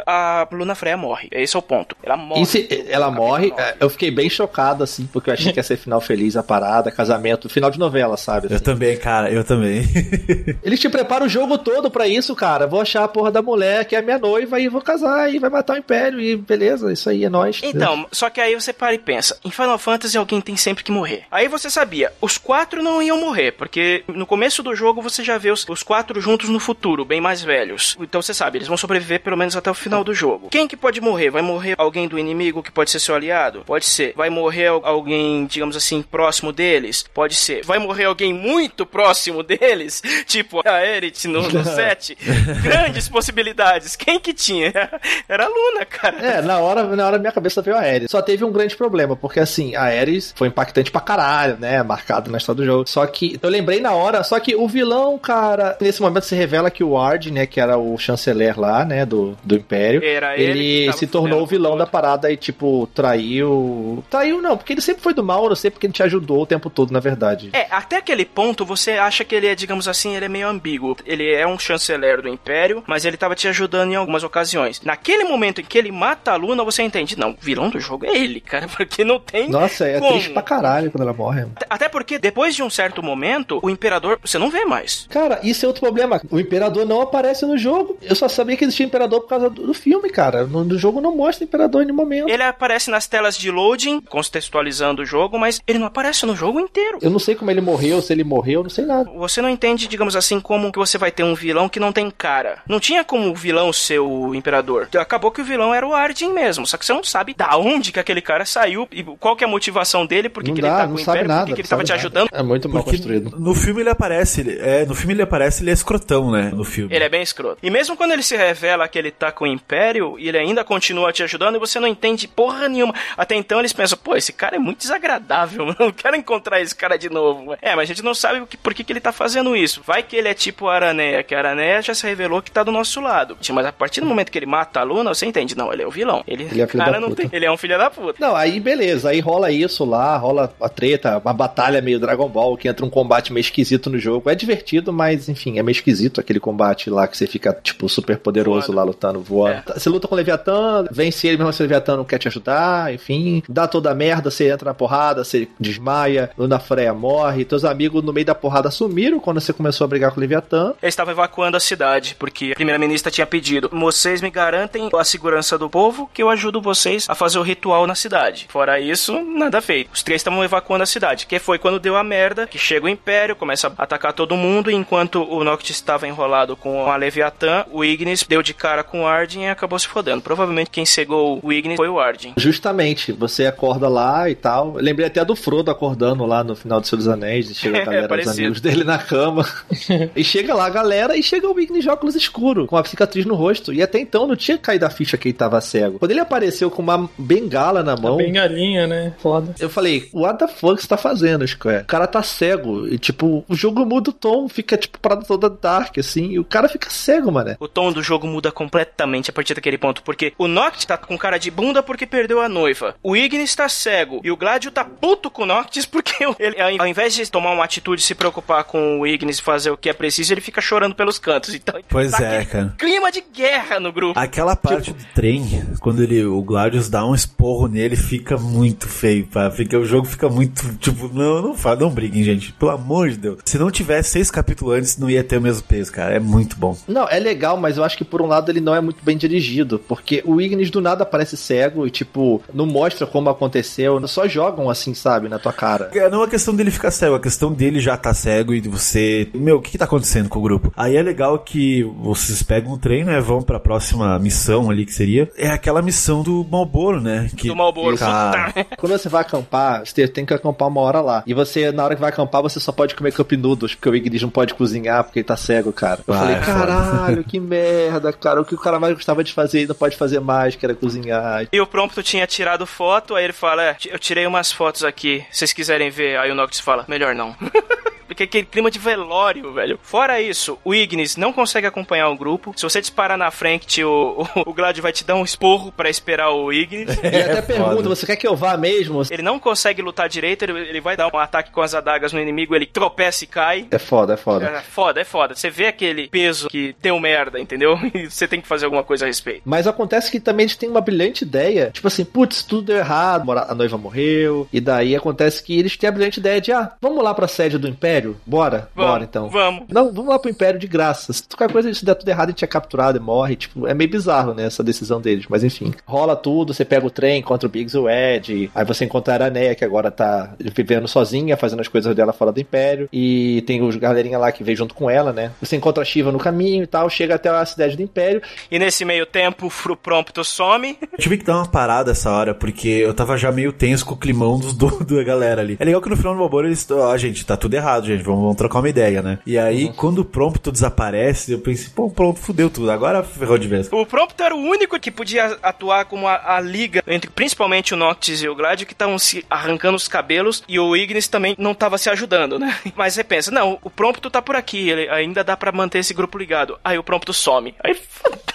[0.06, 1.28] A Luna Freya morre.
[1.32, 1.96] Esse é o ponto.
[2.04, 2.46] Ela morre.
[2.46, 5.78] Se, ela morre, morre, eu fiquei bem chocado, assim, porque eu achei que ia ser
[5.78, 8.48] final feliz a parada, casamento, final de novela, sabe?
[8.48, 8.56] Assim.
[8.56, 9.84] Eu também, cara, eu também.
[10.64, 12.68] Eles te preparam o jogo todo para isso, cara.
[12.68, 15.50] Vou achar a porra da mulher que é minha noiva e vou casar e vai
[15.50, 17.62] matar o Império e beleza, isso aí é nóis.
[17.64, 20.92] Então, só que aí você para e pensa, em Final Fantasy alguém tem sempre que
[20.92, 21.24] morrer.
[21.32, 25.38] Aí você sabia, os quatro não iam morrer, porque no começo do jogo você já
[25.38, 27.98] vê os, os quatro juntos no futuro, bem mais velhos.
[28.00, 30.49] Então você sabe, eles vão sobreviver pelo menos até o final do jogo.
[30.49, 31.30] Quem que pode morrer?
[31.30, 33.63] Vai morrer alguém do inimigo que pode ser seu aliado?
[33.65, 34.13] Pode ser.
[34.15, 37.05] Vai morrer alguém, digamos assim, próximo deles?
[37.13, 37.63] Pode ser.
[37.65, 40.01] Vai morrer alguém muito próximo deles?
[40.25, 42.17] Tipo a Erit no, no set?
[42.61, 43.95] Grandes possibilidades.
[43.95, 44.71] Quem que tinha?
[45.28, 46.17] Era a Luna, cara.
[46.17, 48.11] É, na hora, na hora minha cabeça veio a Ares.
[48.11, 51.82] Só teve um grande problema, porque assim, a Ares foi impactante pra caralho, né?
[51.84, 52.89] Marcado na história do jogo.
[52.89, 56.71] Só que eu lembrei na hora, só que o vilão, cara, nesse momento se revela
[56.71, 60.60] que o Ward, né, que era o chanceler lá, né, do, do Império, era ele,
[60.60, 64.03] ele se tornou o vilão da parada e, tipo, traiu.
[64.10, 66.45] Traiu não, porque ele sempre foi do mal, eu sei porque ele te ajudou o
[66.45, 67.49] tempo todo, na verdade.
[67.53, 70.97] É, até aquele ponto você acha que ele é, digamos assim, ele é meio ambíguo.
[71.05, 74.82] Ele é um chanceler do Império, mas ele tava te ajudando em algumas ocasiões.
[74.82, 78.05] Naquele momento em que ele mata a Luna, você entende, não, o vilão do jogo
[78.05, 79.49] é ele, cara, porque não tem.
[79.49, 80.14] Nossa, é como.
[80.14, 81.45] triste pra caralho quando ela morre.
[81.70, 85.08] Até porque depois de um certo momento, o Imperador você não vê mais.
[85.10, 86.22] Cara, isso é outro problema.
[86.30, 87.97] O Imperador não aparece no jogo.
[88.01, 90.45] Eu só sabia que existia Imperador por causa do, do filme, cara.
[90.45, 92.30] No, no, jogo não mostra Imperador em nenhum momento.
[92.30, 96.60] Ele aparece nas telas de loading, contextualizando o jogo, mas ele não aparece no jogo
[96.60, 97.00] inteiro.
[97.02, 99.10] Eu não sei como ele morreu, se ele morreu, não sei nada.
[99.12, 102.10] Você não entende, digamos assim, como que você vai ter um vilão que não tem
[102.10, 102.60] cara.
[102.68, 104.89] Não tinha como o vilão ser o Imperador.
[104.98, 107.91] Acabou que o vilão era o Arden mesmo, só que você não sabe da onde
[107.91, 110.88] que aquele cara saiu e qual que é a motivação dele, por que ele tá
[110.88, 112.30] com o Império, nada, por que ele tava te ajudando.
[112.32, 113.38] É muito mal Porque construído.
[113.38, 116.64] No filme ele aparece, ele, é, no filme ele aparece, ele é escrotão, né, no
[116.64, 116.93] filme.
[116.93, 117.58] Ele é bem escroto.
[117.62, 120.64] E mesmo quando ele se revela que ele tá com o Império, e ele ainda
[120.64, 122.96] continua te ajudando e você não entende porra nenhuma.
[123.16, 126.98] Até então eles pensam, pô, esse cara é muito desagradável, não quero encontrar esse cara
[126.98, 127.56] de novo.
[127.62, 129.84] É, mas a gente não sabe por que, que ele tá fazendo isso.
[129.86, 132.64] Vai que ele é tipo a Araneia, que a Araneia já se revelou que tá
[132.64, 133.38] do nosso lado.
[133.54, 135.88] Mas a partir do momento que ele mata a Luna, você entende, não, ele é
[135.88, 136.24] o vilão.
[136.28, 138.18] Ele, ele é cara não tem, ele é um filho da puta.
[138.20, 142.58] Não, aí beleza, aí rola isso lá, rola a treta, uma batalha meio Dragon Ball,
[142.58, 144.32] que entra um combate meio esquisito no jogo.
[144.32, 148.18] É divertido, mas enfim, é meio esquisito aquele combate lá que você fica, tipo, super
[148.18, 148.78] poderoso Voando.
[148.78, 149.63] lá lutando, voando.
[149.69, 149.80] É.
[149.80, 152.93] Você luta com o Leviatã, vence ele mesmo se o Leviatã não quer te ajudar,
[152.93, 157.63] enfim, dá toda a merda, você entra na porrada, você desmaia, Luna Freya morre, teus
[157.63, 160.73] amigos no meio da porrada sumiram quando você começou a brigar com o Leviatã.
[160.82, 165.57] Eles estavam evacuando a cidade, porque a primeira-ministra tinha pedido: vocês me garantem a segurança
[165.57, 168.47] do povo que eu ajudo vocês a fazer o ritual na cidade.
[168.49, 169.89] Fora isso, nada feito.
[169.93, 172.89] Os três estavam evacuando a cidade, que foi quando deu a merda, que chega o
[172.89, 177.84] Império, começa a atacar todo mundo, enquanto o Noctis estava enrolado com a Leviatã, o
[177.84, 180.22] Ignis deu de cara com o Arden e acabou se fodendo.
[180.22, 182.34] Provavelmente quem cegou o Ignis foi o Arden.
[182.38, 184.76] Justamente, você acorda lá e tal.
[184.76, 187.82] Eu lembrei até do Frodo acordando lá no final do Senhor dos Anéis, e chega
[187.82, 189.45] a galera, é, os amigos dele na cama.
[190.15, 193.26] e chega lá a galera e chega o Ignis de óculos escuro, com a cicatriz
[193.26, 193.74] no rosto.
[193.74, 195.99] E até então não tinha caído a ficha que ele tava cego.
[195.99, 198.15] Quando ele apareceu com uma bengala na mão.
[198.15, 199.13] A bengalinha, né?
[199.18, 199.55] Foda.
[199.59, 201.84] Eu falei, what the fuck você tá fazendo, Square?
[201.84, 202.88] O cara tá cego.
[202.88, 206.32] E tipo, o jogo muda o tom, fica tipo parada toda dark, assim.
[206.32, 207.55] E o cara fica cego, mano.
[207.59, 210.03] O tom do jogo muda completamente a partir daquele ponto.
[210.03, 212.95] Porque o Noctis tá com cara de bunda porque perdeu a noiva.
[213.01, 214.22] O Ignis tá cego.
[214.24, 217.64] E o Gladio tá puto com o Noctis porque ele, ao invés de tomar uma
[217.64, 220.95] atitude se preocupar com o Ignis e fazer o que é preciso, ele fica chorando
[220.95, 221.53] pelos cantos.
[221.53, 222.76] Então, pois tá é, cara.
[222.78, 224.20] Clima de guerra no grupo.
[224.20, 224.99] Aquela parte tipo...
[224.99, 229.49] do trem, quando ele, o Gladius dá um esporro nele, fica muito feio, pá.
[229.51, 232.51] Fica, o jogo fica muito, tipo, não, não fala, não briguem, gente.
[232.53, 233.39] Pelo amor de Deus.
[233.45, 236.16] Se não tivesse seis capítulos antes, não ia ter o mesmo peso, cara.
[236.16, 236.78] É muito bom.
[236.88, 239.18] Não, é legal, mas eu acho que por um lado ele não é muito bem
[239.18, 244.28] dirigido, porque o Ignis do nada parece cego e, tipo, não mostra como aconteceu, só
[244.28, 245.89] jogam assim, sabe, na tua cara.
[245.93, 249.30] É, não é questão dele ficar cego, é questão dele já tá cego e você.
[249.34, 250.74] Meu, o que, que tá acontecendo com o grupo?
[250.76, 253.20] Aí é legal que vocês pegam o trem, né?
[253.20, 255.30] Vão pra próxima missão ali que seria.
[255.38, 257.30] É aquela missão do Malboro, né?
[257.36, 257.98] Que, do Malboro.
[257.98, 261.24] Cara, quando você vai acampar, você tem que acampar uma hora lá.
[261.26, 263.95] E você, na hora que vai acampar, você só pode comer cup noodles, porque o
[263.95, 266.02] Ignis não pode cozinhar, porque ele tá cego, cara.
[266.08, 268.41] Eu ah, falei, é caralho, que merda, cara.
[268.41, 271.48] O que o cara mais gostava de fazer não pode fazer mais, que era cozinhar.
[271.52, 275.26] E o Prompto tinha tirado foto, aí ele fala, é, eu tirei umas fotos aqui,
[275.32, 276.18] se vocês quiserem ver.
[276.18, 277.36] Aí o Noctis fala, melhor não.
[278.18, 279.80] Fica aquele clima de velório, velho.
[279.84, 282.51] Fora isso, o Ignis não consegue acompanhar o grupo.
[282.55, 285.88] Se você disparar na frente, o, o, o Gladio vai te dar um esporro para
[285.88, 286.97] esperar o Ignis.
[287.07, 289.01] E até pergunta, você quer que eu vá mesmo?
[289.09, 292.20] Ele não consegue lutar direito, ele, ele vai dar um ataque com as adagas no
[292.20, 293.68] inimigo, ele tropeça e cai.
[293.70, 294.45] É foda, é foda.
[294.45, 295.36] É foda, é foda.
[295.36, 297.78] Você vê aquele peso que deu merda, entendeu?
[297.97, 299.41] E você tem que fazer alguma coisa a respeito.
[299.45, 301.71] Mas acontece que também eles têm uma brilhante ideia.
[301.71, 304.47] Tipo assim, putz, tudo deu errado, a noiva morreu.
[304.51, 307.58] E daí acontece que eles têm a brilhante ideia de, ah, vamos lá pra sede
[307.58, 308.07] do Império?
[308.25, 308.70] Bora?
[308.75, 309.29] Vamos, Bora então.
[309.29, 309.63] Vamos.
[309.70, 311.13] Não, vamos lá pro Império de graça.
[311.13, 313.36] Se qualquer coisa se der tudo errado, a gente é capturado e morre.
[313.36, 315.25] Tipo, é meio bizarro, né, essa decisão deles.
[315.29, 318.51] Mas enfim, rola tudo, você pega o trem, encontra o Biggs e o Ed.
[318.54, 322.32] Aí você encontra a Araneia, que agora tá vivendo sozinha, fazendo as coisas dela fora
[322.32, 322.89] do Império.
[322.92, 325.32] E tem os galerinha lá que veio junto com ela, né?
[325.39, 328.21] Você encontra a Shiva no caminho e tal, chega até a cidade do Império.
[328.51, 330.78] E nesse meio tempo, o Fru Prompto some.
[330.92, 333.93] Eu tive que dar uma parada essa hora, porque eu tava já meio tenso com
[333.93, 335.58] o climão dos, do, da galera ali.
[335.59, 336.70] É legal que no final do Malboro eles.
[336.70, 337.96] Ó, gente, tá tudo errado, gente.
[338.03, 339.19] Vamos, vamos trocar uma ideia, né?
[339.25, 339.74] E aí, uhum.
[339.74, 342.71] quando o Prompto desaparece, eu pensei, pô, pronto, fudeu tudo.
[342.71, 343.69] Agora ferrou de vez.
[343.71, 347.78] O Prompto era o único que podia atuar como a, a liga entre principalmente o
[347.78, 351.53] Noctis e o Glad, que estavam se arrancando os cabelos, e o Ignis também não
[351.53, 352.55] tava se ajudando, né?
[352.75, 355.93] Mas você pensa, não, o Prompto tá por aqui, ele ainda dá para manter esse
[355.93, 356.59] grupo ligado.
[356.63, 357.53] Aí o Prompto some.
[357.63, 357.75] Aí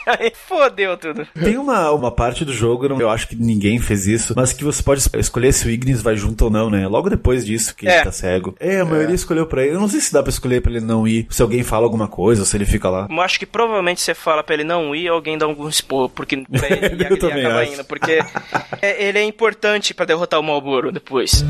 [0.06, 1.26] aí fodeu tudo.
[1.38, 4.82] Tem uma, uma parte do jogo, eu acho que ninguém fez isso, mas que você
[4.82, 6.86] pode escolher se o Ignis vai junto ou não, né?
[6.86, 7.96] Logo depois disso que é.
[7.96, 8.54] ele tá cego.
[8.58, 9.14] É, a maioria é.
[9.14, 9.74] escolheu pra ele.
[9.76, 12.08] Eu não sei se dá pra escolher pra ele não ir, se alguém fala alguma
[12.08, 13.06] coisa, se ele fica lá.
[13.10, 16.38] Eu acho que provavelmente você fala pra ele não ir, alguém dá algum expor, porque
[16.50, 17.72] pra ele, ele, ele acaba acho.
[17.74, 18.18] indo, porque
[18.80, 21.44] é, ele é importante para derrotar o Malboro depois.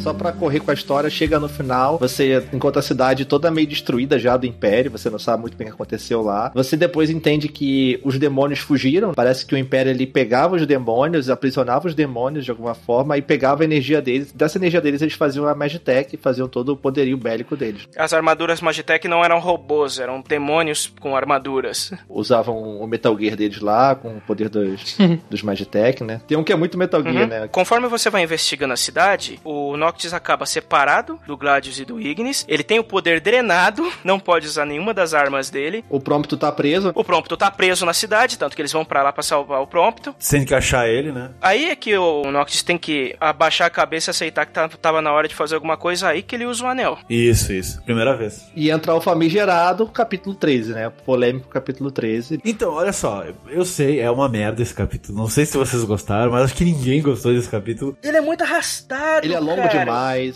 [0.00, 3.66] Só para correr com a história, chega no final, você encontra a cidade toda meio
[3.66, 6.50] destruída já do Império, você não sabe muito bem o que aconteceu lá.
[6.54, 11.28] Você depois entende que os demônios fugiram, parece que o Império ele pegava os demônios,
[11.28, 14.32] aprisionava os demônios de alguma forma e pegava a energia deles.
[14.32, 17.86] Dessa energia deles eles faziam a Magitech, faziam todo o poderio bélico deles.
[17.96, 21.92] As armaduras Magitech não eram robôs, eram demônios com armaduras.
[22.08, 24.96] Usavam o Metal Gear deles lá, com o poder dos,
[25.28, 26.20] dos Magitech, né?
[26.26, 27.26] Tem um que é muito Metal Gear, uhum.
[27.26, 27.48] né?
[27.48, 32.00] Conforme você vai investigando a cidade, o Noct Noctis acaba separado do Gladius e do
[32.00, 32.44] Ignis.
[32.46, 35.84] Ele tem o poder drenado, não pode usar nenhuma das armas dele.
[35.90, 36.92] O Prompto tá preso.
[36.94, 39.66] O Prompto tá preso na cidade, tanto que eles vão para lá pra salvar o
[39.66, 40.14] Prompto.
[40.18, 41.30] Sem que achar ele, né?
[41.42, 45.02] Aí é que o Noctis tem que abaixar a cabeça e aceitar que tá, tava
[45.02, 46.98] na hora de fazer alguma coisa, aí que ele usa o anel.
[47.08, 47.82] Isso, isso.
[47.82, 48.48] Primeira vez.
[48.54, 50.92] E entra o famigerado capítulo 13, né?
[51.04, 52.40] Polêmico capítulo 13.
[52.44, 55.18] Então, olha só, eu sei, é uma merda esse capítulo.
[55.18, 57.96] Não sei se vocês gostaram, mas acho que ninguém gostou desse capítulo.
[58.04, 59.26] Ele é muito arrastado.
[59.26, 59.79] Ele é longo cara.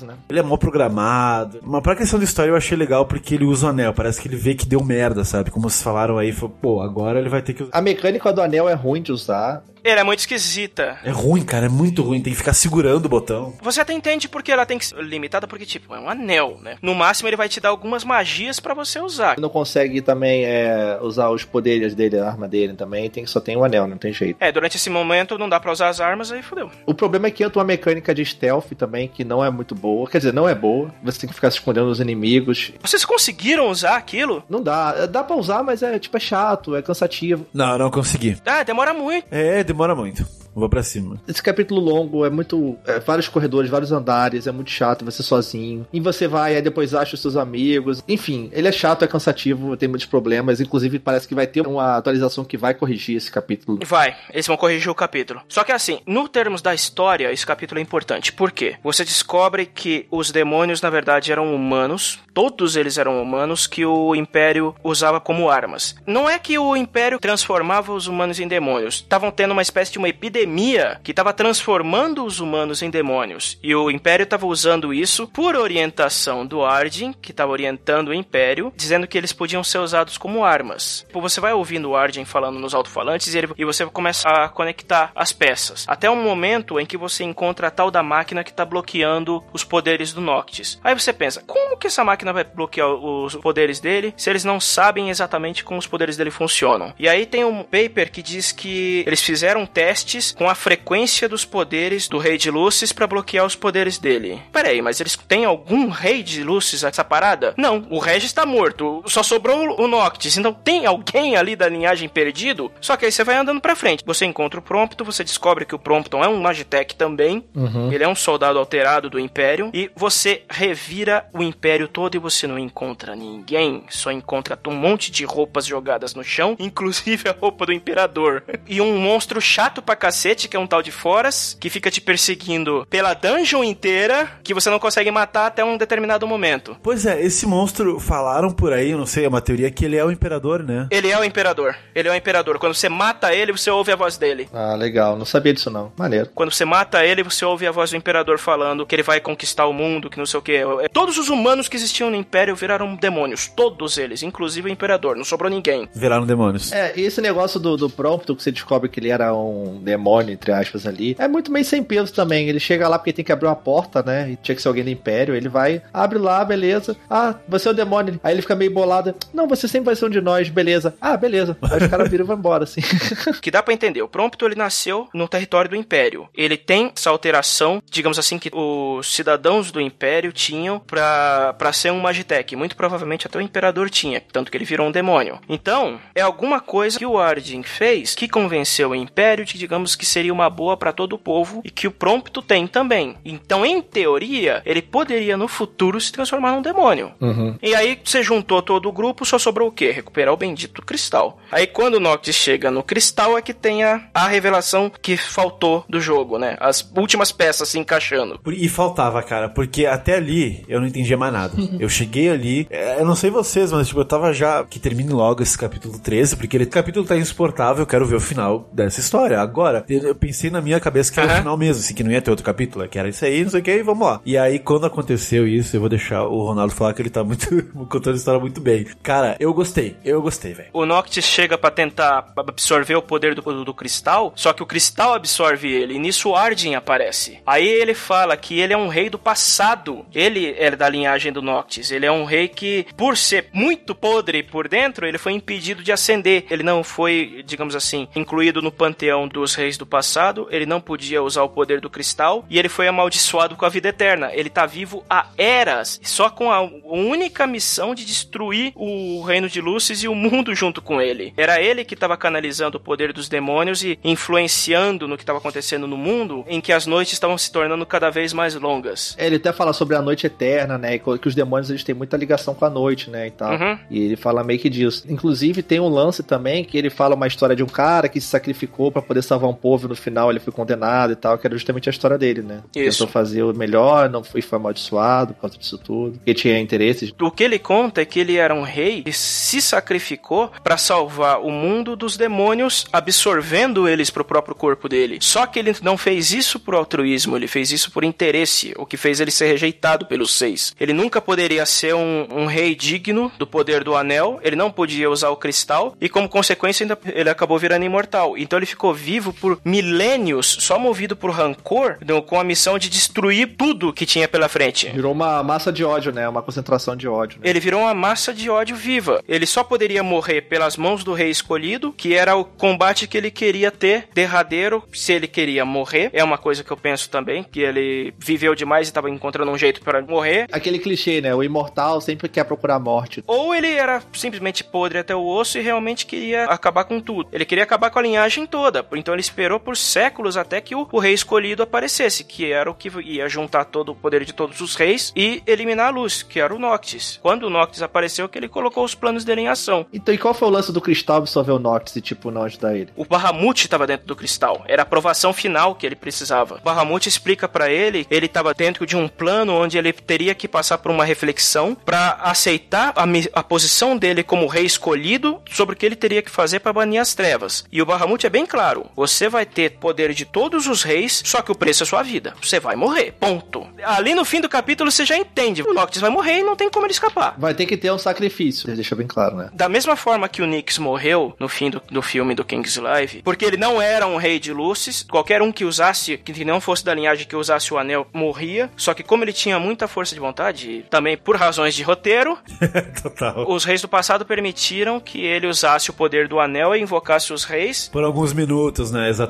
[0.02, 0.14] Né?
[0.28, 1.60] Ele é mal programado.
[1.62, 3.92] Mas pra questão de história eu achei legal porque ele usa o anel.
[3.92, 5.50] Parece que ele vê que deu merda, sabe?
[5.50, 7.66] Como vocês falaram aí, foi, pô, agora ele vai ter que.
[7.72, 9.62] A mecânica do anel é ruim de usar.
[9.84, 10.98] Ela é muito esquisita.
[11.04, 12.22] É ruim, cara, é muito ruim.
[12.22, 13.52] Tem que ficar segurando o botão.
[13.60, 16.78] Você até entende porque ela tem que ser limitada, porque, tipo, é um anel, né?
[16.80, 19.38] No máximo, ele vai te dar algumas magias para você usar.
[19.38, 23.10] Não consegue também é, usar os poderes dele, a arma dele também.
[23.10, 24.38] Tem, só tem o um anel, não tem jeito.
[24.40, 26.70] É, durante esse momento não dá para usar as armas, aí fodeu.
[26.86, 30.08] O problema é que entra uma mecânica de stealth também, que não é muito boa.
[30.08, 30.94] Quer dizer, não é boa.
[31.02, 32.72] Você tem que ficar se escondendo dos inimigos.
[32.80, 34.42] Vocês conseguiram usar aquilo?
[34.48, 35.04] Não dá.
[35.04, 37.46] Dá pra usar, mas é, tipo, é chato, é cansativo.
[37.52, 38.38] Não, não consegui.
[38.46, 39.26] Ah, demora muito.
[39.30, 40.26] É, demora muito.
[40.54, 41.20] Vou pra cima.
[41.26, 42.78] Esse capítulo longo é muito.
[42.86, 45.86] É, vários corredores, vários andares, é muito chato, você sozinho.
[45.92, 48.02] E você vai, aí depois acha os seus amigos.
[48.06, 50.60] Enfim, ele é chato, é cansativo, tem muitos problemas.
[50.60, 53.80] Inclusive, parece que vai ter uma atualização que vai corrigir esse capítulo.
[53.84, 55.40] Vai, eles vão corrigir o capítulo.
[55.48, 58.32] Só que assim, no termos da história, esse capítulo é importante.
[58.32, 58.76] Por quê?
[58.84, 62.20] Você descobre que os demônios, na verdade, eram humanos.
[62.32, 65.96] Todos eles eram humanos que o Império usava como armas.
[66.06, 68.96] Não é que o Império transformava os humanos em demônios.
[68.96, 73.58] Estavam tendo uma espécie de uma epidemia epidemia que estava transformando os humanos em demônios.
[73.62, 78.72] E o Império estava usando isso por orientação do Arden, que estava orientando o Império,
[78.76, 81.06] dizendo que eles podiam ser usados como armas.
[81.12, 85.10] Você vai ouvindo o Arden falando nos alto-falantes e, ele, e você começa a conectar
[85.14, 85.84] as peças.
[85.88, 89.64] Até um momento em que você encontra a tal da máquina que está bloqueando os
[89.64, 90.78] poderes do Noctis.
[90.84, 94.60] Aí você pensa, como que essa máquina vai bloquear os poderes dele se eles não
[94.60, 96.92] sabem exatamente como os poderes dele funcionam?
[96.98, 101.44] E aí tem um paper que diz que eles fizeram testes com a frequência dos
[101.44, 104.42] poderes do Rei de Luzes para bloquear os poderes dele.
[104.52, 107.54] Peraí, mas eles têm algum Rei de Luzes essa parada?
[107.56, 110.36] Não, o Regis tá morto, só sobrou o Noctis.
[110.36, 112.70] Então tem alguém ali da linhagem perdido?
[112.80, 114.04] Só que aí você vai andando pra frente.
[114.04, 117.44] Você encontra o Prompto, você descobre que o Prompton é um Magitech também.
[117.54, 117.92] Uhum.
[117.92, 119.70] Ele é um soldado alterado do Império.
[119.72, 123.84] E você revira o Império todo e você não encontra ninguém.
[123.88, 128.42] Só encontra um monte de roupas jogadas no chão, inclusive a roupa do Imperador.
[128.66, 132.00] E um monstro chato pra cacete, que é um tal de Foras, que fica te
[132.00, 136.76] perseguindo pela dungeon inteira, que você não consegue matar até um determinado momento.
[136.82, 139.96] Pois é, esse monstro, falaram por aí, eu não sei, é uma teoria que ele
[139.96, 140.88] é o Imperador, né?
[140.90, 141.76] Ele é o Imperador.
[141.94, 142.58] Ele é o Imperador.
[142.58, 144.48] Quando você mata ele, você ouve a voz dele.
[144.52, 145.16] Ah, legal.
[145.16, 145.92] Não sabia disso não.
[145.96, 146.30] Maneiro.
[146.34, 149.66] Quando você mata ele, você ouve a voz do Imperador falando que ele vai conquistar
[149.66, 150.60] o mundo, que não sei o que.
[150.92, 153.48] Todos os humanos que existiam no Império viraram demônios.
[153.48, 155.16] Todos eles, inclusive o Imperador.
[155.16, 155.88] Não sobrou ninguém.
[155.94, 156.72] Viraram demônios.
[156.72, 160.13] É, e esse negócio do, do Prompto, que você descobre que ele era um demônio,
[160.22, 162.48] entre aspas, ali, é muito meio sem peso também.
[162.48, 164.30] Ele chega lá porque tem que abrir uma porta, né?
[164.30, 165.34] E tinha que ser alguém do Império.
[165.34, 166.96] Ele vai, abre lá, beleza.
[167.08, 168.20] Ah, você é o demônio.
[168.22, 169.14] Aí ele fica meio bolado.
[169.32, 170.94] Não, você sempre vai ser um de nós, beleza.
[171.00, 171.56] Ah, beleza.
[171.62, 172.80] Aí os caras viram e vão embora, assim.
[173.40, 174.02] que dá para entender.
[174.02, 176.28] O Prompto, ele nasceu no território do Império.
[176.34, 182.00] Ele tem essa alteração, digamos assim, que os cidadãos do Império tinham pra ser um
[182.00, 182.56] Magitech.
[182.56, 185.38] Muito provavelmente até o Imperador tinha, tanto que ele virou um demônio.
[185.48, 190.03] Então, é alguma coisa que o Arding fez que convenceu o Império de, digamos, que
[190.04, 193.16] seria uma boa para todo o povo e que o Prompto tem também.
[193.24, 197.12] Então, em teoria, ele poderia no futuro se transformar num demônio.
[197.20, 197.56] Uhum.
[197.62, 199.90] E aí você juntou todo o grupo, só sobrou o quê?
[199.90, 201.38] Recuperar o bendito cristal.
[201.50, 205.84] Aí quando o Noctis chega no cristal é que tem a, a revelação que faltou
[205.88, 206.56] do jogo, né?
[206.60, 208.40] As últimas peças se encaixando.
[208.46, 211.54] E faltava, cara, porque até ali eu não entendia mais nada.
[211.78, 215.10] eu cheguei ali, é, eu não sei vocês, mas tipo, eu tava já que termine
[215.10, 219.00] logo esse capítulo 13, porque ele capítulo tá insuportável, eu quero ver o final dessa
[219.00, 219.40] história.
[219.40, 222.22] Agora, eu pensei na minha cabeça que era o final mesmo, assim, que não ia
[222.22, 224.20] ter outro capítulo, que era isso aí, não sei o que, e vamos lá.
[224.24, 227.62] E aí, quando aconteceu isso, eu vou deixar o Ronaldo falar que ele tá muito
[227.88, 228.86] contando a história muito bem.
[229.02, 230.68] Cara, eu gostei, eu gostei, velho.
[230.72, 235.14] O Noctis chega pra tentar absorver o poder do, do cristal, só que o cristal
[235.14, 237.38] absorve ele, e nisso o Ardyn aparece.
[237.46, 240.04] Aí ele fala que ele é um rei do passado.
[240.14, 241.90] Ele é da linhagem do Noctis.
[241.90, 245.92] Ele é um rei que, por ser muito podre por dentro, ele foi impedido de
[245.92, 246.44] ascender.
[246.50, 250.46] Ele não foi, digamos assim, incluído no panteão dos reis do passado.
[250.50, 253.88] Ele não podia usar o poder do cristal e ele foi amaldiçoado com a vida
[253.88, 254.30] eterna.
[254.32, 259.60] Ele tá vivo há eras, só com a única missão de destruir o reino de
[259.60, 261.32] Lúcis e o mundo junto com ele.
[261.36, 265.86] Era ele que estava canalizando o poder dos demônios e influenciando no que estava acontecendo
[265.86, 269.16] no mundo, em que as noites estavam se tornando cada vez mais longas.
[269.18, 270.94] Ele até fala sobre a noite eterna, né?
[270.94, 273.28] e Que os demônios eles têm muita ligação com a noite, né?
[273.28, 273.52] E tal.
[273.52, 273.78] Uhum.
[273.90, 275.04] E ele fala meio que disso.
[275.08, 278.28] Inclusive, tem um lance também que ele fala uma história de um cara que se
[278.28, 281.56] sacrificou pra poder salvar um povo no final ele foi condenado e tal, que era
[281.56, 282.60] justamente a história dele, né?
[282.76, 282.98] Isso.
[282.98, 286.20] Tentou fazer o melhor, não foi, foi amaldiçoado por causa disso tudo.
[286.26, 287.14] Ele tinha interesses.
[287.18, 291.40] O que ele conta é que ele era um rei que se sacrificou para salvar
[291.40, 295.16] o mundo dos demônios, absorvendo eles pro próprio corpo dele.
[295.22, 298.98] Só que ele não fez isso por altruísmo, ele fez isso por interesse, o que
[298.98, 300.76] fez ele ser rejeitado pelos seis.
[300.78, 305.08] Ele nunca poderia ser um, um rei digno do poder do anel, ele não podia
[305.08, 308.36] usar o cristal, e como consequência ele acabou virando imortal.
[308.36, 313.54] Então ele ficou vivo por milênios, só movido por rancor, com a missão de destruir
[313.56, 314.88] tudo que tinha pela frente.
[314.88, 316.28] Virou uma massa de ódio, né?
[316.28, 317.40] Uma concentração de ódio.
[317.40, 317.50] Né?
[317.50, 319.22] Ele virou uma massa de ódio viva.
[319.28, 323.30] Ele só poderia morrer pelas mãos do rei escolhido, que era o combate que ele
[323.30, 326.10] queria ter derradeiro, se ele queria morrer.
[326.12, 329.58] É uma coisa que eu penso também, que ele viveu demais e estava encontrando um
[329.58, 330.46] jeito para morrer.
[330.52, 331.34] Aquele clichê, né?
[331.34, 333.22] O imortal sempre quer procurar a morte.
[333.26, 337.28] Ou ele era simplesmente podre até o osso e realmente queria acabar com tudo.
[337.32, 338.84] Ele queria acabar com a linhagem toda.
[338.94, 342.74] Então ele esperou por séculos até que o, o rei escolhido aparecesse, que era o
[342.74, 346.40] que ia juntar todo o poder de todos os reis e eliminar a luz, que
[346.40, 347.18] era o Noctis.
[347.22, 349.86] Quando o Noctis apareceu, que ele colocou os planos dele em ação.
[349.92, 352.76] Então, e qual foi o lance do cristal absorver o Noctis e, tipo, não ajudar
[352.76, 352.90] ele?
[352.96, 354.64] O Bahamut estava dentro do cristal.
[354.66, 356.56] Era a aprovação final que ele precisava.
[356.56, 360.48] O Bahamut explica para ele, ele estava dentro de um plano onde ele teria que
[360.48, 365.78] passar por uma reflexão para aceitar a, a posição dele como rei escolhido sobre o
[365.78, 367.64] que ele teria que fazer para banir as trevas.
[367.70, 371.42] E o Bahamut é bem claro: você vai ter poder de todos os reis, só
[371.42, 372.34] que o preço é sua vida.
[372.42, 373.12] Você vai morrer.
[373.18, 373.66] Ponto.
[373.82, 376.70] Ali no fim do capítulo você já entende: o Noctis vai morrer e não tem
[376.70, 377.34] como ele escapar.
[377.36, 378.68] Vai ter que ter um sacrifício.
[378.68, 379.50] Ele deixa bem claro, né?
[379.52, 383.22] Da mesma forma que o Nyx morreu no fim do, do filme do King's Life,
[383.22, 386.84] porque ele não era um rei de Lucis, qualquer um que usasse, que não fosse
[386.84, 388.70] da linhagem que usasse o anel, morria.
[388.76, 392.38] Só que como ele tinha muita força de vontade, e também por razões de roteiro,
[393.02, 393.50] Total.
[393.50, 397.44] os reis do passado permitiram que ele usasse o poder do anel e invocasse os
[397.44, 397.88] reis.
[397.88, 399.08] Por alguns minutos, né?
[399.08, 399.23] Exatamente.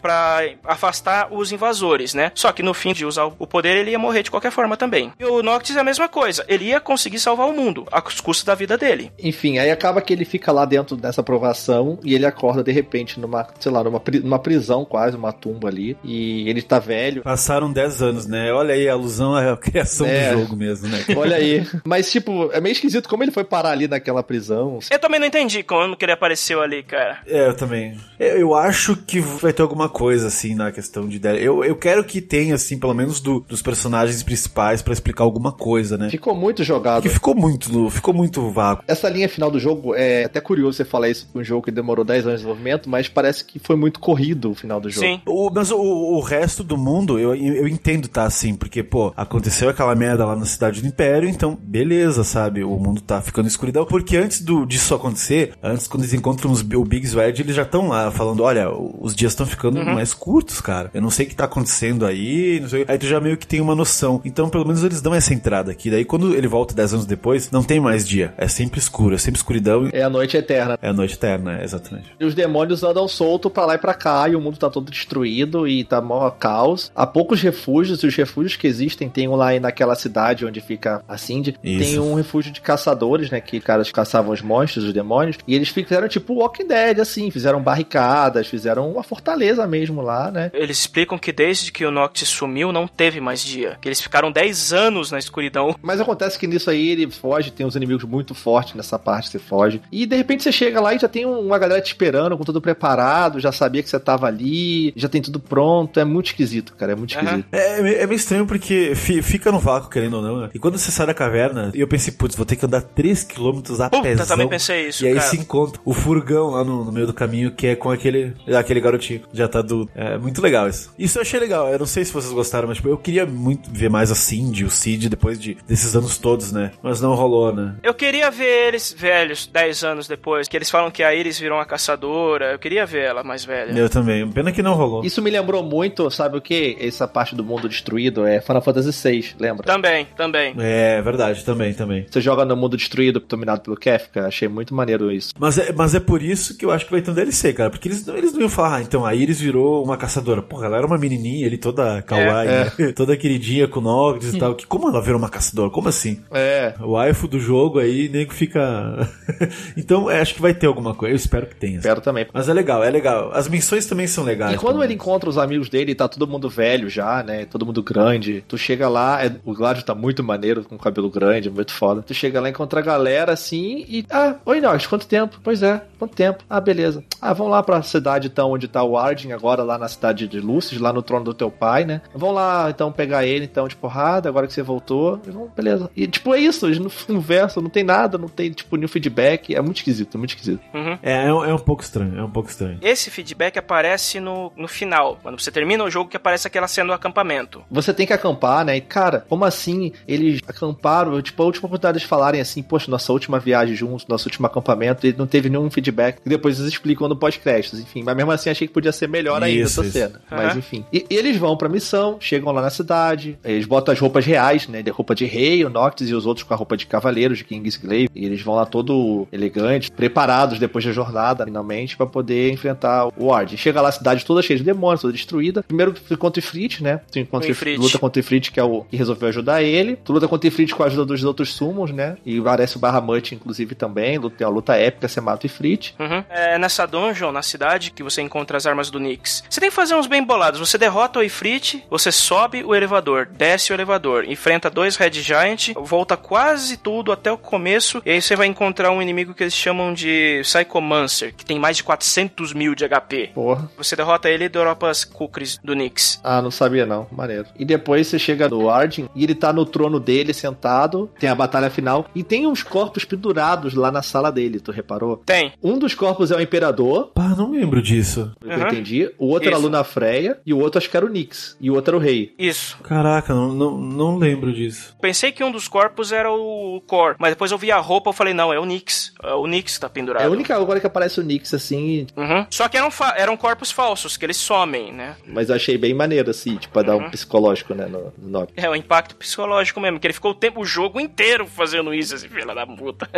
[0.00, 2.32] Pra afastar os invasores, né?
[2.34, 5.12] Só que no fim de usar o poder, ele ia morrer de qualquer forma também.
[5.18, 6.44] E o Noctis é a mesma coisa.
[6.48, 9.10] Ele ia conseguir salvar o mundo, a custos da vida dele.
[9.18, 13.18] Enfim, aí acaba que ele fica lá dentro dessa aprovação e ele acorda de repente
[13.20, 15.96] numa, sei lá, numa, numa prisão quase, uma tumba ali.
[16.04, 17.22] E ele tá velho.
[17.22, 18.52] Passaram 10 anos, né?
[18.52, 20.32] Olha aí a alusão à criação É.
[20.34, 21.04] do jogo mesmo, né?
[21.16, 21.66] Olha aí.
[21.84, 24.78] Mas, tipo, é meio esquisito como ele foi parar ali naquela prisão.
[24.90, 27.18] Eu também não entendi como que ele apareceu ali, cara.
[27.26, 27.96] É, eu também.
[28.18, 31.38] Eu, eu acho que vai ter alguma coisa, assim, na questão de ideia.
[31.38, 35.52] Eu, eu quero que tenha, assim, pelo menos do- dos personagens principais pra explicar alguma
[35.52, 36.10] coisa, né?
[36.10, 37.02] Ficou muito jogado.
[37.02, 38.82] Porque ficou muito, ficou muito vago.
[38.86, 41.70] Essa linha final do jogo é até curioso você falar isso com um jogo que
[41.70, 45.06] demorou 10 anos de desenvolvimento, mas parece que foi muito corrido o final do jogo.
[45.06, 45.20] Sim.
[45.26, 49.68] O- mas o, o resto do mundo, eu, eu entendo, tá assim, porque, pô, aconteceu
[49.68, 52.62] aquela merda lá na cidade do Império, então, beleza, sabe?
[52.64, 53.84] O mundo tá ficando escuridão.
[53.86, 57.62] Porque antes do, disso acontecer, antes quando eles encontram os, o Big Sword, eles já
[57.62, 60.90] estão lá falando: olha, os dias estão ficando mais curtos, cara.
[60.92, 62.84] Eu não sei o que tá acontecendo aí, não sei.
[62.88, 64.20] Aí tu já meio que tem uma noção.
[64.24, 65.90] Então, pelo menos eles dão essa entrada aqui.
[65.90, 68.34] Daí, quando ele volta 10 anos depois, não tem mais dia.
[68.36, 69.88] É sempre escuro, é sempre escuridão.
[69.92, 70.78] É a noite eterna.
[70.80, 72.10] É a noite eterna, é, exatamente.
[72.18, 74.90] E os demônios andam solto pra lá e pra cá, e o mundo tá todo
[74.90, 76.90] destruído e tá mó caos.
[76.94, 80.60] Há poucos refúgios, e os refúgios que existem tem um lá aí naquela cidade onde
[80.60, 81.56] fica a Cindy.
[81.62, 81.84] Isso.
[81.84, 83.40] Tem um refúgio de caçadores, né?
[83.40, 85.38] Que caras caçavam os monstros, os demônios.
[85.46, 87.30] E eles fizeram tipo Walking Dead, assim.
[87.30, 90.50] Fizeram barricadas, fizeram uma fortaleza mesmo lá, né?
[90.54, 93.76] Eles explicam que desde que o Noctis sumiu, não teve mais dia.
[93.80, 95.76] Que eles ficaram 10 anos na escuridão.
[95.82, 99.38] Mas acontece que nisso aí ele foge, tem uns inimigos muito fortes nessa parte, você
[99.38, 99.80] foge.
[99.92, 102.60] E de repente você chega lá e já tem uma galera te esperando, com tudo
[102.60, 105.98] preparado, já sabia que você tava ali, já tem tudo pronto.
[106.00, 107.46] É muito esquisito, cara, é muito esquisito.
[107.52, 110.50] É, é meio- é meio estranho porque fi- fica no vácuo, querendo ou não, né?
[110.54, 113.90] E quando você sai da caverna, eu pensei, putz, vou ter que andar 3km a
[113.90, 114.26] Puta, pezão.
[114.26, 115.26] também pensei isso, E aí cara.
[115.26, 118.80] se encontra o furgão lá no, no meio do caminho, que é com aquele, aquele
[118.94, 119.90] garotinho, já tá adulto.
[119.94, 120.92] É muito legal isso.
[120.98, 121.68] Isso eu achei legal.
[121.68, 124.64] Eu não sei se vocês gostaram, mas tipo, eu queria muito ver mais a Cindy,
[124.64, 126.70] o Cid, depois de, desses anos todos, né?
[126.82, 127.74] Mas não rolou, né?
[127.82, 131.58] Eu queria ver eles velhos, 10 anos depois, que eles falam que a Iris virou
[131.58, 132.52] uma caçadora.
[132.52, 133.72] Eu queria ver ela mais velha.
[133.78, 134.28] Eu também.
[134.30, 135.04] Pena que não rolou.
[135.04, 136.76] Isso me lembrou muito, sabe o que?
[136.80, 139.64] Essa parte do mundo destruído é Final Fantasy VI, lembra?
[139.66, 140.54] Também, também.
[140.58, 142.06] É verdade, também, também.
[142.10, 145.32] Você joga no mundo destruído, dominado pelo Kefka, achei muito maneiro isso.
[145.38, 147.70] Mas é, mas é por isso que eu acho que vai ter um DLC, cara.
[147.70, 150.42] Porque eles, não- eles não iam falar, ah, então a Iris virou uma caçadora.
[150.42, 152.92] Porra, ela era uma menininha ali, toda kawaii, É, né?
[152.96, 154.54] toda queridinha com Noggs e tal.
[154.54, 155.70] Que, como ela virou uma caçadora?
[155.70, 156.20] Como assim?
[156.30, 156.74] É.
[156.80, 159.08] O waifu do jogo aí, nego fica...
[159.76, 161.12] então, é, acho que vai ter alguma coisa.
[161.12, 161.76] Eu espero que tenha.
[161.78, 162.26] Espero também.
[162.32, 163.30] Mas é legal, é legal.
[163.32, 164.54] As missões também são legais.
[164.54, 167.44] E quando ele encontra os amigos dele, e tá todo mundo velho já, né?
[167.44, 168.44] Todo mundo grande.
[168.46, 172.02] Tu chega lá, é- o Gladio tá muito maneiro, com cabelo grande, muito foda.
[172.02, 174.04] Tu chega lá, encontra a galera assim e.
[174.10, 175.38] Ah, oi Nox, quanto tempo?
[175.42, 176.44] Pois é, quanto tempo?
[176.48, 177.02] Ah, beleza.
[177.20, 180.40] Ah, vamos lá pra cidade então, onde tá o Arden, agora lá na cidade de
[180.40, 182.00] Lucis, lá no trono do teu pai, né?
[182.14, 185.20] Vamos lá então pegar ele então de porrada, agora que você voltou.
[185.26, 185.90] Vamos, beleza.
[185.96, 189.54] E tipo, é isso, eles não conversam, não tem nada, não tem tipo nenhum feedback.
[189.54, 190.60] É muito esquisito, é muito esquisito.
[190.74, 190.98] Uhum.
[191.02, 192.78] É, é, um- é um pouco estranho, é um pouco estranho.
[192.82, 196.88] Esse feedback aparece no, no final, quando você termina o jogo, que aparece aquela cena
[196.88, 197.62] do acampamento.
[197.70, 198.76] Você tem que acampar, né?
[198.76, 201.20] E, cara, como assim eles acamparam?
[201.22, 205.06] Tipo, a última oportunidade de falarem assim, poxa, nossa última viagem juntos, nosso último acampamento,
[205.06, 206.18] e não teve nenhum feedback.
[206.24, 208.02] E depois eles explicam no pós-créditos, enfim.
[208.02, 209.98] Mas mesmo assim, achei que podia ser melhor ainda Isso, essa isso.
[209.98, 210.20] cena.
[210.30, 210.84] Mas enfim.
[210.92, 214.68] E, e eles vão pra missão, chegam lá na cidade, eles botam as roupas reais,
[214.68, 214.82] né?
[214.82, 217.44] De roupa de rei, o Noctis e os outros com a roupa de cavaleiros, de
[217.44, 218.10] Kingsglaive.
[218.14, 223.32] E eles vão lá todo elegantes, preparados depois da jornada, finalmente, pra poder enfrentar o
[223.32, 223.56] Arden.
[223.56, 225.62] Chega lá a cidade toda cheia de demônios, toda destruída.
[225.62, 227.00] Primeiro tu encontra o Ifrit, né?
[227.10, 227.78] Tu encontra O Ifrit.
[227.80, 229.96] luta contra o Ifrit, que é o que resolveu ajudar ele.
[229.96, 232.16] Tu luta contra o Ifrit com a ajuda dos outros sumos, né?
[232.24, 234.18] E aparece o Bahamut, inclusive, também.
[234.18, 235.94] Luta- Tem uma luta épica, você mata o Ifrit.
[235.98, 236.24] Uhum.
[236.28, 239.44] É nessa dungeon, na cidade, que você encontra as armas do Nyx.
[239.48, 240.60] Você tem que fazer uns bem bolados.
[240.60, 245.70] Você derrota o Ifrit, você sobe o elevador, desce o elevador, enfrenta dois Red Giant,
[245.76, 249.54] volta quase tudo até o começo, e aí você vai encontrar um inimigo que eles
[249.54, 253.30] chamam de Psychomancer, que tem mais de 400 mil de HP.
[253.34, 253.70] Porra.
[253.76, 256.20] Você derrota ele e dropa as Kukris do Nyx.
[256.22, 257.06] Ah, não sabia não.
[257.10, 257.46] Maneiro.
[257.58, 261.10] E depois você chega no Arden e ele tá no trono dele sentado.
[261.18, 262.06] Tem a batalha final.
[262.14, 265.16] E tem uns corpos pendurados lá na sala dele, tu reparou?
[265.24, 265.52] Tem.
[265.62, 268.32] Um dos corpos é o Imperador, Pá, não lembro disso.
[268.48, 268.60] Que Uhum.
[268.62, 269.10] eu entendi.
[269.18, 269.66] O outro era a Isso.
[269.66, 270.38] Luna Freya.
[270.44, 271.56] E o outro acho que era o Nix.
[271.60, 272.34] E o outro era o Rei.
[272.38, 272.76] Isso.
[272.82, 274.96] Caraca, não, não, não lembro disso.
[275.00, 278.12] Pensei que um dos corpos era o Cor, mas depois eu vi a roupa e
[278.14, 279.12] falei, não, é o Nyx.
[279.22, 280.22] É o Nyx que tá pendurado.
[280.22, 282.06] É a única agora que aparece o Nix assim.
[282.16, 282.46] Uhum.
[282.50, 285.16] Só que eram, fa- eram corpos falsos, que eles somem, né?
[285.26, 288.52] Mas eu achei bem maneiro, assim, tipo, pra dar um psicológico, né, no, no Nox.
[288.56, 292.14] É o impacto psicológico mesmo, que ele ficou o tempo, o jogo inteiro fazendo isso,
[292.14, 293.08] esse filho da puta.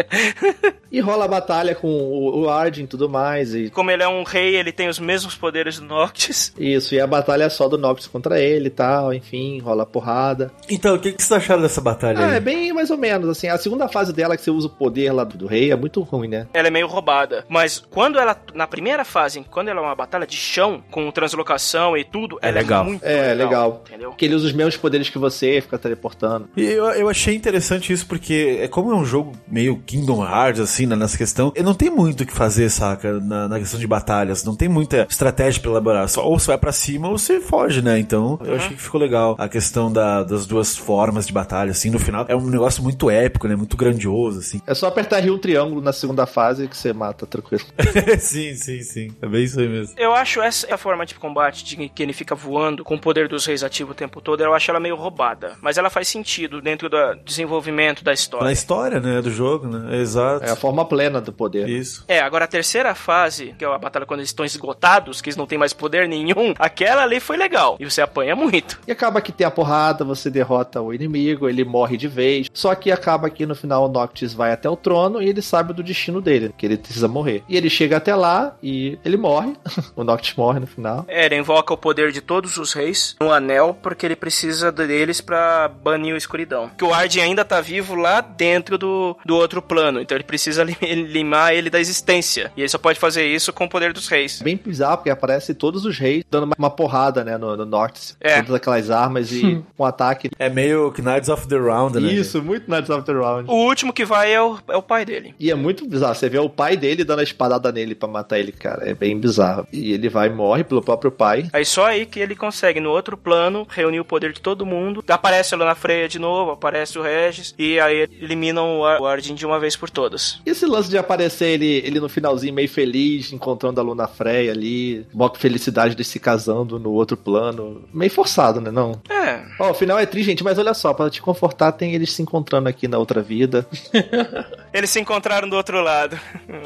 [0.90, 3.54] E rola a batalha com o, o Arden e tudo mais.
[3.54, 6.52] E Como ele é um rei, ele tem os mesmos poderes do Noctis.
[6.58, 10.50] Isso, e a batalha é só do Noctis contra ele e tal, enfim, rola porrada.
[10.68, 12.36] Então, o que, que vocês acharam dessa batalha Ah, aí?
[12.36, 15.12] é bem mais ou menos, assim, a segunda fase dela que você usa o poder
[15.12, 16.46] lá do, do rei é muito ruim, né?
[16.52, 17.44] Ela é meio roubada.
[17.48, 21.96] Mas quando ela, na primeira fase, quando ela é uma batalha de chão, com translocação
[21.96, 22.84] e tudo, É ela legal.
[22.84, 23.82] é muito É, legal.
[23.86, 24.10] Entendeu?
[24.10, 26.48] Porque ele usa os mesmos poderes que você, fica teleportando.
[26.56, 30.60] E eu, eu achei interessante isso porque, é como é um jogo meio Kingdom Hearts,
[30.60, 33.78] assim, né, nessa questão, eu não tem muito o que fazer, saca, na, na questão
[33.78, 34.44] de batalhas.
[34.44, 36.08] Não tem muita estratégia pra elaborar.
[36.08, 37.98] Só, ou você vai pra cima ou você foge, né?
[37.98, 41.90] Então, eu achei que ficou legal a questão da- das duas formas de batalha, assim,
[41.90, 42.24] no final.
[42.28, 43.56] É um negócio muito épico, né?
[43.56, 44.60] Muito grandioso, assim.
[44.66, 47.64] É só apertar Rio triângulo na segunda fase que você mata tranquilo.
[48.18, 49.12] sim, sim, sim.
[49.20, 49.94] É bem isso aí mesmo.
[49.98, 53.44] Eu acho essa forma de combate de que ele fica voando com o poder dos
[53.46, 55.54] reis ativo o tempo todo, eu acho ela meio roubada.
[55.60, 58.52] Mas ela faz sentido dentro do desenvolvimento da Na história.
[58.52, 59.96] história, né, do jogo, né?
[60.00, 60.44] Exato.
[60.44, 61.68] É a forma plena do poder.
[61.68, 62.04] Isso.
[62.08, 64.85] É, agora a terceira fase, que é a batalha quando eles estão esgotados,
[65.20, 67.76] que eles não têm mais poder nenhum, aquela ali foi legal.
[67.80, 68.78] E você apanha muito.
[68.86, 72.48] E acaba que tem a porrada, você derrota o inimigo, ele morre de vez.
[72.52, 75.72] Só que acaba que no final o Noctis vai até o trono e ele sabe
[75.72, 77.42] do destino dele, que ele precisa morrer.
[77.48, 79.54] E ele chega até lá e ele morre.
[79.96, 81.04] o Noctis morre no final.
[81.08, 85.20] É, ele invoca o poder de todos os reis no anel, porque ele precisa deles
[85.20, 86.70] pra banir a escuridão.
[86.76, 90.62] Que o Arden ainda tá vivo lá dentro do, do outro plano, então ele precisa
[90.64, 90.76] lim-
[91.06, 92.52] limar ele da existência.
[92.56, 94.40] E ele só pode fazer isso com o poder dos reis.
[94.42, 98.16] Bem bizarro, porque aparece todos os reis dando uma, porrada, né, no, no Noctis.
[98.20, 98.36] É.
[98.42, 100.30] Todas aquelas armas e um ataque.
[100.38, 102.12] É meio Knights of the Round, né?
[102.12, 103.50] Isso, muito Knights of the Round.
[103.50, 105.34] O último que vai é o, é o pai dele.
[105.40, 106.14] E é muito bizarro.
[106.14, 108.88] Você vê o pai dele dando a espadada nele pra matar ele, cara.
[108.88, 109.66] É bem bizarro.
[109.72, 111.48] E ele vai e morre pelo próprio pai.
[111.52, 115.02] Aí só aí que ele consegue, no outro plano, reunir o poder de todo mundo.
[115.08, 119.06] Aparece a Luna Freya de novo, aparece o Regis, e aí eliminam o Ar- o
[119.06, 120.40] Arden de uma vez por todas.
[120.44, 124.52] E esse lance de aparecer ele, ele no finalzinho meio feliz, encontrando a Luna Freya
[124.52, 124.65] ali,
[125.12, 127.84] moca felicidade de se casando no outro plano.
[127.92, 128.70] Meio forçado, né?
[128.70, 129.00] Não.
[129.08, 129.42] É.
[129.58, 132.22] Ó, o final é triste, gente, mas olha só, pra te confortar, tem eles se
[132.22, 133.66] encontrando aqui na outra vida.
[134.76, 136.18] Eles se encontraram do outro lado.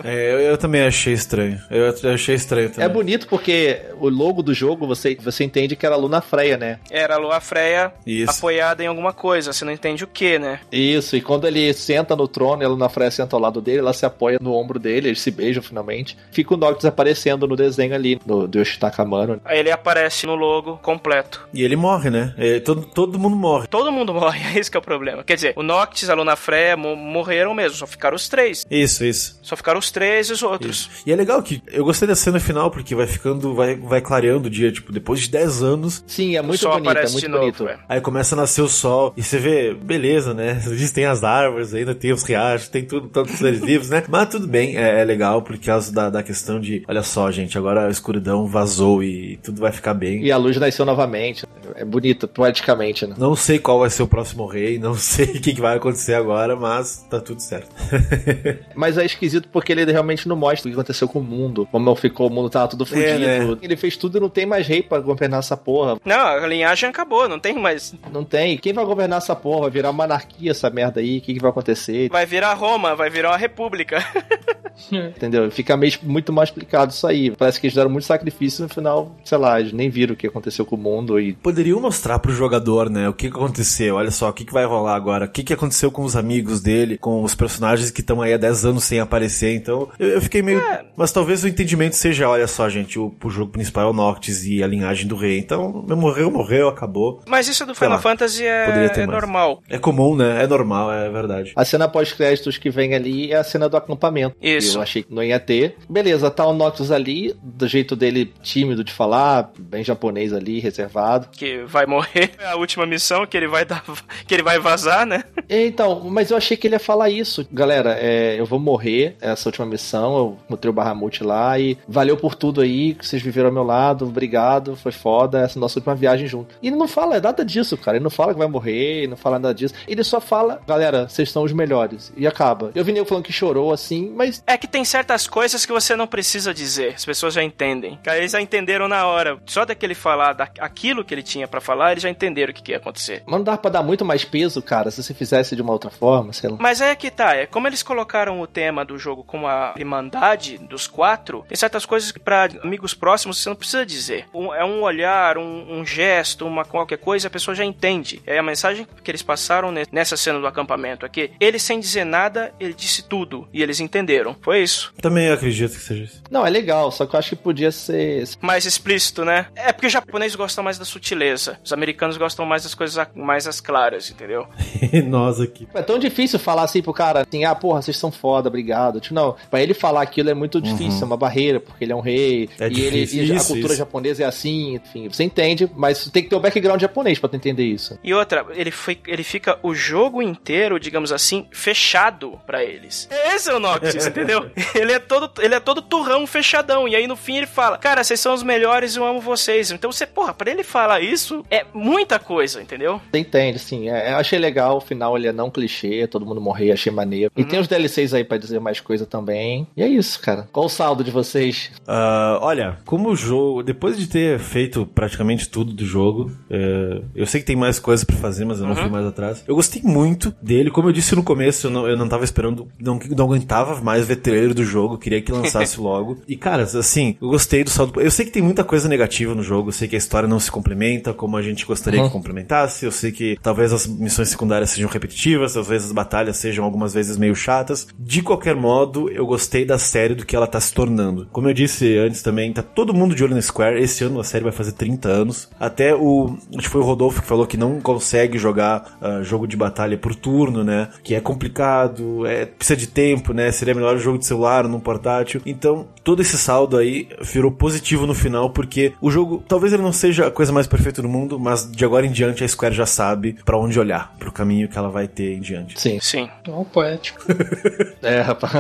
[0.05, 1.61] É, eu, eu também achei estranho.
[1.71, 2.85] Eu, eu achei estranho também.
[2.85, 6.57] É bonito porque o logo do jogo você, você entende que era a Luna Freya,
[6.57, 6.79] né?
[6.91, 8.31] Era a Lua Freya Isso.
[8.31, 10.61] apoiada em alguma coisa, você não entende o que, né?
[10.73, 13.79] Isso, e quando ele senta no trono e a Luna Freya senta ao lado dele,
[13.79, 16.17] ela se apoia no ombro dele, eles se beijam finalmente.
[16.33, 19.41] Fica o Noctis aparecendo no desenho ali, no, do Yoshitaka Amano.
[19.45, 21.47] Aí ele aparece no logo completo.
[21.55, 22.35] E ele morre, né?
[22.37, 23.67] É, todo, todo mundo morre.
[23.69, 25.23] Todo mundo morre, é esse que é o problema.
[25.23, 28.67] Quer dizer, o Noctis, a Luna Freya mo- morreram mesmo, só ficaram os três.
[28.71, 29.39] Isso, isso.
[29.43, 30.91] Só ficaram os três e os outros.
[31.05, 34.49] E é legal que eu gostei da cena final, porque vai ficando, vai, vai clareando
[34.49, 37.65] o dia, tipo, depois de 10 anos, Sim, é muito bonito, é muito bonito.
[37.65, 37.79] novo, é.
[37.89, 40.61] aí começa a nascer o sol, e você vê, beleza, né?
[40.65, 44.03] Existem as árvores, ainda tem os riachos, tem tudo, todos os seres vivos, né?
[44.09, 47.59] Mas tudo bem, é, é legal, por causa da, da questão de, olha só, gente,
[47.59, 50.25] agora a escuridão vazou e tudo vai ficar bem.
[50.25, 51.47] E a luz nasceu novamente.
[51.75, 53.15] É bonito, poeticamente, né?
[53.19, 56.15] Não sei qual vai ser o próximo rei, não sei o que, que vai acontecer
[56.15, 57.69] agora, mas tá tudo certo.
[58.75, 61.69] Mas é esquisito porque ele realmente não mostra o que aconteceu com o mundo.
[61.71, 63.25] Como ficou, o mundo tava tudo fudido.
[63.25, 63.59] É, né?
[63.63, 65.99] Ele fez tudo e não tem mais rei pra governar essa porra.
[66.05, 67.95] Não, a linhagem acabou, não tem mais.
[68.13, 68.59] Não tem.
[68.59, 69.63] Quem vai governar essa porra?
[69.63, 71.19] Vai virar uma anarquia essa merda aí.
[71.19, 72.09] O que, que vai acontecer?
[72.11, 74.05] Vai virar Roma, vai virar uma república.
[74.91, 75.51] Entendeu?
[75.51, 77.31] Fica meio, muito mal explicado isso aí.
[77.31, 80.27] Parece que eles deram muito sacrifício no final, sei lá, eles nem viram o que
[80.27, 81.35] aconteceu com o mundo e.
[81.35, 84.65] Poderiam mostrar pro jogador, né, o que que aconteceu, olha só, o que que vai
[84.65, 88.21] rolar agora, o que que aconteceu com os amigos dele, com os personagens que estão
[88.21, 90.63] aí há 10 anos sem aparecer, então eu, eu fiquei meio...
[90.97, 94.45] Mas talvez o entendimento seja, olha só, gente, o, o jogo principal é o Noctis
[94.45, 97.23] e a linhagem do rei, então morreu, morreu, acabou.
[97.27, 99.63] Mas isso do Sei Final lá, Fantasy é, é normal.
[99.69, 101.53] É comum, né, é normal, é verdade.
[101.57, 104.37] A cena pós-créditos que vem ali é a cena do acampamento.
[104.41, 104.79] Isso.
[104.79, 105.77] Eu achei que não ia ter.
[105.89, 111.29] Beleza, tá o Noctis ali, do jeito dele tímido de falar, bem japonês ali, reservado.
[111.31, 112.31] Que vai morrer.
[112.39, 113.85] É a última missão que ele vai dar.
[114.27, 115.25] que ele vai vazar, né?
[115.49, 117.47] Então, mas eu achei que ele ia falar isso.
[117.61, 120.17] Galera, é, eu vou morrer essa última missão.
[120.17, 123.63] Eu encontrei o Bahamut lá e valeu por tudo aí que vocês viveram ao meu
[123.63, 124.07] lado.
[124.07, 125.41] Obrigado, foi foda.
[125.41, 126.55] Essa é a nossa última viagem junto.
[126.63, 127.97] E ele não fala nada disso, cara.
[127.97, 129.75] Ele não fala que vai morrer, ele não fala nada disso.
[129.87, 132.13] Ele só fala, galera, vocês são os melhores.
[132.17, 132.71] E acaba.
[132.75, 135.95] Eu vi nego falando que chorou assim, mas É que tem certas coisas que você
[135.95, 136.95] não precisa dizer.
[136.95, 137.99] As pessoas já entendem.
[138.03, 139.39] Cara, Eles já entenderam na hora.
[139.47, 142.55] Só daquele falar da, aquilo que ele tinha pra falar, eles já já entenderam o
[142.55, 143.23] que, que ia acontecer.
[143.25, 145.91] Mas não dá pra dar muito mais peso, cara, se você fizesse de uma outra
[145.91, 146.57] forma, sei lá.
[146.61, 150.59] Mas é que tá, é como eles colocaram o tema do jogo como a irmandade
[150.59, 154.27] dos quatro, tem certas coisas que pra amigos próximos você não precisa dizer.
[154.33, 158.23] Um- é um olhar, um, um gesto, uma qualquer coisa, a pessoa já entende.
[158.27, 161.31] É a mensagem que eles passaram ne- nessa cena do acampamento aqui.
[161.41, 163.49] Ele sem dizer nada, ele disse tudo.
[163.53, 164.37] E eles entenderam.
[164.41, 164.93] Foi isso.
[165.01, 166.23] Também acredito que seja isso.
[166.31, 168.25] Não, é legal, só que eu acho que podia ser.
[168.41, 169.47] Mais explícito, né?
[169.57, 171.59] É porque o japonês gosta mais da sutileza.
[171.65, 174.47] Os americanos gostam mais das coisas mais as claras, entendeu?
[175.07, 175.67] Nós aqui.
[175.75, 179.01] É tão difícil falar assim pro cara, assim, ah, porra, vocês são foda, obrigado.
[179.01, 181.97] Tipo, não, pra ele falar aquilo é muito difícil, é uma barreira, porque ele é
[181.97, 183.25] um rei, É e, ele, difícil.
[183.25, 183.77] e a Isso, cultura isso.
[183.79, 187.37] japonesa é assim, enfim, você entende, mas tem que ter o background japonês pra tu
[187.37, 187.99] entender isso.
[188.03, 193.09] E outra, ele, foi, ele fica o jogo inteiro, digamos assim, fechado pra eles.
[193.35, 194.51] Esse é o Noctis, entendeu?
[194.75, 196.87] Ele é todo ele é todo turrão fechadão.
[196.89, 199.71] E aí no fim ele fala: Cara, vocês são os melhores, eu amo vocês.
[199.71, 203.01] Então você, porra, pra ele falar isso é muita coisa, entendeu?
[203.11, 203.89] Você entende, sim.
[203.89, 207.30] É, eu achei legal, o final ele é não clichê, todo mundo morrer, achei maneiro.
[207.37, 209.67] E tem os DLCs aí pra dizer mais coisa também.
[209.77, 210.49] E é isso, cara.
[210.53, 211.71] Qual o saldo de vocês?
[211.87, 217.27] Ah, olha, como o jogo, depois de ter feito praticamente tudo do jogo, é, eu
[217.27, 219.45] sei que tem mais coisas pra fazer, mas eu não fui mais atrás.
[219.47, 222.69] Eu gostei muito dele, como eu disse no começo, eu não, eu não tava esperando,
[222.79, 226.19] não, não aguentava mais ver trailer do jogo, queria que lançasse logo.
[226.27, 228.01] E cara, assim, eu gostei do saldo.
[228.01, 230.41] Eu sei que tem muita coisa negativa no jogo, eu sei que a história não
[230.41, 234.71] se complementa como a gente gostaria que complementasse, eu sei que talvez as missões secundárias
[234.71, 237.87] sejam repetitivas, talvez as batalhas sejam algumas vezes meio chatas.
[237.99, 241.29] De qualquer modo, eu gostei da série do que ela tá se tornando.
[241.31, 243.81] Como eu disse antes também, tá todo mundo de olho no Square.
[243.81, 245.49] Esse ano a série vai fazer 30 anos.
[245.59, 246.37] Até o.
[246.57, 249.97] Acho que foi o Rodolfo que falou que não consegue jogar ah, jogo de batalha
[249.97, 250.89] por turno, né?
[251.03, 253.51] Que é complicado, é, precisa de tempo, né?
[253.53, 255.41] Seria melhor jogo de celular, num portátil.
[255.45, 259.93] Então, todo esse saldo aí virou positivo no final, porque o jogo, talvez ele não
[259.93, 262.87] seja a coisa mais perfeita do mundo, mas de agora em diante a Square já
[262.87, 265.81] sabe pra onde olhar, pro caminho que ela vai ter em diante.
[265.81, 265.99] Sim.
[266.01, 266.29] Sim.
[266.49, 267.10] Ó, poético.
[268.03, 268.53] É, rapaz.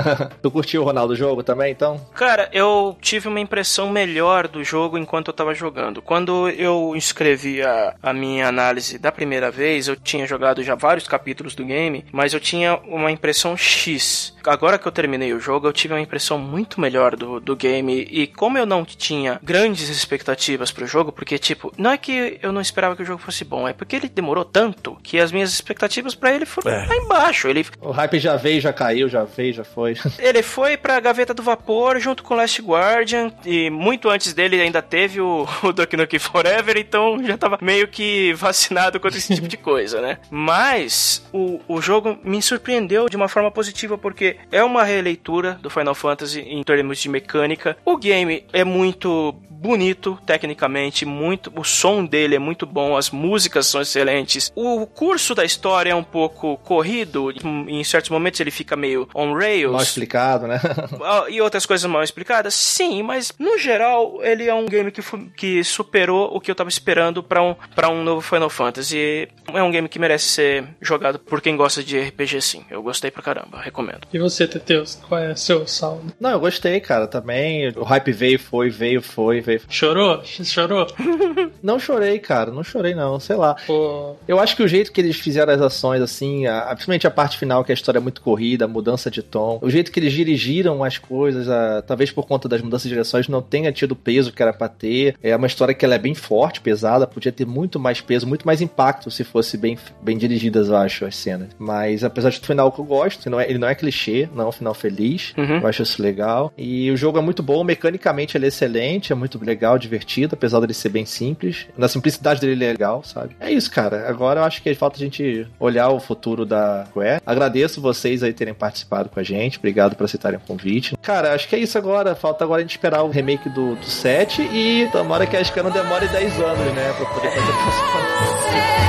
[0.42, 1.98] tu curtiu o Ronaldo jogo também, então?
[2.14, 6.02] Cara, eu tive uma impressão melhor do jogo enquanto eu tava jogando.
[6.02, 11.08] Quando eu escrevi a, a minha análise da primeira vez, eu tinha jogado já vários
[11.08, 14.34] capítulos do game, mas eu tinha uma impressão X.
[14.46, 18.06] Agora que eu terminei o jogo, eu tive uma impressão muito melhor do, do game.
[18.10, 22.52] E como eu não tinha grandes expectativas pro jogo, porque, tipo, não é que eu
[22.52, 25.50] não esperava que o jogo fosse bom, é porque ele demorou tanto que as minhas
[25.52, 26.86] expectativas pra ele foram É.
[26.86, 27.48] lá embaixo.
[27.48, 29.96] Ele, O hype já veio, já caiu, já veio, já foi.
[30.18, 34.82] ele foi pra gaveta do vapor junto com Last Guardian e muito antes dele ainda
[34.82, 39.48] teve o, o Duck Nukem Forever, então já tava meio que vacinado contra esse tipo
[39.48, 40.18] de coisa, né?
[40.30, 45.70] Mas o, o jogo me surpreendeu de uma forma positiva porque é uma releitura do
[45.70, 47.76] Final Fantasy em termos de mecânica.
[47.84, 53.66] O game é muito bonito tecnicamente, muito o som dele é muito bom, as músicas
[53.66, 54.50] são excelentes.
[54.54, 57.30] O curso da história é um pouco corrido,
[57.68, 59.72] em certos momentos ele fica meio on rails.
[59.72, 60.60] Mal explicado, né?
[61.02, 62.54] Ah, E outras coisas mal explicadas?
[62.54, 65.02] Sim, mas no geral ele é um game que,
[65.36, 69.28] que superou o que eu tava esperando pra um, pra um novo Final Fantasy.
[69.52, 72.64] É um game que merece ser jogado por quem gosta de RPG, sim.
[72.70, 74.00] Eu gostei pra caramba, recomendo.
[74.12, 76.12] E você, Teteus, qual é o seu saldo?
[76.20, 77.68] Não, eu gostei, cara, também.
[77.76, 79.60] O hype veio, foi, veio, foi, veio.
[79.68, 80.22] Chorou?
[80.44, 80.86] Chorou?
[81.62, 83.54] Não chorei, cara, não chorei não, sei lá.
[83.66, 87.10] Pô, Eu acho que o jeito que eles fizeram as ações, assim, a- principalmente a
[87.10, 90.00] parte final, que a história é muito corrida, a mudança de tom, o jeito que
[90.00, 93.92] eles dirigiram as coisas, a- talvez por conta das mudanças de direções, não tenha tido
[93.92, 95.14] o peso que era pra ter.
[95.22, 98.46] É uma história que ela é bem forte, pesada, podia ter muito mais peso, muito
[98.46, 101.48] mais impacto se fosse bem, bem dirigidas, eu acho, as cenas.
[101.58, 104.28] Mas apesar de do final que eu gosto, ele não é, ele não é clichê,
[104.34, 105.58] não é um final feliz, Uhum.
[105.58, 106.52] eu acho isso legal.
[106.56, 110.60] E o jogo é muito bom, mecanicamente ele é excelente, é muito legal, divertido, apesar
[110.60, 111.66] dele ser bem simples.
[111.76, 113.36] Na simplicidade dele ele é legal, sabe?
[113.38, 114.08] É isso, cara.
[114.08, 117.20] Agora eu acho que falta a gente olhar o futuro da Square.
[117.26, 119.58] Agradeço vocês aí terem participado com a gente.
[119.58, 120.96] Obrigado por aceitarem o convite.
[121.02, 122.14] Cara, acho que é isso agora.
[122.14, 125.70] Falta agora a gente esperar o remake do, do 7 e tomara que a não
[125.70, 126.92] demore 10 anos, né?
[126.96, 128.79] Pra poder fazer a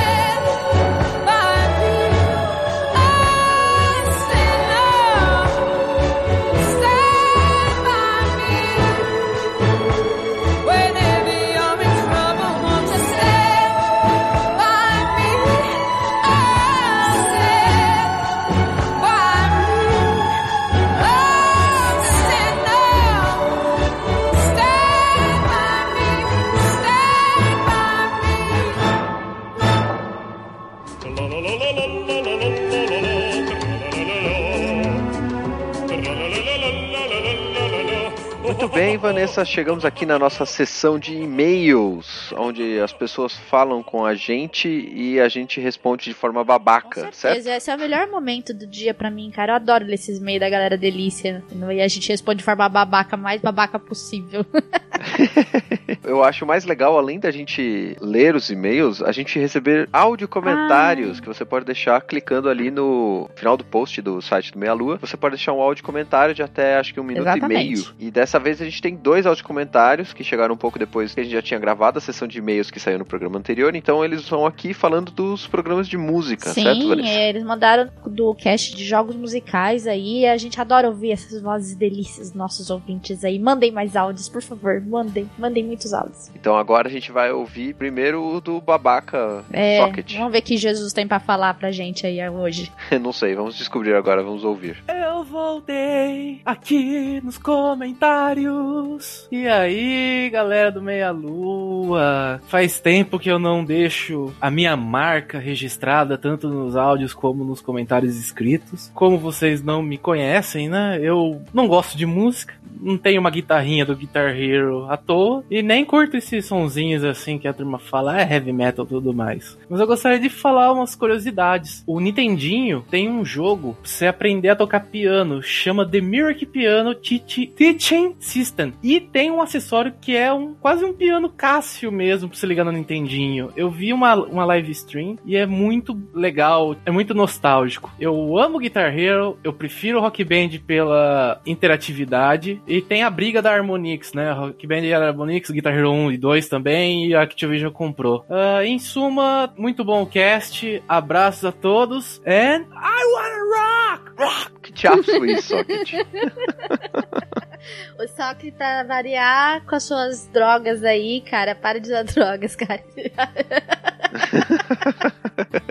[39.31, 44.67] Vanessa, chegamos aqui na nossa sessão de e-mails, onde as pessoas falam com a gente
[44.67, 47.15] e a gente responde de forma babaca, Com certo?
[47.15, 49.53] certeza, esse é o melhor momento do dia pra mim, cara.
[49.53, 51.41] Eu adoro ler esses e-mails da galera delícia.
[51.73, 54.45] E a gente responde de forma babaca, mais babaca possível.
[56.03, 61.19] Eu acho mais legal, além da gente ler os e-mails, a gente receber áudio comentários
[61.19, 61.21] Ah.
[61.21, 64.97] que você pode deixar clicando ali no final do post do site do Meia Lua.
[64.97, 67.61] Você pode deixar um áudio comentário de até acho que um minuto Exatamente.
[67.61, 67.85] e meio.
[67.99, 71.19] E dessa vez a gente tem dois áudio comentários que chegaram um pouco depois que
[71.21, 73.75] a gente já tinha gravado a sessão de e-mails que saiu no programa anterior.
[73.75, 77.09] Então eles vão aqui falando dos programas de música, certo, Sim, Vanessa?
[77.09, 80.25] é, eles mandaram do cast de jogos musicais aí.
[80.25, 83.37] A gente adora ouvir essas vozes delícias dos nossos ouvintes aí.
[83.39, 84.81] Mandem mais áudios, por favor.
[84.81, 86.29] Mandem, mandem muitos áudios.
[86.35, 90.15] Então agora a gente vai ouvir primeiro o do babaca É, Socket.
[90.15, 92.71] vamos ver o que Jesus tem pra falar pra gente aí hoje.
[93.01, 94.77] Não sei, vamos descobrir agora, vamos ouvir.
[94.87, 99.10] Eu voltei aqui nos comentários.
[99.31, 102.41] E aí, galera do Meia Lua?
[102.47, 107.61] Faz tempo que eu não deixo a minha marca registrada tanto nos áudios como nos
[107.61, 108.91] comentários escritos.
[108.93, 110.99] Como vocês não me conhecem, né?
[111.01, 112.53] Eu não gosto de música.
[112.83, 115.43] Não tenho uma guitarrinha do Guitar Hero à toa.
[115.51, 119.13] E nem curto esses sonzinhos assim que a turma fala, é heavy metal e tudo
[119.13, 119.57] mais.
[119.69, 121.83] Mas eu gostaria de falar umas curiosidades.
[121.85, 126.95] O Nintendinho tem um jogo pra você aprender a tocar piano, chama The Miracle Piano
[126.95, 128.73] Teach- Teaching System.
[128.81, 132.63] E tem um acessório que é um quase um piano Cássio mesmo pra você ligar
[132.63, 133.51] no Nintendinho.
[133.55, 137.91] Eu vi uma, uma live stream e é muito legal, é muito nostálgico.
[137.99, 143.53] Eu amo Guitar Hero, eu prefiro Rock Band pela interatividade e tem a briga da
[143.53, 144.31] Harmonix, né?
[144.31, 148.25] Rock Band e a Harmonix, Guitar Hero 1 e 2 também e a Activision comprou.
[148.29, 154.11] Ah, em suma, muito bom o cast, abraços a todos and I wanna rock!
[154.17, 154.61] Rock!
[154.61, 155.93] Que diabos foi isso, Socket?
[157.99, 162.83] O Sócrates, pra variar com as suas drogas aí, cara, para de usar drogas, cara.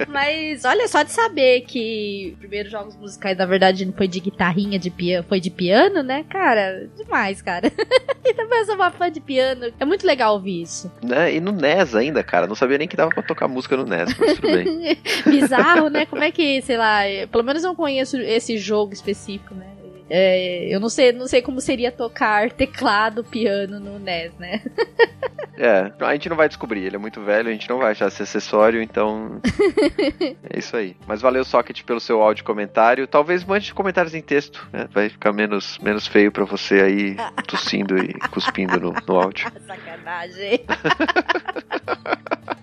[0.09, 4.21] Mas olha só de saber que os primeiros jogos musicais, na verdade, não foi de
[4.21, 6.25] guitarrinha, de piano, foi de piano, né?
[6.29, 7.71] Cara, demais, cara.
[8.25, 9.73] e também eu sou uma fã de piano.
[9.79, 10.91] É muito legal ouvir isso.
[11.03, 11.35] né?
[11.35, 12.47] E no NES ainda, cara.
[12.47, 14.99] Não sabia nem que dava pra tocar música no NES, mas tudo bem.
[15.27, 16.07] Bizarro, né?
[16.07, 19.67] Como é que, sei lá, é- pelo menos eu conheço esse jogo específico, né?
[20.11, 24.61] É, eu não sei, não sei como seria tocar teclado, piano no NES, né?
[25.63, 28.09] É, a gente não vai descobrir, ele é muito velho, a gente não vai achar
[28.09, 29.39] esse acessório, então.
[30.49, 30.97] é isso aí.
[31.07, 33.07] Mas valeu, Socket, pelo seu áudio comentário.
[33.07, 34.89] Talvez mande comentários em texto, né?
[34.91, 37.17] Vai ficar menos, menos feio pra você aí
[37.47, 39.53] tossindo e cuspindo no, no áudio.
[39.67, 40.65] Sacanagem.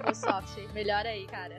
[0.09, 1.53] Ô, Soft, melhor aí, cara.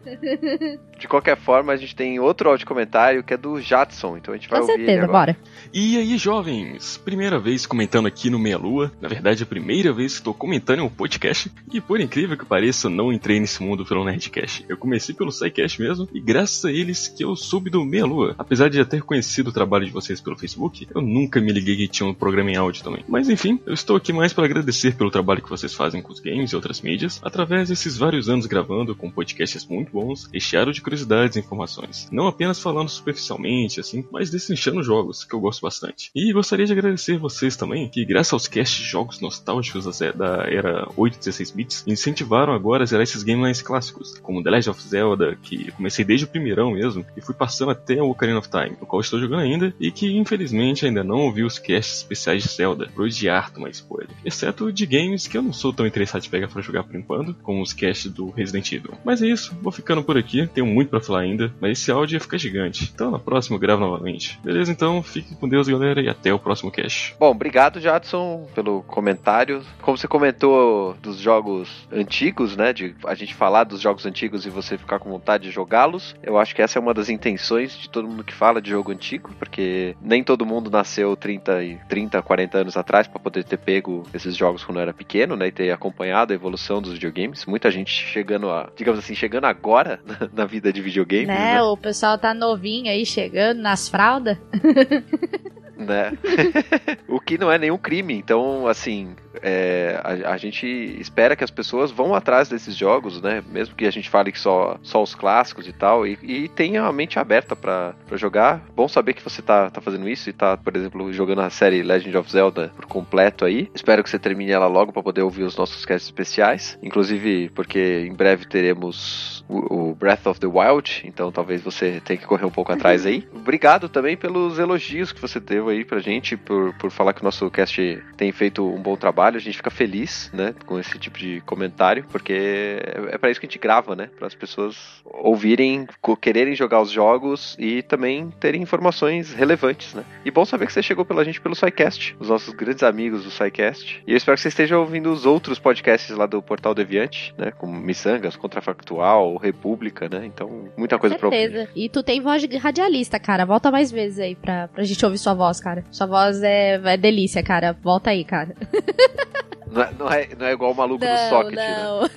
[0.98, 4.36] De qualquer forma, a gente tem outro áudio comentário que é do Jadson, então a
[4.36, 5.32] gente vai Com ouvir ele certeza, agora.
[5.35, 5.36] bora.
[5.80, 6.98] E aí, jovens?
[7.05, 8.90] Primeira vez comentando aqui no Meia Lua.
[9.00, 11.52] Na verdade, é a primeira vez que estou comentando em um podcast.
[11.72, 14.64] E por incrível que pareça, eu não entrei nesse mundo pelo Nerdcast.
[14.68, 18.34] Eu comecei pelo SciCast mesmo, e graças a eles que eu soube do Meia Lua.
[18.36, 21.76] Apesar de já ter conhecido o trabalho de vocês pelo Facebook, eu nunca me liguei
[21.76, 23.05] que tinha um programa em áudio também.
[23.06, 26.18] Mas enfim, eu estou aqui mais para agradecer pelo trabalho que vocês fazem com os
[26.18, 30.82] games e outras mídias, através desses vários anos gravando com podcasts muito bons, recheados de
[30.82, 32.09] curiosidades e informações.
[32.10, 35.68] Não apenas falando superficialmente, assim, mas destrinchando jogos, que eu gosto bastante.
[36.15, 40.89] E gostaria de agradecer vocês também, que graças aos casts de jogos nostálgicos da era
[40.97, 44.82] 8 e 16 bits, incentivaram agora a zerar esses games clássicos, como The Legend of
[44.82, 48.77] Zelda, que comecei desde o primeirão mesmo, e fui passando até o Ocarina of Time,
[48.81, 52.49] o qual estou jogando ainda, e que infelizmente ainda não ouvi os casts especiais de
[52.49, 54.15] Zelda, por odiar tomar spoiler.
[54.24, 57.35] Exceto de games que eu não sou tão interessado em pegar pra jogar por enquanto,
[57.43, 58.93] como os casts do Resident Evil.
[59.05, 62.16] Mas é isso, vou ficando por aqui, tenho muito pra falar ainda, mas esse áudio
[62.16, 62.90] ia ficar gigante.
[62.95, 64.39] Então na próxima eu gravo novamente.
[64.45, 67.16] Beleza, então fiquem com Deus, galera, e até o próximo cast.
[67.18, 69.62] Bom, obrigado, Jadson, pelo comentário.
[69.82, 72.72] Como você comentou dos jogos antigos, né?
[72.72, 76.39] De a gente falar dos jogos antigos e você ficar com vontade de jogá-los, eu
[76.39, 79.30] acho que essa é uma das intenções de todo mundo que fala de jogo antigo,
[79.39, 84.05] porque nem todo mundo nasceu 30, e 30 40 anos atrás para poder ter pego
[84.12, 85.48] esses jogos quando era pequeno, né?
[85.48, 87.47] E ter acompanhado a evolução dos videogames.
[87.47, 90.01] Muita gente chegando a, digamos assim, chegando agora
[90.32, 91.55] na, vida de videogames, Né?
[91.55, 91.62] né?
[91.62, 94.36] O pessoal tá novinho aí, chegando nas fraldas.
[95.78, 96.12] né?
[97.09, 98.14] o que não é nenhum crime.
[98.14, 103.42] Então, assim, é, a, a gente espera que as pessoas vão atrás desses jogos, né?
[103.50, 106.84] Mesmo que a gente fale que só, só os clássicos e tal, e, e tenha
[106.84, 108.62] a mente aberta pra pra jogar.
[108.74, 111.82] Bom saber que você tá, tá fazendo isso e tá, por exemplo, jogando a série
[111.82, 113.70] Legend of Zelda por completo aí.
[113.74, 116.78] Espero que você termine ela logo pra poder ouvir os nossos casts especiais.
[116.82, 122.18] Inclusive, porque em breve teremos o, o Breath of the Wild, então talvez você tenha
[122.18, 123.28] que correr um pouco atrás aí.
[123.34, 127.20] Obrigado também pelos elogios que você deu elogio aí pra gente, por, por falar que
[127.20, 129.36] o nosso cast tem feito um bom trabalho.
[129.36, 133.40] A gente fica feliz, né, com esse tipo de comentário, porque é, é para isso
[133.40, 134.09] que a gente grava, né?
[134.16, 135.86] Para as pessoas ouvirem,
[136.20, 140.05] quererem jogar os jogos e também terem informações relevantes, né?
[140.24, 143.31] E bom saber que você chegou pela gente pelo SciCast, os nossos grandes amigos do
[143.31, 144.03] SciCast.
[144.07, 147.51] E eu espero que você esteja ouvindo os outros podcasts lá do Portal Deviante, né?
[147.51, 150.24] Como Missangas, Contrafactual, República, né?
[150.24, 151.69] Então, muita coisa pra ouvir.
[151.74, 153.45] E tu tem voz de radialista, cara.
[153.45, 155.85] Volta mais vezes aí pra, pra gente ouvir sua voz, cara.
[155.90, 157.76] Sua voz é, é delícia, cara.
[157.82, 158.55] Volta aí, cara.
[159.70, 162.01] Não é, não é, não é igual o maluco não, do socket, não.
[162.01, 162.09] né?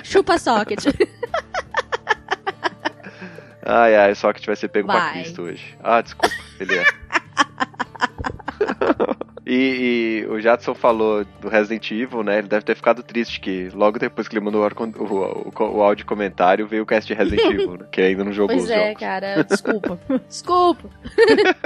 [0.02, 0.86] Chupa socket.
[3.62, 4.98] Ai, ai, socket vai ser pego Vai.
[5.00, 5.76] pra Cristo hoje.
[5.82, 6.84] Ah, desculpa, ele é.
[9.52, 12.38] E, e o Jadson falou do Resident Evil, né?
[12.38, 15.82] Ele deve ter ficado triste que logo depois que ele mandou o, o, o, o
[15.82, 17.86] áudio comentário veio o cast de Resident Evil, né?
[17.90, 19.00] Que ainda não jogou Pois os é, jogos.
[19.00, 19.42] cara.
[19.50, 19.98] Desculpa.
[20.28, 20.88] Desculpa.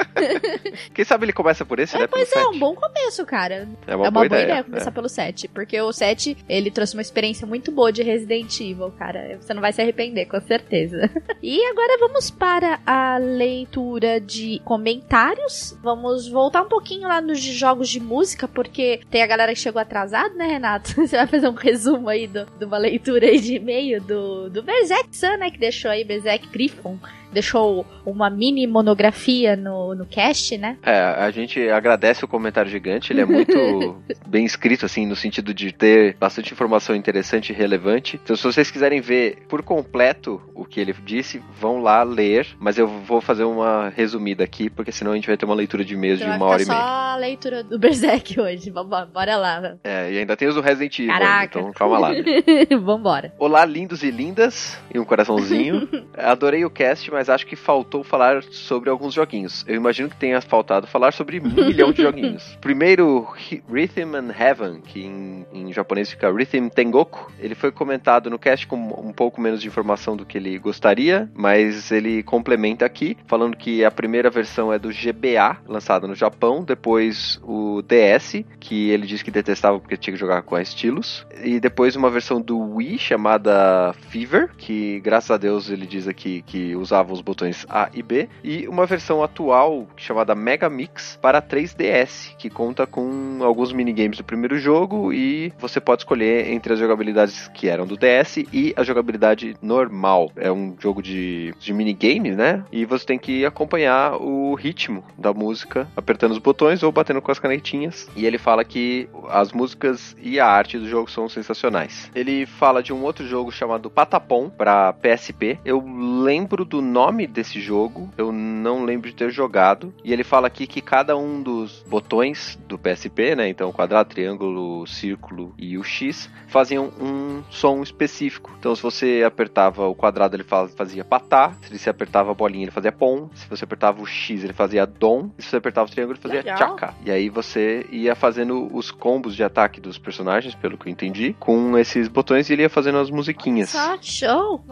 [0.95, 2.07] Quem sabe ele começa por esse, né?
[2.07, 2.57] Pelo Pois é, 7.
[2.57, 3.69] um bom começo, cara.
[3.87, 4.95] É uma é uma boa boa ideia, ideia, começar é.
[4.95, 5.49] pelo 7.
[5.49, 9.37] Porque o 7, ele trouxe uma experiência muito boa de Resident Evil, cara.
[9.39, 11.11] Você não vai se arrepender, com certeza.
[11.43, 15.79] e agora vamos para a leitura de comentários.
[15.83, 19.81] Vamos voltar um pouquinho lá nos jogos de música, porque tem a galera que chegou
[19.81, 20.95] atrasado, né, Renato?
[21.07, 24.63] Você vai fazer um resumo aí do- de uma leitura aí de e-mail do, do
[24.63, 26.99] Berserk Sun, né, que deixou aí, Berserk Griffon.
[27.35, 30.79] Deixou uma mini monografia no, no cast, né?
[30.83, 33.97] É, a gente agradece o comentário gigante, ele é muito
[34.27, 38.19] bem escrito, assim, no sentido de ter bastante informação interessante e relevante.
[38.23, 42.79] Então, se vocês quiserem ver por completo o que ele disse, vão lá ler, mas
[42.79, 45.97] eu vou fazer uma resumida aqui, porque senão a gente vai ter uma leitura de
[45.97, 46.79] mês de Então uma vai hora e meia.
[46.79, 48.71] só a leitura do Berserk hoje.
[48.71, 49.77] Bora lá.
[49.83, 51.59] É, e ainda tem os do Resident Evil, Caraca.
[51.59, 52.13] então calma lá.
[52.13, 52.23] Né?
[52.81, 53.33] Vambora.
[53.39, 55.89] Olá, lindos e lindas, e um coraçãozinho.
[56.17, 59.65] Adorei o cast, mas acho que faltou falar sobre alguns joguinhos.
[59.67, 62.57] Eu imagino que tenha faltado falar sobre um milhão de joguinhos.
[62.61, 63.27] Primeiro,
[63.69, 67.33] Rhythm and Heaven, que em, em japonês fica Rhythm Tengoku.
[67.39, 71.29] Ele foi comentado no cast com um pouco menos de informação do que ele gostaria,
[71.35, 76.63] mas ele complementa aqui, falando que a primeira versão é do GBA, lançado no Japão,
[76.63, 81.27] depois o DS, que ele disse que detestava porque tinha que jogar com a estilos,
[81.43, 86.43] e depois uma versão do Wii chamada Fever, que graças a Deus ele diz aqui
[86.43, 91.41] que usava os botões A e B, e uma versão atual chamada Mega Mix para
[91.41, 96.79] 3DS, que conta com alguns minigames do primeiro jogo e você pode escolher entre as
[96.79, 100.31] jogabilidades que eram do DS e a jogabilidade normal.
[100.37, 102.65] É um jogo de, de minigame, né?
[102.71, 107.31] E você tem que acompanhar o ritmo da música apertando os botões ou batendo com
[107.31, 108.09] as canetinhas.
[108.17, 112.11] E ele fala que as músicas e a arte do jogo são sensacionais.
[112.15, 115.59] Ele fala de um outro jogo chamado Patapom para PSP.
[115.65, 115.83] Eu
[116.23, 119.93] lembro do nome desse jogo, eu não lembro de ter jogado.
[120.05, 123.49] E ele fala aqui que cada um dos botões do PSP, né?
[123.49, 128.53] Então quadrado, triângulo, círculo e o X faziam um som específico.
[128.59, 132.65] Então se você apertava o quadrado ele fa- fazia patá, se você apertava a bolinha
[132.65, 135.89] ele fazia pom, se você apertava o X ele fazia dom, e se você apertava
[135.89, 136.57] o triângulo ele fazia Legal.
[136.57, 136.95] tchaca.
[137.05, 141.35] E aí você ia fazendo os combos de ataque dos personagens, pelo que eu entendi,
[141.41, 143.71] com esses botões e ele ia fazendo as musiquinhas.
[143.71, 144.65] Só show.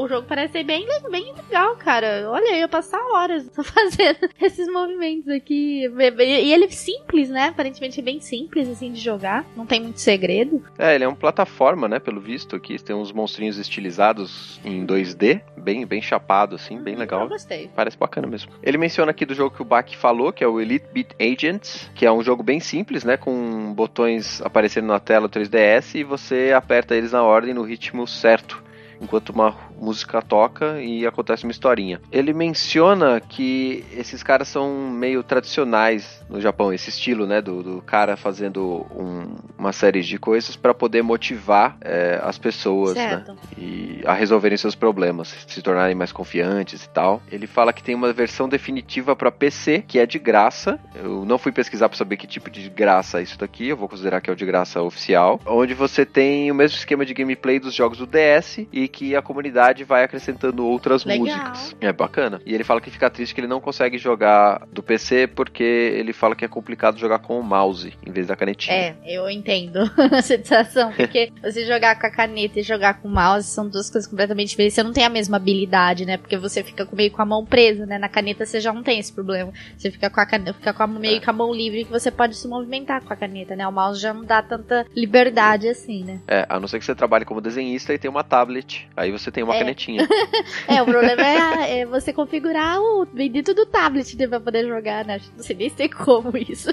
[0.00, 2.28] O jogo parece ser bem, bem legal, cara.
[2.30, 5.84] Olha, eu ia passar horas só fazendo esses movimentos aqui.
[6.18, 7.48] E ele é simples, né?
[7.48, 9.44] Aparentemente é bem simples, assim, de jogar.
[9.56, 10.62] Não tem muito segredo.
[10.78, 15.40] É, ele é uma plataforma, né, pelo visto aqui, tem uns monstrinhos estilizados em 2D,
[15.56, 17.28] bem bem chapado assim, bem Eu legal.
[17.28, 17.70] gostei.
[17.74, 18.52] Parece bacana mesmo.
[18.62, 21.90] Ele menciona aqui do jogo que o Bach falou, que é o Elite Beat Agents,
[21.94, 23.16] que é um jogo bem simples, né?
[23.16, 28.62] Com botões aparecendo na tela 3DS e você aperta eles na ordem no ritmo certo.
[29.00, 32.00] Enquanto uma música toca e acontece uma historinha.
[32.12, 37.40] Ele menciona que esses caras são meio tradicionais no Japão, esse estilo, né?
[37.40, 42.94] Do, do cara fazendo um- uma série de coisas para poder motivar é, as pessoas,
[42.94, 43.08] né?
[43.10, 43.36] Certo.
[43.58, 47.22] e a resolverem seus problemas, se tornarem mais confiantes e tal.
[47.30, 50.78] Ele fala que tem uma versão definitiva para PC que é de graça.
[50.94, 53.88] Eu não fui pesquisar para saber que tipo de graça é isso daqui, eu vou
[53.88, 57.58] considerar que é o de graça oficial, onde você tem o mesmo esquema de gameplay
[57.58, 61.26] dos jogos do DS e que a comunidade vai acrescentando outras Legal.
[61.26, 61.76] músicas.
[61.80, 62.40] É bacana.
[62.44, 66.12] E ele fala que fica triste que ele não consegue jogar do PC porque ele
[66.12, 68.76] fala que é complicado jogar com o mouse em vez da canetinha.
[68.76, 69.78] É, eu entendo
[70.12, 73.88] a sensação, porque você jogar com a caneta e jogar com o mouse são duas
[73.90, 74.74] coisas completamente diferentes.
[74.74, 76.16] Você não tem a mesma habilidade, né?
[76.16, 77.98] Porque você fica meio com a mão presa, né?
[77.98, 79.52] Na caneta você já não tem esse problema.
[79.76, 81.20] Você fica com a caneta, fica com a, meio É.
[81.20, 83.66] com a mão livre que você pode se movimentar com a caneta, né?
[83.66, 86.20] O mouse já não dá tanta liberdade assim, né?
[86.26, 89.30] É, a não ser que você trabalhe como desenhista e tenha uma tablet Aí você
[89.30, 89.58] tem uma É.
[89.58, 90.06] canetinha.
[90.68, 91.22] É, o problema
[91.66, 95.20] é, é você configurar o bendito do tablet né, pra poder jogar, né?
[95.36, 96.70] Não sei nem sei como isso.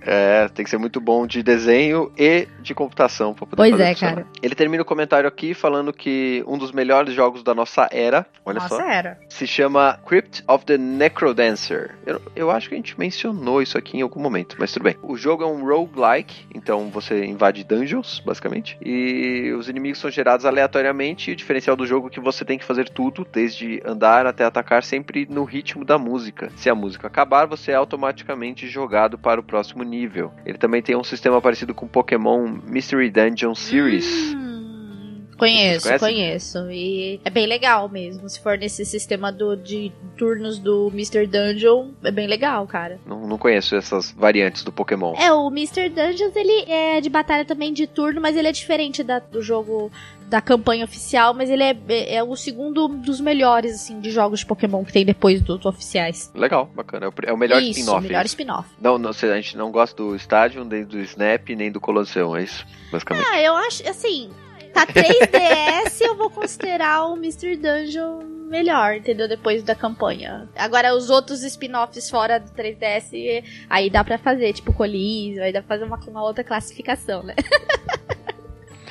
[0.00, 3.82] É, tem que ser muito bom de desenho e de computação pra poder Pois fazer
[3.84, 4.14] é, funcionar.
[4.16, 4.26] cara.
[4.42, 8.60] Ele termina o comentário aqui falando que um dos melhores jogos da nossa era, olha
[8.60, 9.18] Nossa, só, era.
[9.28, 11.96] se chama Crypt of the Necrodancer.
[12.04, 14.96] Eu, eu acho que a gente mencionou isso aqui em algum momento, mas tudo bem.
[15.02, 20.44] O jogo é um roguelike, então você invade dungeons, basicamente, e os inimigos são gerados
[20.44, 24.44] aleatoriamente, o diferencial do jogo é que você tem que fazer tudo, desde andar até
[24.44, 26.50] atacar, sempre no ritmo da música.
[26.56, 30.32] Se a música acabar, você é automaticamente jogado para o próximo nível.
[30.46, 34.34] Ele também tem um sistema parecido com Pokémon Mystery Dungeon Series.
[34.34, 36.70] Hum, Conheço, conheço.
[36.70, 38.28] E é bem legal mesmo.
[38.28, 41.26] Se for nesse sistema do, de turnos do Mr.
[41.26, 43.00] Dungeon, é bem legal, cara.
[43.04, 45.14] Não, não conheço essas variantes do Pokémon.
[45.16, 45.88] É, o Mr.
[45.88, 49.90] Dungeons, ele é de batalha também de turno, mas ele é diferente da- do jogo
[50.32, 54.40] da campanha oficial, mas ele é, é, é o segundo dos melhores, assim, de jogos
[54.40, 56.32] de Pokémon que tem depois dos oficiais.
[56.34, 57.12] Legal, bacana.
[57.22, 58.02] É o, o melhor spin-off.
[58.02, 58.34] melhor é isso?
[58.34, 58.66] spin-off.
[58.80, 62.44] Não, não, a gente não gosta do Stadium, nem do Snap, nem do Colosseum, é
[62.44, 62.66] isso?
[62.90, 63.28] Basicamente.
[63.30, 64.30] Ah, eu acho, assim,
[64.72, 67.54] tá 3DS, eu vou considerar o Mr.
[67.56, 69.28] Dungeon melhor, entendeu?
[69.28, 70.48] Depois da campanha.
[70.56, 75.60] Agora, os outros spin-offs fora do 3DS, aí dá pra fazer, tipo, Coliseo, aí dá
[75.60, 77.34] pra fazer uma, uma outra classificação, né?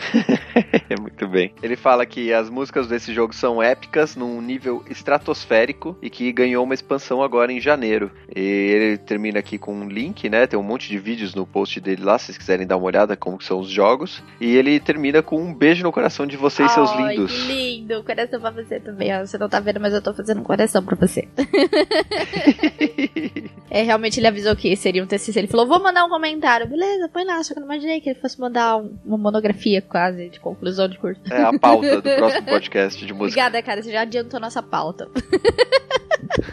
[1.00, 1.54] Muito bem.
[1.62, 6.64] Ele fala que as músicas desse jogo são épicas num nível estratosférico e que ganhou
[6.64, 8.12] uma expansão agora em janeiro.
[8.36, 10.48] E ele termina aqui com um link, né?
[10.48, 13.16] Tem um monte de vídeos no post dele lá, se vocês quiserem dar uma olhada
[13.16, 14.22] como que são os jogos.
[14.40, 17.32] E ele termina com um beijo no coração de vocês, seus Ai, lindos.
[17.32, 18.04] que lindo.
[18.04, 19.26] Coração pra você também, ó.
[19.26, 21.28] Você não tá vendo, mas eu tô fazendo um coração pra você.
[23.70, 25.40] é, realmente ele avisou que seria um TCC.
[25.40, 26.68] Ele falou, vou mandar um comentário.
[26.68, 27.42] Beleza, põe lá.
[27.44, 30.88] Só que eu não imaginei que ele fosse mandar um- uma monografia quase de conclusão
[30.88, 31.22] de curso.
[31.30, 33.42] É a pauta do próximo podcast de música.
[33.42, 33.84] Obrigada, cara.
[33.84, 35.10] Você já adiantou nossa pauta.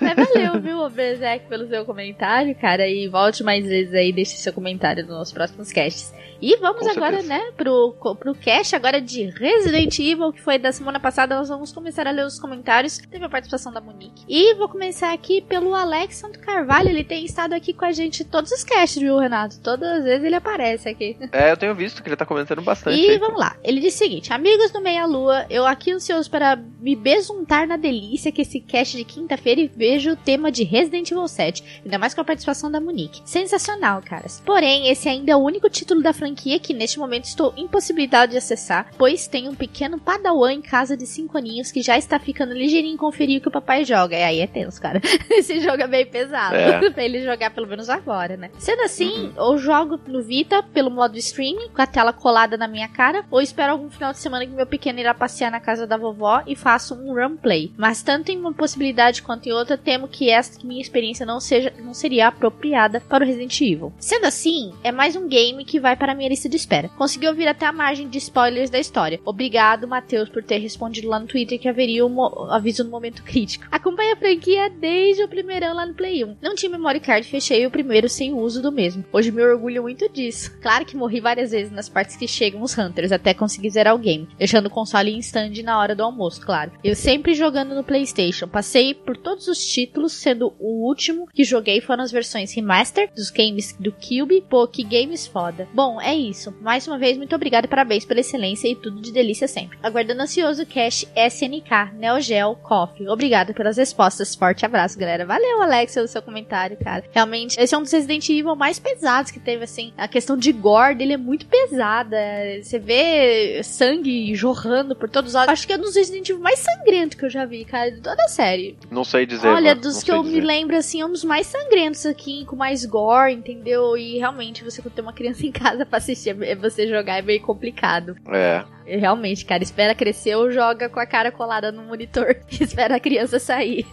[0.00, 2.88] Mas valeu, viu, Berserk, pelo seu comentário, cara.
[2.88, 6.12] E volte mais vezes aí, deixe seu comentário nos nossos casts.
[6.40, 7.28] E vamos Com agora, certeza.
[7.28, 11.36] né, pro, pro cast agora de Resident Evil, que foi da semana passada.
[11.36, 12.98] Nós vamos começar a ler os comentários.
[12.98, 14.24] Teve a participação da Monique.
[14.28, 16.88] E vou começar aqui pelo Alex Santo Carvalho.
[16.88, 19.58] Ele tem estado aqui com a gente todos os casts, viu, Renato?
[19.60, 21.16] Todas as vezes ele aparece aqui.
[21.32, 23.00] É, eu tenho visto que ele tá comentando bastante.
[23.00, 23.18] E aí.
[23.18, 23.56] vamos lá.
[23.64, 27.76] Ele diz o seguinte: Amigos do Meia Lua, eu aqui ansioso para me besuntar na
[27.76, 31.98] delícia que esse cast de quinta-feira e vejo o tema de Resident Evil 7, ainda
[31.98, 33.22] mais com a participação da Monique.
[33.24, 34.40] Sensacional, caras.
[34.46, 38.38] Porém, esse ainda é o único título da franquia que neste momento estou impossibilitado de
[38.38, 42.54] acessar, pois tem um pequeno padawan em casa de 5 aninhos que já está ficando
[42.54, 44.16] ligeirinho conferir o que o papai joga.
[44.16, 45.00] E aí é tenso, cara.
[45.30, 46.54] esse jogo é bem pesado.
[46.54, 46.90] É.
[46.90, 48.50] pra ele jogar pelo menos agora, né?
[48.58, 52.88] Sendo assim, ou jogo no Vita pelo modo streaming, com a tela colada na minha
[52.88, 55.96] cara, ou espero algum final de semana que meu pequeno irá passear na casa da
[55.96, 57.72] vovó e faço um run play.
[57.76, 61.72] Mas tanto em uma possibilidade quanto em outra, temo que esta minha experiência não seja
[61.78, 63.92] não seria apropriada para o Resident Evil.
[63.98, 66.90] Sendo assim, é mais um game que vai para a minha lista de espera.
[66.90, 69.20] Consegui ouvir até a margem de spoilers da história.
[69.24, 73.64] Obrigado, Matheus, por ter respondido lá no Twitter que haveria um aviso no momento crítico.
[73.70, 76.36] Acompanhe a franquia desde o primeirão lá no Play 1.
[76.42, 79.04] Não tinha memory card fechei o primeiro sem o uso do mesmo.
[79.12, 80.58] Hoje me orgulho muito disso.
[80.60, 83.98] Claro que morri várias vezes nas partes que chegam os Hunters até conseguir zerar o
[83.98, 86.72] game, deixando o console em stand na hora do almoço, claro.
[86.82, 88.48] Eu sempre jogando no PlayStation.
[88.48, 93.30] Passei por todos os títulos, sendo o último que joguei foram as versões remaster dos
[93.30, 94.44] games do Cube.
[94.48, 95.68] Pô, que games foda.
[95.72, 96.54] Bom, é isso.
[96.60, 99.78] Mais uma vez, muito obrigado e parabéns pela excelência e tudo de delícia sempre.
[99.82, 103.08] Aguardando ansioso o cash SNK, Neo Geo, Coffee.
[103.08, 104.34] Obrigado pelas respostas.
[104.34, 105.26] Forte abraço, galera.
[105.26, 107.04] Valeu, Alex, pelo seu comentário, cara.
[107.12, 109.92] Realmente, esse é um dos Resident Evil mais pesados que teve, assim.
[109.96, 112.16] A questão de gore dele é muito pesada.
[112.62, 115.52] Você vê sangue jorrando por todos os lados.
[115.52, 118.00] Acho que é um dos Resident Evil mais sangrentos que eu já vi, cara, de
[118.00, 118.78] toda a série.
[118.90, 119.46] Não sei dizer.
[119.46, 120.40] Olha, mano, dos que eu dizer.
[120.40, 123.96] me lembro, assim, é um dos mais sangrentos aqui, com mais gore, entendeu?
[123.96, 127.40] E realmente, você ter uma criança em casa pra assistir, é- você jogar é meio
[127.40, 128.16] complicado.
[128.28, 128.64] É.
[128.96, 133.00] Realmente, cara, espera crescer ou joga com a cara colada no monitor e espera a
[133.00, 133.86] criança sair.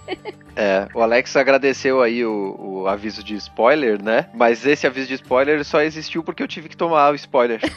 [0.56, 4.28] É, o Alex agradeceu aí o, o aviso de spoiler, né?
[4.34, 7.60] Mas esse aviso de spoiler só existiu porque eu tive que tomar o spoiler.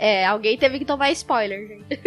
[0.00, 2.00] É, alguém teve que tomar spoiler, gente.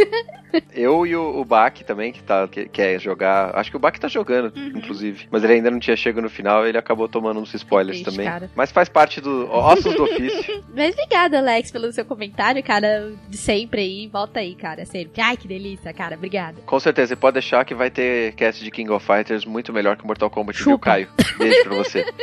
[0.73, 3.53] eu e o, o Bak também, que, tá, que quer jogar.
[3.53, 4.77] Acho que o Bak tá jogando, Uhum.
[4.77, 5.27] inclusive.
[5.29, 8.31] Mas ele ainda não tinha chegado no final ele acabou tomando uns spoilers Triste, também.
[8.31, 8.49] cara.
[8.55, 10.63] Mas faz parte do ossos do ofício.
[10.73, 14.07] Mas obrigada, Alex, pelo seu comentário, cara, de sempre aí.
[14.07, 15.21] Volta aí, cara, sempre.
[15.21, 16.61] Ai, que delícia, cara, obrigada.
[16.65, 19.95] Com certeza, você pode deixar que vai ter cast de King of Fighters muito melhor
[19.95, 20.85] que Mortal Kombat, Chupa.
[20.85, 21.07] Caio?
[21.37, 22.05] Beijo pra você.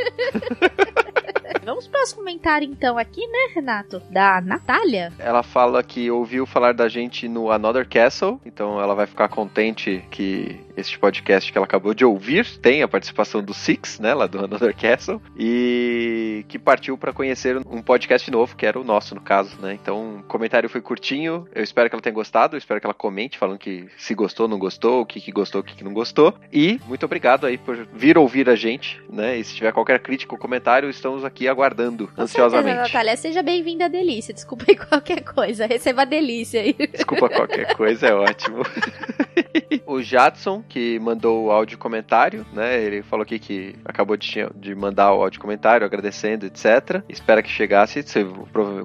[1.64, 4.00] Vamos para os comentários então aqui, né, Renato?
[4.10, 5.12] Da Natália.
[5.18, 10.04] Ela fala que ouviu falar da gente no Another Castle, então ela vai ficar contente
[10.10, 14.26] que este podcast que ela acabou de ouvir tem a participação do Six, né, lá
[14.26, 19.14] do Another Castle, e que partiu para conhecer um podcast novo, que era o nosso,
[19.14, 19.74] no caso, né?
[19.74, 22.94] Então, o comentário foi curtinho, eu espero que ela tenha gostado, eu espero que ela
[22.94, 25.92] comente falando que se gostou, não gostou, o que, que gostou, o que, que não
[25.92, 29.36] gostou, e muito obrigado aí por vir ouvir a gente, né?
[29.36, 32.66] E se tiver qualquer crítica ou comentário, estamos aqui aguardando Com ansiosamente.
[32.66, 34.32] certeza, Natália, seja bem-vinda à delícia.
[34.32, 35.66] Desculpa aí qualquer coisa.
[35.66, 36.74] Receba a delícia aí.
[36.92, 38.62] Desculpa qualquer coisa, é ótimo.
[39.86, 42.82] o Jadson, que mandou o áudio comentário, né?
[42.82, 47.02] Ele falou aqui que acabou de, de mandar o áudio comentário, agradecendo, etc.
[47.08, 48.02] Espera que chegasse.
[48.02, 48.24] Você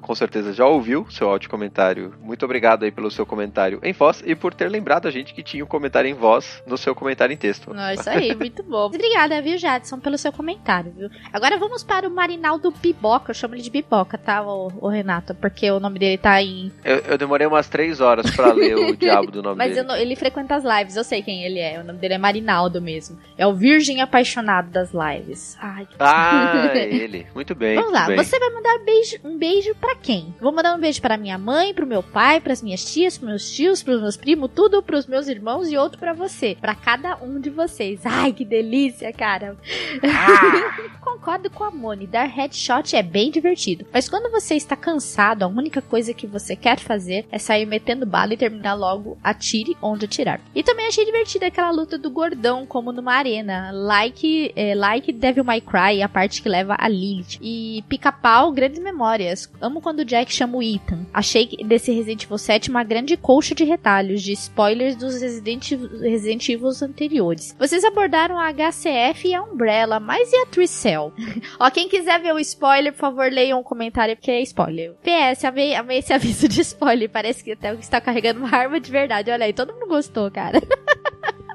[0.00, 2.14] com certeza já ouviu seu áudio comentário.
[2.20, 5.42] Muito obrigado aí pelo seu comentário em voz e por ter lembrado a gente que
[5.42, 7.72] tinha um comentário em voz no seu comentário em texto.
[7.72, 8.86] Não, isso aí, muito bom.
[8.86, 11.08] Obrigada, viu, Jadson, pelo seu comentário, viu?
[11.32, 13.30] Agora vamos para o Marinaldo Biboca.
[13.30, 15.34] Eu chamo ele de Biboca, tá, o, Renato?
[15.34, 16.72] Porque o nome dele tá em.
[16.84, 19.86] Eu, eu demorei umas três horas pra ler o diabo do nome Mas dele.
[19.86, 21.78] não- ele frequenta as lives, eu sei quem ele é.
[21.78, 23.18] O nome dele é Marinaldo mesmo.
[23.38, 25.56] É o Virgem Apaixonado das lives.
[25.60, 27.26] Ai, que Ah, é ele.
[27.34, 27.76] Muito bem.
[27.76, 28.16] Vamos lá, bem.
[28.16, 30.34] você vai mandar beijo, um beijo pra quem?
[30.40, 33.50] Vou mandar um beijo para minha mãe, pro meu pai, pras minhas tias, pros meus
[33.52, 37.38] tios, pros meus primos, tudo pros meus irmãos e outro pra você, Pra cada um
[37.40, 38.00] de vocês.
[38.04, 39.56] Ai, que delícia, cara.
[41.00, 45.46] Concordo com a Moni, dar headshot é bem divertido, mas quando você está cansado, a
[45.46, 50.04] única coisa que você quer fazer é sair metendo bala e terminar logo atire onde
[50.04, 50.40] atirar.
[50.54, 55.44] E também achei divertida aquela luta do gordão como numa arena, like, é, like Devil
[55.44, 57.38] May Cry, a parte que leva a Lilith.
[57.42, 59.50] E Pica-Pau, grandes memórias.
[59.60, 61.06] Amo quando o Jack chama o Ethan.
[61.12, 65.70] Achei que desse Resident Evil 7 uma grande colcha de retalhos, de spoilers dos Resident,
[66.00, 67.54] Resident Evil anteriores.
[67.58, 71.12] Vocês abordaram a HCF e a Umbrella, mas e a Tricell?
[71.58, 74.94] Ó, quem quiser ver o spoiler, por favor, leiam um comentário, porque é spoiler.
[75.02, 77.10] PS, amei, amei esse aviso de spoiler.
[77.10, 79.30] Parece que até está carregando uma arma de verdade.
[79.30, 80.43] Olha aí, todo mundo gostou, cara.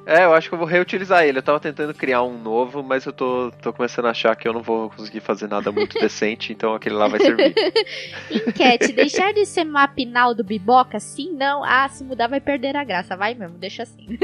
[0.09, 1.37] É, eu acho que eu vou reutilizar ele.
[1.37, 4.53] Eu tava tentando criar um novo, mas eu tô, tô começando a achar que eu
[4.53, 7.53] não vou conseguir fazer nada muito decente, então aquele lá vai servir.
[8.31, 10.99] Enquete, deixar de ser mapinal do Biboca?
[10.99, 11.63] Sim, não.
[11.63, 13.15] Ah, se mudar vai perder a graça.
[13.15, 14.17] Vai mesmo, deixa assim.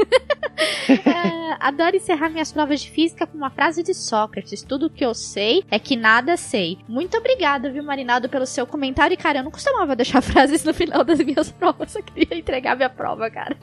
[1.06, 4.62] Ah, adoro encerrar minhas provas de física com uma frase de Sócrates.
[4.62, 6.78] Tudo que eu sei é que nada sei.
[6.88, 9.14] Muito obrigada, viu, Marinaldo, pelo seu comentário.
[9.14, 11.94] E, cara, eu não costumava deixar frases no final das minhas provas.
[11.94, 13.56] Eu queria entregar minha prova, cara.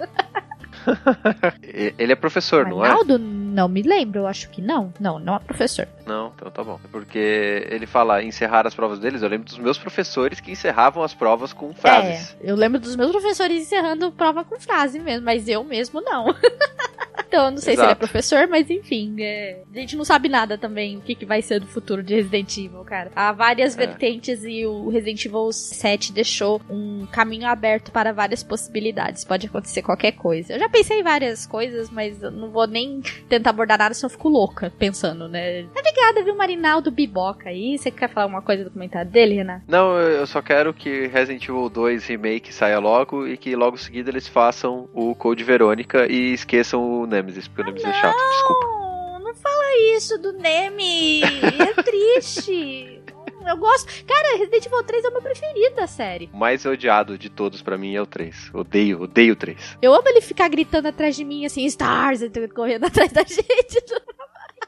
[1.97, 2.89] Ele é professor, não é?
[2.89, 3.19] Marinaldo?
[3.19, 4.91] Não me lembro, eu acho que não.
[4.99, 5.87] Não, não é professor.
[6.07, 6.79] Não, então tá bom.
[6.83, 9.21] É Porque ele fala encerrar as provas deles.
[9.21, 12.35] Eu lembro dos meus professores que encerravam as provas com frases.
[12.41, 16.25] É, eu lembro dos meus professores encerrando prova com frase mesmo, mas eu mesmo não.
[17.33, 17.99] então, eu não sei se ele é Exato.
[17.99, 21.59] professor, mas enfim, é, a gente não sabe nada também o que, que vai ser
[21.59, 23.11] do futuro de Resident Evil, cara.
[23.15, 23.85] Há várias É.
[23.87, 29.25] vertentes e o Resident Evil 7 deixou um caminho aberto para várias possibilidades.
[29.25, 30.53] Pode acontecer qualquer coisa.
[30.53, 34.07] Eu já pensei em várias coisas, mas eu não vou nem tentar abordar nada, senão
[34.07, 35.65] eu fico louca pensando, né?
[35.75, 37.77] Obrigada, viu, Marinaldo Biboca aí.
[37.79, 39.63] Você quer falar alguma coisa do comentário dele, Renato?
[39.67, 43.79] Não, eu só quero que Resident Evil 2 Remake saia logo e que logo em
[43.79, 48.17] seguida eles façam o Code Verônica e esqueçam o Nemesis, porque o Nemesis é chato,
[48.29, 48.65] desculpa.
[48.67, 51.21] Não, não fala isso do Neme.
[51.23, 53.01] É triste.
[53.45, 54.05] Eu gosto.
[54.05, 56.29] Cara, Resident Evil 3 é o meu preferido da série.
[56.33, 58.51] O mais odiado de todos pra mim é o 3.
[58.53, 59.77] Odeio, odeio o 3.
[59.81, 62.21] Eu amo ele ficar gritando atrás de mim, assim, Stars,
[62.53, 63.83] correndo atrás da gente.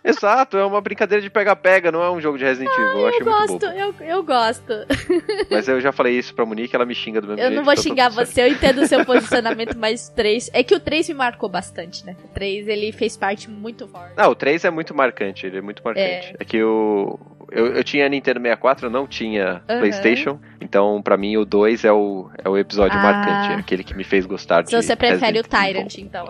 [0.06, 2.86] Exato, é uma brincadeira de pega-pega, não é um jogo de Resident Evil.
[3.00, 4.74] eu achei Eu muito gosto, eu, eu gosto.
[5.50, 7.56] Mas eu já falei isso pra Monique, ela me xinga do mesmo Eu jeito.
[7.58, 10.50] não vou então xingar você, eu entendo o seu posicionamento, mas o 3.
[10.54, 12.16] É que o 3 me marcou bastante, né?
[12.24, 14.14] O 3 ele fez parte muito forte.
[14.16, 16.36] Não, o 3 é muito marcante, ele é muito marcante.
[16.40, 17.20] É, que o.
[17.52, 19.80] Eu, eu tinha Nintendo 64, eu não tinha Aham.
[19.80, 20.40] PlayStation.
[20.60, 23.04] Então, pra mim, o 2 é o, é o episódio Ah.
[23.04, 23.54] marcante.
[23.54, 24.70] É aquele que me fez gostar de.
[24.72, 25.88] Se você prefere o Resident Evil.
[25.88, 26.26] Tyrant, então.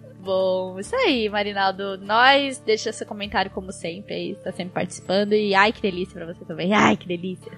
[0.30, 1.98] Bom, isso aí, Marinaldo.
[1.98, 5.32] Nós, deixa seu comentário como sempre aí, está sempre participando.
[5.32, 6.72] E ai, que delícia pra você também.
[6.72, 7.50] Ai, que delícia.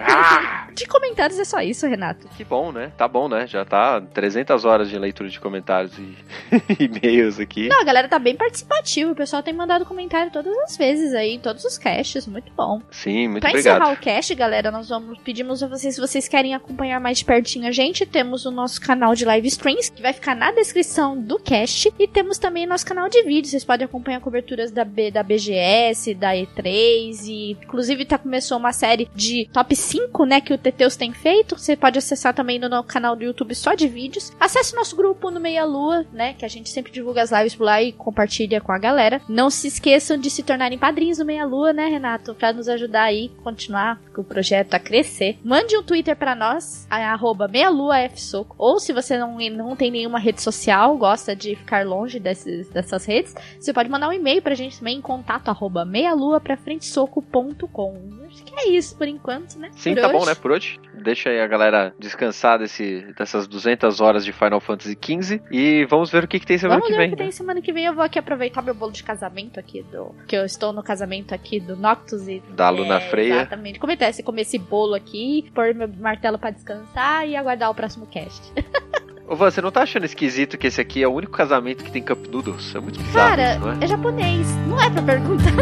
[0.00, 2.26] Ah, De comentários é só isso, Renato.
[2.34, 2.90] que bom, né?
[2.96, 3.46] Tá bom, né?
[3.46, 6.16] Já tá 300 horas de leitura de comentários e
[6.82, 7.68] e-mails aqui.
[7.68, 9.12] Não, a galera tá bem participativa.
[9.12, 12.26] O pessoal tem mandado comentário todas as vezes aí, em todos os casts.
[12.26, 12.80] Muito bom.
[12.90, 13.76] Sim, muito pra obrigado.
[13.76, 17.26] encerrar o cast, galera, nós vamos pedimos a vocês se vocês querem acompanhar mais de
[17.26, 18.06] pertinho a gente.
[18.06, 21.92] Temos o nosso canal de live streams, que vai ficar na descrição do cast.
[21.98, 23.50] E temos também nosso canal de vídeo.
[23.50, 27.26] Vocês podem acompanhar coberturas da, B, da BGS, da E3.
[27.26, 30.40] E inclusive tá, começou uma série de top 5, né?
[30.40, 31.58] Que o Teteus tem feito.
[31.58, 34.32] Você pode acessar também no, canal do YouTube só de vídeos.
[34.38, 36.34] Acesse nosso grupo no Meia Lua, né?
[36.34, 39.20] Que a gente sempre divulga as lives por lá e compartilha com a galera.
[39.28, 42.34] Não se esqueçam de se tornarem padrinhos do Meia Lua, né, Renato?
[42.34, 45.38] Pra nos ajudar aí, continuar com o projeto a crescer.
[45.44, 48.54] Mande um Twitter para nós, a, arroba meialuafsoco.
[48.58, 53.04] Ou se você não, não tem nenhuma rede social, gosta de ficar longe desses, dessas
[53.04, 58.26] redes, você pode mandar um e-mail pra gente também em contato arroba meialua pra frentesoco.com.
[58.26, 59.70] Acho que é isso por enquanto, né?
[59.72, 60.18] Sim, por tá hoje.
[60.18, 60.34] bom, né?
[60.34, 60.80] Por hoje.
[60.94, 66.10] Deixa aí a galera descansar desse, dessas 200 horas de Final Fantasy XV e vamos
[66.10, 67.06] ver o que, que tem semana Vamos que ver vem.
[67.06, 67.28] o que né?
[67.28, 67.84] tem semana que vem.
[67.84, 70.14] Eu vou aqui aproveitar meu bolo de casamento aqui do.
[70.26, 72.42] Que eu estou no casamento aqui do Noctus e.
[72.50, 73.34] Da Luna é, Freia.
[73.34, 73.78] Exatamente.
[73.78, 78.06] Como é comer esse bolo aqui, pôr meu martelo pra descansar e aguardar o próximo
[78.06, 78.52] cast.
[79.28, 81.90] Ô, Van, você não tá achando esquisito que esse aqui é o único casamento que
[81.90, 82.72] tem Cup Noodles?
[82.74, 83.76] É muito bizarro, Cara, isso, não é?
[83.80, 84.48] é japonês.
[84.68, 85.52] Não é pra perguntar.